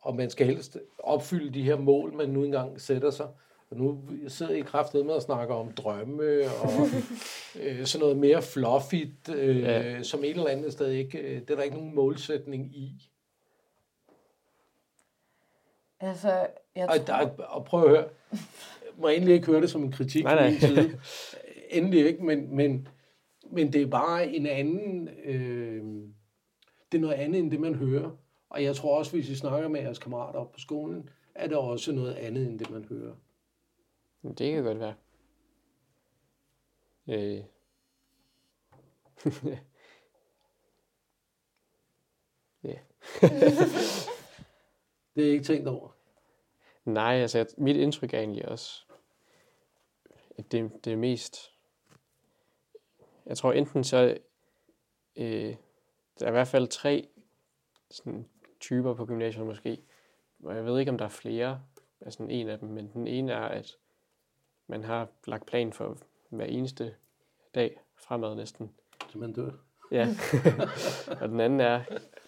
og 0.00 0.16
man 0.16 0.30
skal 0.30 0.46
helst 0.46 0.78
opfylde 0.98 1.54
de 1.54 1.62
her 1.62 1.76
mål, 1.76 2.12
man 2.12 2.28
nu 2.28 2.44
engang 2.44 2.80
sætter 2.80 3.10
sig. 3.10 3.28
Og 3.70 3.76
nu 3.76 4.00
sidder 4.28 4.52
I 4.54 4.60
kraftet 4.60 5.06
med 5.06 5.14
at 5.14 5.22
snakke 5.22 5.54
om 5.54 5.72
drømme 5.72 6.40
og 6.62 6.86
øh, 7.62 7.84
sådan 7.86 8.00
noget 8.02 8.16
mere 8.16 8.42
fluffigt, 8.42 9.28
øh, 9.28 9.60
Ja. 9.62 10.02
som 10.02 10.24
et 10.24 10.30
eller 10.30 10.48
andet 10.48 10.72
sted 10.72 10.90
ikke, 10.90 11.18
øh, 11.18 11.40
det 11.40 11.50
er 11.50 11.54
der 11.54 11.62
ikke 11.62 11.76
nogen 11.76 11.94
målsætning 11.94 12.76
i. 12.76 13.10
Altså, 16.00 16.46
jeg 16.76 16.88
Og, 16.88 17.06
tror... 17.06 17.16
der, 17.16 17.42
og 17.44 17.64
prøv 17.64 17.82
at 17.84 17.88
høre, 17.90 18.04
må 18.98 19.08
jeg 19.08 19.16
endelig 19.16 19.34
ikke 19.34 19.46
høre 19.46 19.60
det 19.60 19.70
som 19.70 19.82
en 19.82 19.92
kritik 19.92 20.24
Nej, 20.24 20.34
nej. 20.34 20.50
min 20.50 20.60
side. 20.60 20.98
Endelig 21.70 22.06
ikke, 22.06 22.24
men, 22.24 22.56
men, 22.56 22.88
men 23.50 23.72
det 23.72 23.82
er 23.82 23.86
bare 23.86 24.28
en 24.28 24.46
anden, 24.46 25.08
øh, 25.24 25.82
det 26.92 26.98
er 26.98 27.02
noget 27.02 27.14
andet 27.14 27.38
end 27.40 27.50
det, 27.50 27.60
man 27.60 27.74
hører. 27.74 28.10
Og 28.50 28.62
jeg 28.64 28.76
tror 28.76 28.98
også, 28.98 29.12
hvis 29.12 29.28
I 29.28 29.36
snakker 29.36 29.68
med 29.68 29.80
jeres 29.80 29.98
kammerater 29.98 30.38
op 30.38 30.52
på 30.52 30.60
skolen, 30.60 31.08
er 31.34 31.46
det 31.48 31.56
også 31.56 31.92
noget 31.92 32.14
andet 32.14 32.46
end 32.48 32.58
det, 32.58 32.70
man 32.70 32.84
hører. 32.88 33.12
Det 34.22 34.52
kan 34.52 34.64
godt 34.64 34.80
være. 34.80 34.94
Øh. 37.08 37.44
ja. 42.64 42.78
Det 45.16 45.28
er 45.28 45.32
ikke 45.32 45.44
tænkt 45.44 45.68
over. 45.68 45.96
Nej, 46.84 47.14
altså 47.14 47.54
mit 47.58 47.76
indtryk 47.76 48.14
er 48.14 48.18
egentlig 48.18 48.48
også, 48.48 48.84
at 50.38 50.52
det, 50.52 50.84
det 50.84 50.92
er 50.92 50.96
mest... 50.96 51.36
Jeg 53.26 53.36
tror 53.36 53.52
enten 53.52 53.84
så... 53.84 54.18
Øh, 55.16 55.56
der 56.18 56.26
er 56.26 56.28
i 56.28 56.32
hvert 56.32 56.48
fald 56.48 56.68
tre 56.68 57.08
sådan, 57.90 58.28
typer 58.60 58.94
på 58.94 59.06
gymnasiet 59.06 59.46
måske. 59.46 59.82
Og 60.44 60.56
jeg 60.56 60.64
ved 60.64 60.78
ikke, 60.78 60.90
om 60.90 60.98
der 60.98 61.04
er 61.04 61.08
flere 61.08 61.62
af 62.00 62.12
sådan 62.12 62.30
en 62.30 62.48
af 62.48 62.58
dem, 62.58 62.68
men 62.68 62.92
den 62.92 63.06
ene 63.06 63.32
er, 63.32 63.44
at 63.48 63.76
man 64.66 64.84
har 64.84 65.08
lagt 65.26 65.46
plan 65.46 65.72
for 65.72 65.98
hver 66.30 66.44
eneste 66.44 66.94
dag 67.54 67.80
fremad 67.96 68.34
næsten. 68.34 68.70
Så 69.08 69.18
man 69.18 69.32
dør. 69.32 69.50
Ja. 69.90 70.08
og 71.20 71.28
den 71.28 71.40
anden 71.40 71.60
er, 71.60 71.82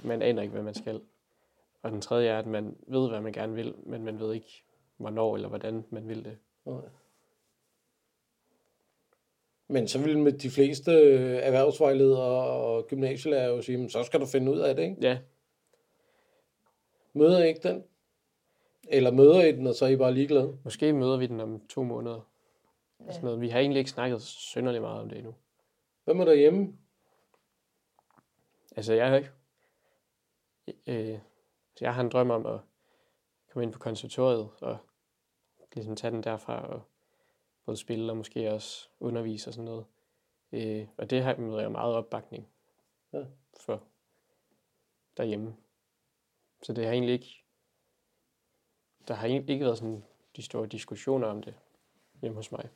man 0.05 0.23
aner 0.23 0.43
ikke, 0.43 0.53
hvad 0.53 0.63
man 0.63 0.75
skal. 0.75 1.01
Og 1.83 1.91
den 1.91 2.01
tredje 2.01 2.29
er, 2.29 2.39
at 2.39 2.47
man 2.47 2.77
ved, 2.87 3.09
hvad 3.09 3.21
man 3.21 3.33
gerne 3.33 3.55
vil, 3.55 3.75
men 3.87 4.05
man 4.05 4.21
ved 4.21 4.35
ikke, 4.35 4.65
hvornår 4.97 5.35
eller 5.35 5.49
hvordan 5.49 5.85
man 5.91 6.09
vil 6.09 6.25
det. 6.25 6.39
Men 9.69 9.89
så 9.89 9.99
vil 9.99 10.19
med 10.19 10.33
de 10.33 10.51
fleste 10.51 10.93
erhvervsvejledere 11.37 12.41
og 12.51 12.87
gymnasielærer 12.87 13.49
jo 13.49 13.63
sige, 13.63 13.79
"Men 13.79 13.91
så 13.91 14.03
skal 14.03 14.21
du 14.21 14.27
finde 14.27 14.53
ud 14.53 14.59
af 14.59 14.77
det, 14.77 14.83
ikke? 14.83 14.97
Ja, 15.01 15.19
Møder 17.13 17.45
ikke 17.45 17.69
den? 17.69 17.85
Eller 18.91 19.11
møder 19.11 19.43
I 19.43 19.53
den, 19.53 19.67
og 19.67 19.75
så 19.75 19.85
er 19.85 19.89
I 19.89 19.97
bare 19.97 20.15
ligeglade? 20.15 20.59
måske 20.65 20.93
møder 20.93 21.17
vi 21.17 21.27
den 21.27 21.41
om 21.41 21.67
to 21.67 21.83
måneder. 21.83 22.21
Ja. 23.01 23.13
Sådan 23.13 23.25
noget. 23.25 23.41
Vi 23.41 23.49
har 23.49 23.59
egentlig 23.59 23.79
ikke 23.79 23.91
snakket 23.91 24.23
synderligt 24.23 24.83
meget 24.83 25.01
om 25.01 25.09
det 25.09 25.19
endnu. 25.19 25.35
Hvad 26.05 26.15
med 26.15 26.27
derhjemme? 26.27 26.79
Altså, 28.77 28.93
jeg 28.93 29.09
har 29.09 29.17
ikke... 29.17 29.31
Øh, 30.87 31.19
så 31.77 31.85
jeg 31.85 31.95
har 31.95 32.03
en 32.03 32.09
drøm 32.09 32.31
om 32.31 32.47
at 32.47 32.61
komme 33.51 33.65
ind 33.65 33.73
på 33.73 33.79
konservatoriet 33.79 34.49
og 34.61 34.79
ligesom 35.75 35.97
tage 35.97 36.11
den 36.11 36.23
derfra 36.23 36.67
og 36.69 36.83
både 37.67 37.77
spille 37.77 38.13
og 38.13 38.17
måske 38.17 38.53
også 38.53 38.89
undervise 39.01 39.51
og 39.51 39.55
sådan 39.55 39.65
noget. 39.65 39.85
Øh, 40.53 40.87
og 40.97 41.11
det 41.11 41.23
har 41.23 41.37
møder 41.37 41.61
jeg 41.61 41.73
meget 41.73 41.95
opbakning 41.95 42.49
Ja. 43.13 43.25
for 43.61 43.83
derhjemme. 45.17 45.57
Så 46.63 46.73
det 46.73 46.85
har 46.85 46.93
egentlig 46.93 47.13
ikke... 47.13 47.45
Der 49.09 49.15
har 49.15 49.27
ikke 49.27 49.65
været 49.65 49.79
sådan 49.79 50.03
de 50.37 50.43
store 50.43 50.67
diskussioner 50.67 51.27
om 51.27 51.43
det 51.43 51.55
hjemme 52.21 52.37
hos 52.37 52.53
mig. 52.53 52.69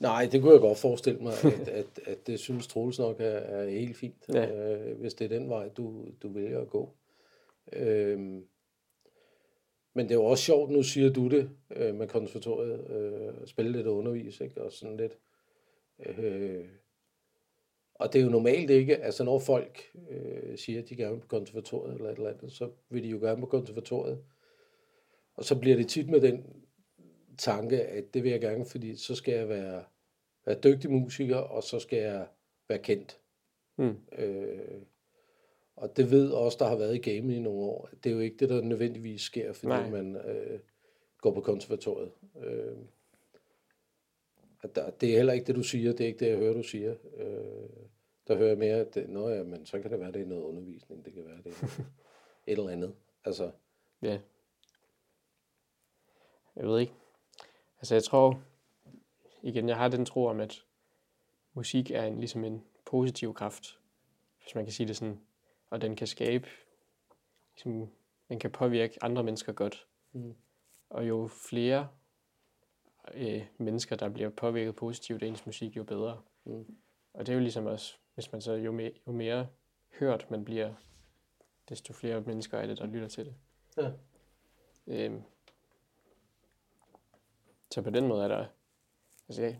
Nej, 0.00 0.28
det 0.32 0.42
kunne 0.42 0.52
jeg 0.52 0.60
godt 0.60 0.78
forestille 0.78 1.20
mig, 1.20 1.32
at, 1.44 1.68
at, 1.68 1.86
at 2.06 2.26
det 2.26 2.40
synes 2.40 2.66
Troels 2.66 2.98
nok 2.98 3.20
er, 3.20 3.24
er 3.24 3.68
helt 3.70 3.96
fint, 3.96 4.24
Ja. 4.34 4.74
øh, 4.74 5.00
hvis 5.00 5.14
det 5.14 5.24
er 5.24 5.38
den 5.38 5.48
vej, 5.48 5.68
du, 5.68 6.04
du 6.22 6.28
vælger 6.28 6.60
at 6.60 6.70
gå. 6.70 6.90
Øhm, 7.72 8.46
men 9.94 10.04
det 10.08 10.10
er 10.10 10.14
jo 10.18 10.24
også 10.24 10.44
sjovt, 10.44 10.70
nu 10.70 10.82
siger 10.82 11.12
du 11.12 11.28
det 11.28 11.50
øh, 11.70 11.94
med 11.94 12.08
konservatoriet, 12.08 12.90
øh, 12.90 13.46
spille 13.46 13.72
lidt 13.72 13.86
og 13.86 13.96
undervise, 13.96 14.44
ikke? 14.44 14.62
og 14.62 14.72
sådan 14.72 14.96
lidt. 14.96 15.18
Øh, 16.06 16.64
og 17.94 18.12
det 18.12 18.18
er 18.18 18.24
jo 18.24 18.30
normalt 18.30 18.70
ikke, 18.70 18.96
altså 18.96 19.24
når 19.24 19.38
folk 19.38 19.78
øh, 20.10 20.58
siger, 20.58 20.82
at 20.82 20.88
de 20.88 20.96
gerne 20.96 21.14
vil 21.14 21.20
på 21.20 21.26
konservatoriet 21.28 21.94
eller 21.94 22.10
et 22.10 22.16
eller 22.16 22.30
andet, 22.30 22.52
så 22.52 22.70
vil 22.88 23.02
de 23.04 23.08
jo 23.08 23.18
gerne 23.18 23.40
på 23.40 23.46
konservatoriet. 23.46 24.24
Og 25.38 25.44
så 25.44 25.58
bliver 25.58 25.76
det 25.76 25.88
tit 25.88 26.08
med 26.08 26.20
den 26.20 26.64
tanke, 27.38 27.82
at 27.82 28.14
det 28.14 28.22
vil 28.22 28.30
jeg 28.30 28.40
gerne, 28.40 28.64
fordi 28.64 28.96
så 28.96 29.14
skal 29.14 29.34
jeg 29.34 29.48
være, 29.48 29.84
være 30.46 30.60
dygtig 30.64 30.90
musiker, 30.90 31.36
og 31.36 31.62
så 31.62 31.78
skal 31.78 31.98
jeg 31.98 32.26
være 32.68 32.78
kendt. 32.78 33.20
Mm. 33.76 33.96
Øh, 34.18 34.80
og 35.76 35.96
det 35.96 36.10
ved 36.10 36.30
også, 36.30 36.56
der 36.60 36.68
har 36.68 36.76
været 36.76 36.94
i 36.94 37.10
gamet 37.10 37.34
i 37.34 37.40
nogle 37.40 37.58
år. 37.58 37.88
Det 38.04 38.10
er 38.10 38.14
jo 38.14 38.20
ikke 38.20 38.36
det, 38.36 38.48
der 38.48 38.62
nødvendigvis 38.62 39.20
sker, 39.20 39.52
fordi 39.52 39.68
Nej. 39.68 39.90
Man 39.90 40.16
øh, 40.16 40.60
går 41.20 41.34
på 41.34 41.40
konservatoriet. 41.40 42.12
Øh, 42.44 42.76
at 44.62 44.74
der, 44.74 44.90
det 44.90 45.12
er 45.12 45.16
heller 45.16 45.32
ikke 45.32 45.46
det, 45.46 45.56
du 45.56 45.62
siger. 45.62 45.92
Det 45.92 46.00
er 46.00 46.06
ikke 46.06 46.24
det, 46.24 46.30
jeg 46.30 46.38
hører, 46.38 46.54
du 46.54 46.62
siger. 46.62 46.94
Øh, 47.16 47.86
der 48.28 48.36
hører 48.36 48.48
jeg 48.48 48.58
mere, 48.58 48.76
at 48.76 48.94
det, 48.94 49.08
Nå, 49.08 49.28
ja, 49.28 49.42
men 49.42 49.66
så 49.66 49.80
kan 49.80 49.90
det 49.90 50.00
være, 50.00 50.12
det 50.12 50.22
er 50.22 50.26
noget 50.26 50.42
undervisning. 50.42 51.04
Det 51.04 51.12
kan 51.12 51.24
være, 51.24 51.42
det 51.44 51.52
er 51.62 51.66
et 52.52 52.58
eller 52.58 52.68
andet. 52.68 52.94
Altså, 53.24 53.50
Ja. 54.02 54.18
Jeg 56.58 56.66
ved 56.66 56.80
ikke. 56.80 56.92
Altså 57.78 57.94
jeg 57.94 58.04
tror, 58.04 58.40
igen, 59.42 59.68
jeg 59.68 59.76
har 59.76 59.88
den 59.88 60.06
tro 60.06 60.26
om, 60.26 60.40
at 60.40 60.64
musik 61.54 61.90
er 61.90 62.04
en, 62.04 62.18
ligesom 62.18 62.44
en 62.44 62.64
positiv 62.84 63.34
kraft, 63.34 63.78
hvis 64.42 64.54
man 64.54 64.64
kan 64.64 64.72
sige 64.72 64.86
det 64.86 64.96
sådan. 64.96 65.20
Og 65.70 65.80
den 65.80 65.96
kan 65.96 66.06
skabe, 66.06 66.48
ligesom, 67.54 67.90
den 68.28 68.38
kan 68.38 68.50
påvirke 68.50 69.04
andre 69.04 69.22
mennesker 69.22 69.52
godt. 69.52 69.86
Mm. 70.12 70.34
Og 70.90 71.08
jo 71.08 71.28
flere 71.48 71.88
øh, 73.14 73.46
mennesker, 73.58 73.96
der 73.96 74.08
bliver 74.08 74.30
påvirket 74.30 74.76
positivt 74.76 75.22
af 75.22 75.26
ens 75.26 75.46
musik, 75.46 75.76
jo 75.76 75.84
bedre. 75.84 76.22
Mm. 76.44 76.76
Og 77.12 77.26
det 77.26 77.32
er 77.32 77.36
jo 77.36 77.40
ligesom 77.40 77.66
også, 77.66 77.96
hvis 78.14 78.32
man 78.32 78.40
så 78.40 78.52
jo, 78.52 78.72
mere, 78.72 78.92
jo 79.06 79.12
mere 79.12 79.48
hørt 79.98 80.30
man 80.30 80.44
bliver, 80.44 80.74
desto 81.68 81.92
flere 81.92 82.20
mennesker 82.20 82.58
er 82.58 82.66
det, 82.66 82.78
der 82.78 82.86
lytter 82.86 83.08
til 83.08 83.26
det. 83.26 83.34
Ja. 83.76 83.90
Øhm, 84.86 85.22
så 87.70 87.82
på 87.82 87.90
den 87.90 88.08
måde 88.08 88.24
er 88.24 88.28
der... 88.28 88.46
Altså, 89.28 89.42
jeg, 89.42 89.58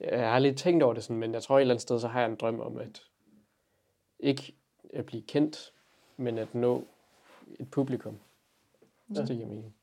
jeg 0.00 0.30
har 0.32 0.38
lidt 0.38 0.58
tænkt 0.58 0.82
over 0.82 0.94
det 0.94 1.02
sådan, 1.04 1.16
men 1.16 1.34
jeg 1.34 1.42
tror 1.42 1.56
et 1.56 1.60
eller 1.60 1.74
andet 1.74 1.82
sted, 1.82 2.00
så 2.00 2.08
har 2.08 2.20
jeg 2.20 2.30
en 2.30 2.36
drøm 2.36 2.60
om 2.60 2.76
at 2.78 3.02
ikke 4.18 4.54
at 4.92 5.06
blive 5.06 5.22
kendt, 5.22 5.74
men 6.16 6.38
at 6.38 6.54
nå 6.54 6.86
et 7.60 7.70
publikum. 7.70 8.18
Så 9.14 9.20
Ja. 9.20 9.26
det 9.26 9.36
giver 9.36 9.48
mening. 9.48 9.74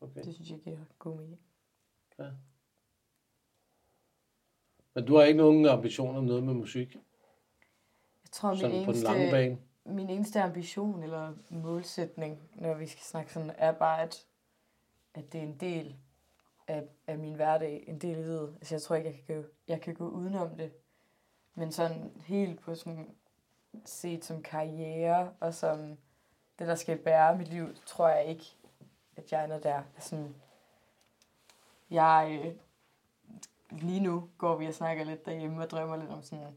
okay. 0.00 0.24
Det 0.24 0.34
synes 0.34 0.50
jeg 0.50 0.58
giver 0.58 0.78
god 0.98 1.16
mening. 1.16 1.40
Men 4.94 5.06
du 5.06 5.16
har 5.16 5.22
ikke 5.24 5.38
nogen 5.38 5.66
ambitioner 5.66 6.18
om 6.18 6.24
noget 6.24 6.42
med 6.42 6.54
musik? 6.54 6.94
Jeg 6.94 8.30
tror, 8.32 8.50
min 8.50 8.58
Sådan 8.60 8.84
på 8.84 8.92
den 8.92 9.00
lange 9.02 9.20
eneste, 9.20 9.36
bane? 9.36 9.58
min 9.84 10.10
eneste 10.10 10.40
ambition 10.42 11.02
eller 11.02 11.34
målsætning, 11.50 12.50
når 12.54 12.74
vi 12.74 12.86
skal 12.86 13.02
snakke 13.02 13.32
sådan, 13.32 13.50
er 13.58 13.72
bare, 13.72 14.02
at, 14.02 14.26
at 15.14 15.32
det 15.32 15.38
er 15.38 15.42
en 15.42 15.56
del 15.56 15.96
af, 16.68 16.84
af 17.06 17.18
min 17.18 17.34
hverdag, 17.34 17.84
en 17.86 17.98
del 17.98 18.16
af 18.16 18.22
livet. 18.22 18.54
Altså, 18.56 18.74
jeg 18.74 18.82
tror 18.82 18.96
ikke, 18.96 19.08
jeg 19.08 19.18
kan, 19.26 19.36
gå, 19.36 19.48
jeg 19.68 19.80
kan 19.80 19.94
gå 19.94 20.08
udenom 20.08 20.56
det. 20.56 20.72
Men 21.54 21.72
sådan 21.72 22.12
helt 22.26 22.60
på 22.60 22.74
sådan 22.74 23.14
set 23.84 24.24
som 24.24 24.42
karriere 24.42 25.32
og 25.40 25.54
som 25.54 25.98
det, 26.58 26.66
der 26.68 26.74
skal 26.74 26.98
bære 26.98 27.38
mit 27.38 27.48
liv, 27.48 27.74
tror 27.86 28.08
jeg 28.08 28.24
ikke, 28.24 28.56
at 29.16 29.32
jeg 29.32 29.44
ender 29.44 29.60
der. 29.60 29.82
Altså, 29.94 30.28
jeg, 31.90 32.40
øh, 32.44 32.54
lige 33.80 34.00
nu 34.00 34.30
går 34.38 34.56
vi 34.56 34.66
og 34.66 34.74
snakker 34.74 35.04
lidt 35.04 35.26
derhjemme 35.26 35.62
og 35.62 35.70
drømmer 35.70 35.96
lidt 35.96 36.10
om 36.10 36.22
sådan 36.22 36.56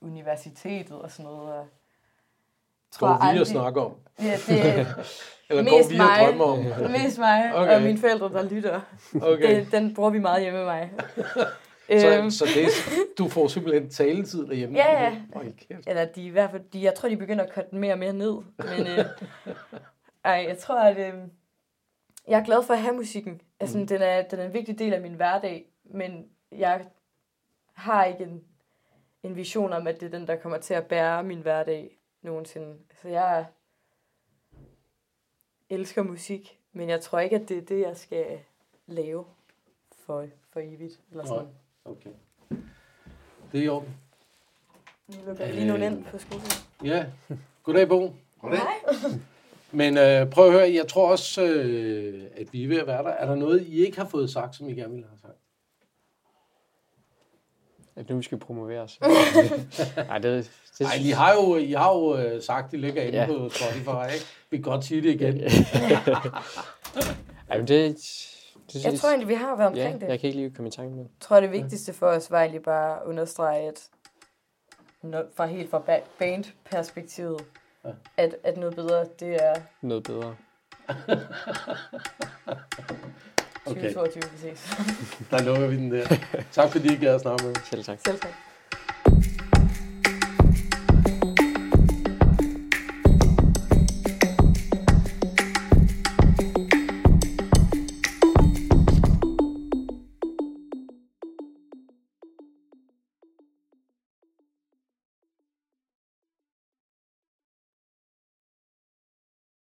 universitetet 0.00 1.02
og 1.02 1.10
sådan 1.10 1.32
noget. 1.32 1.54
Og 1.54 1.68
Går 2.98 3.08
vi 3.08 3.14
aldrig- 3.20 3.40
og 3.40 3.46
snakker 3.46 3.82
om? 3.82 3.92
Ja, 4.22 4.36
det 4.46 4.78
er 4.78 4.84
Eller 5.50 5.62
Mest 5.62 5.72
går 5.74 5.88
vi 5.88 5.98
og 5.98 6.04
mig. 6.06 6.18
drømmer 6.20 6.44
om? 6.44 6.90
mest 6.90 7.18
mig 7.18 7.54
Okay. 7.54 7.76
og 7.76 7.82
mine 7.82 7.98
forældre, 7.98 8.28
der 8.28 8.42
lytter. 8.42 8.80
Okay. 9.22 9.56
Den, 9.56 9.68
den 9.72 9.94
bruger 9.94 10.10
vi 10.10 10.18
meget 10.18 10.42
hjemme 10.42 10.58
med 10.58 10.66
mig. 10.66 10.90
Så, 12.00 12.18
Øhm, 12.18 12.30
så 12.30 12.44
det, 12.54 12.68
du 13.18 13.28
får 13.28 13.48
simpelthen 13.48 13.90
taletid 13.90 14.46
derhjemme? 14.46 14.78
Ja, 14.78 15.02
ja. 15.04 15.16
Hold 15.34 15.52
kæft. 15.68 15.86
Eller 15.88 16.04
de 16.04 16.24
i 16.26 16.28
hvert 16.28 16.50
fald, 16.50 16.62
de, 16.72 16.82
jeg 16.82 16.94
tror, 16.94 17.08
de 17.08 17.16
begynder 17.16 17.44
at 17.44 17.50
cutte 17.54 17.70
den 17.70 17.78
mere 17.78 17.92
og 17.92 17.98
mere 17.98 18.12
ned. 18.12 18.36
Men 18.58 18.86
øh, 18.86 19.04
ej, 20.24 20.44
jeg 20.48 20.58
tror, 20.58 20.78
at 20.80 20.98
øh, 20.98 21.14
jeg 22.28 22.40
er 22.40 22.44
glad 22.44 22.62
for 22.62 22.74
at 22.74 22.80
have 22.80 22.94
musikken. 22.94 23.40
Altså, 23.60 23.78
Mm. 23.78 23.86
den, 23.86 24.02
er, 24.02 24.22
den 24.22 24.38
er 24.38 24.44
en 24.44 24.52
vigtig 24.54 24.78
del 24.78 24.94
af 24.94 25.00
min 25.00 25.14
hverdag, 25.14 25.64
men 25.94 26.24
jeg 26.52 26.80
har 27.74 28.04
ikke 28.04 28.24
en, 28.24 28.40
en 29.22 29.36
vision 29.36 29.72
om, 29.72 29.86
at 29.86 30.00
det 30.00 30.06
er 30.14 30.18
den, 30.18 30.26
der 30.26 30.36
kommer 30.36 30.58
til 30.58 30.74
at 30.74 30.84
bære 30.86 31.22
min 31.22 31.38
hverdag 31.40 31.98
nogensinde. 32.26 32.76
Så 33.02 33.08
jeg 33.08 33.46
elsker 35.70 36.02
musik, 36.02 36.58
men 36.72 36.88
jeg 36.88 37.00
tror 37.00 37.18
ikke, 37.18 37.36
at 37.36 37.48
det 37.48 37.58
er 37.58 37.62
det, 37.62 37.80
jeg 37.80 37.96
skal 37.96 38.38
lave 38.86 39.24
for, 39.92 40.26
for 40.50 40.60
evigt. 40.60 41.00
Eller 41.10 41.24
sådan. 41.24 41.44
Nej. 41.44 41.52
Okay. 41.84 42.10
Det 43.52 43.60
er 43.60 43.64
i 43.64 43.68
orden. 43.68 43.96
Nu 45.08 45.14
lukker 45.26 45.44
jeg 45.44 45.54
lige 45.54 45.66
nogen 45.66 45.82
ind 45.82 46.04
på 46.04 46.18
skolen. 46.18 46.46
Ja. 46.84 47.06
Goddag, 47.62 47.88
Bo. 47.88 48.12
Goddag. 48.40 48.60
Men 49.72 49.98
øh, 49.98 50.30
prøv 50.30 50.46
at 50.46 50.52
høre, 50.52 50.72
jeg 50.74 50.88
tror 50.88 51.10
også, 51.10 51.42
øh, 51.42 52.24
at 52.34 52.52
vi 52.52 52.64
er 52.64 52.68
ved 52.68 52.78
at 52.78 52.86
være 52.86 53.02
der. 53.02 53.10
Er 53.10 53.26
der 53.26 53.34
noget, 53.34 53.62
I 53.62 53.86
ikke 53.86 53.98
har 53.98 54.08
fået 54.08 54.30
sagt, 54.30 54.56
som 54.56 54.68
I 54.68 54.74
gerne 54.74 54.92
ville 54.92 55.08
have 55.08 55.18
sagt? 55.18 55.38
At 57.96 58.08
nu 58.10 58.16
vi 58.16 58.22
skal 58.22 58.38
promovere 58.38 58.80
os. 58.80 58.98
Nej, 59.96 60.18
det, 60.18 60.50
det, 60.78 60.80
Nej, 60.80 60.90
I 61.00 61.10
har 61.10 61.34
jo, 61.34 61.56
I 61.56 61.72
har 61.72 61.92
jo 61.94 62.16
øh, 62.16 62.42
sagt, 62.42 62.72
de 62.72 62.76
ligger 62.76 63.02
inde 63.02 63.18
Ja. 63.18 63.26
på 63.26 63.48
Spotify, 63.48 64.14
ikke? 64.14 64.26
Vi 64.50 64.56
kan 64.56 64.62
godt 64.62 64.84
sige 64.84 65.02
det 65.02 65.08
igen. 65.14 65.40
Ej, 67.50 67.58
men 67.58 67.68
det, 67.68 67.96
det, 68.72 68.84
Jeg 68.84 68.98
tror 68.98 69.08
egentlig, 69.08 69.28
vi 69.28 69.34
har 69.34 69.56
været 69.56 69.76
ja, 69.76 69.84
omkring 69.84 70.00
det. 70.00 70.08
jeg 70.08 70.20
kan 70.20 70.26
ikke 70.28 70.40
lige 70.40 70.50
komme 70.54 70.68
i 70.68 70.72
tanke 70.72 70.90
med. 70.94 71.02
Jeg 71.02 71.10
tror, 71.20 71.40
det 71.40 71.52
vigtigste 71.52 71.92
for 71.92 72.06
os 72.06 72.30
var 72.30 72.40
egentlig 72.40 72.62
bare 72.62 72.96
at 72.96 73.02
understrege, 73.06 73.68
at 73.68 73.88
fra 75.36 75.46
helt 75.46 75.70
fra 75.70 75.78
ba- 75.88 76.04
band-perspektivet, 76.18 77.40
Ja. 77.84 77.90
at, 78.16 78.36
at 78.44 78.56
noget 78.56 78.74
bedre, 78.76 79.04
det 79.20 79.34
er 79.44 79.54
Noget 79.82 80.02
bedre. 80.02 80.36
2022, 83.66 84.30
vi 84.32 84.38
ses. 84.38 84.76
Der 85.30 85.42
lukker 85.42 85.66
vi 85.66 85.76
den 85.76 85.92
der. 85.92 86.06
Tak 86.52 86.72
fordi 86.72 86.92
I 86.92 86.96
gad 86.96 87.14
at 87.14 87.20
snakke 87.20 87.44
med. 87.44 87.54
Selv 87.70 87.84
tak. 87.84 87.98
Selv 88.06 88.20
tak. 88.20 88.45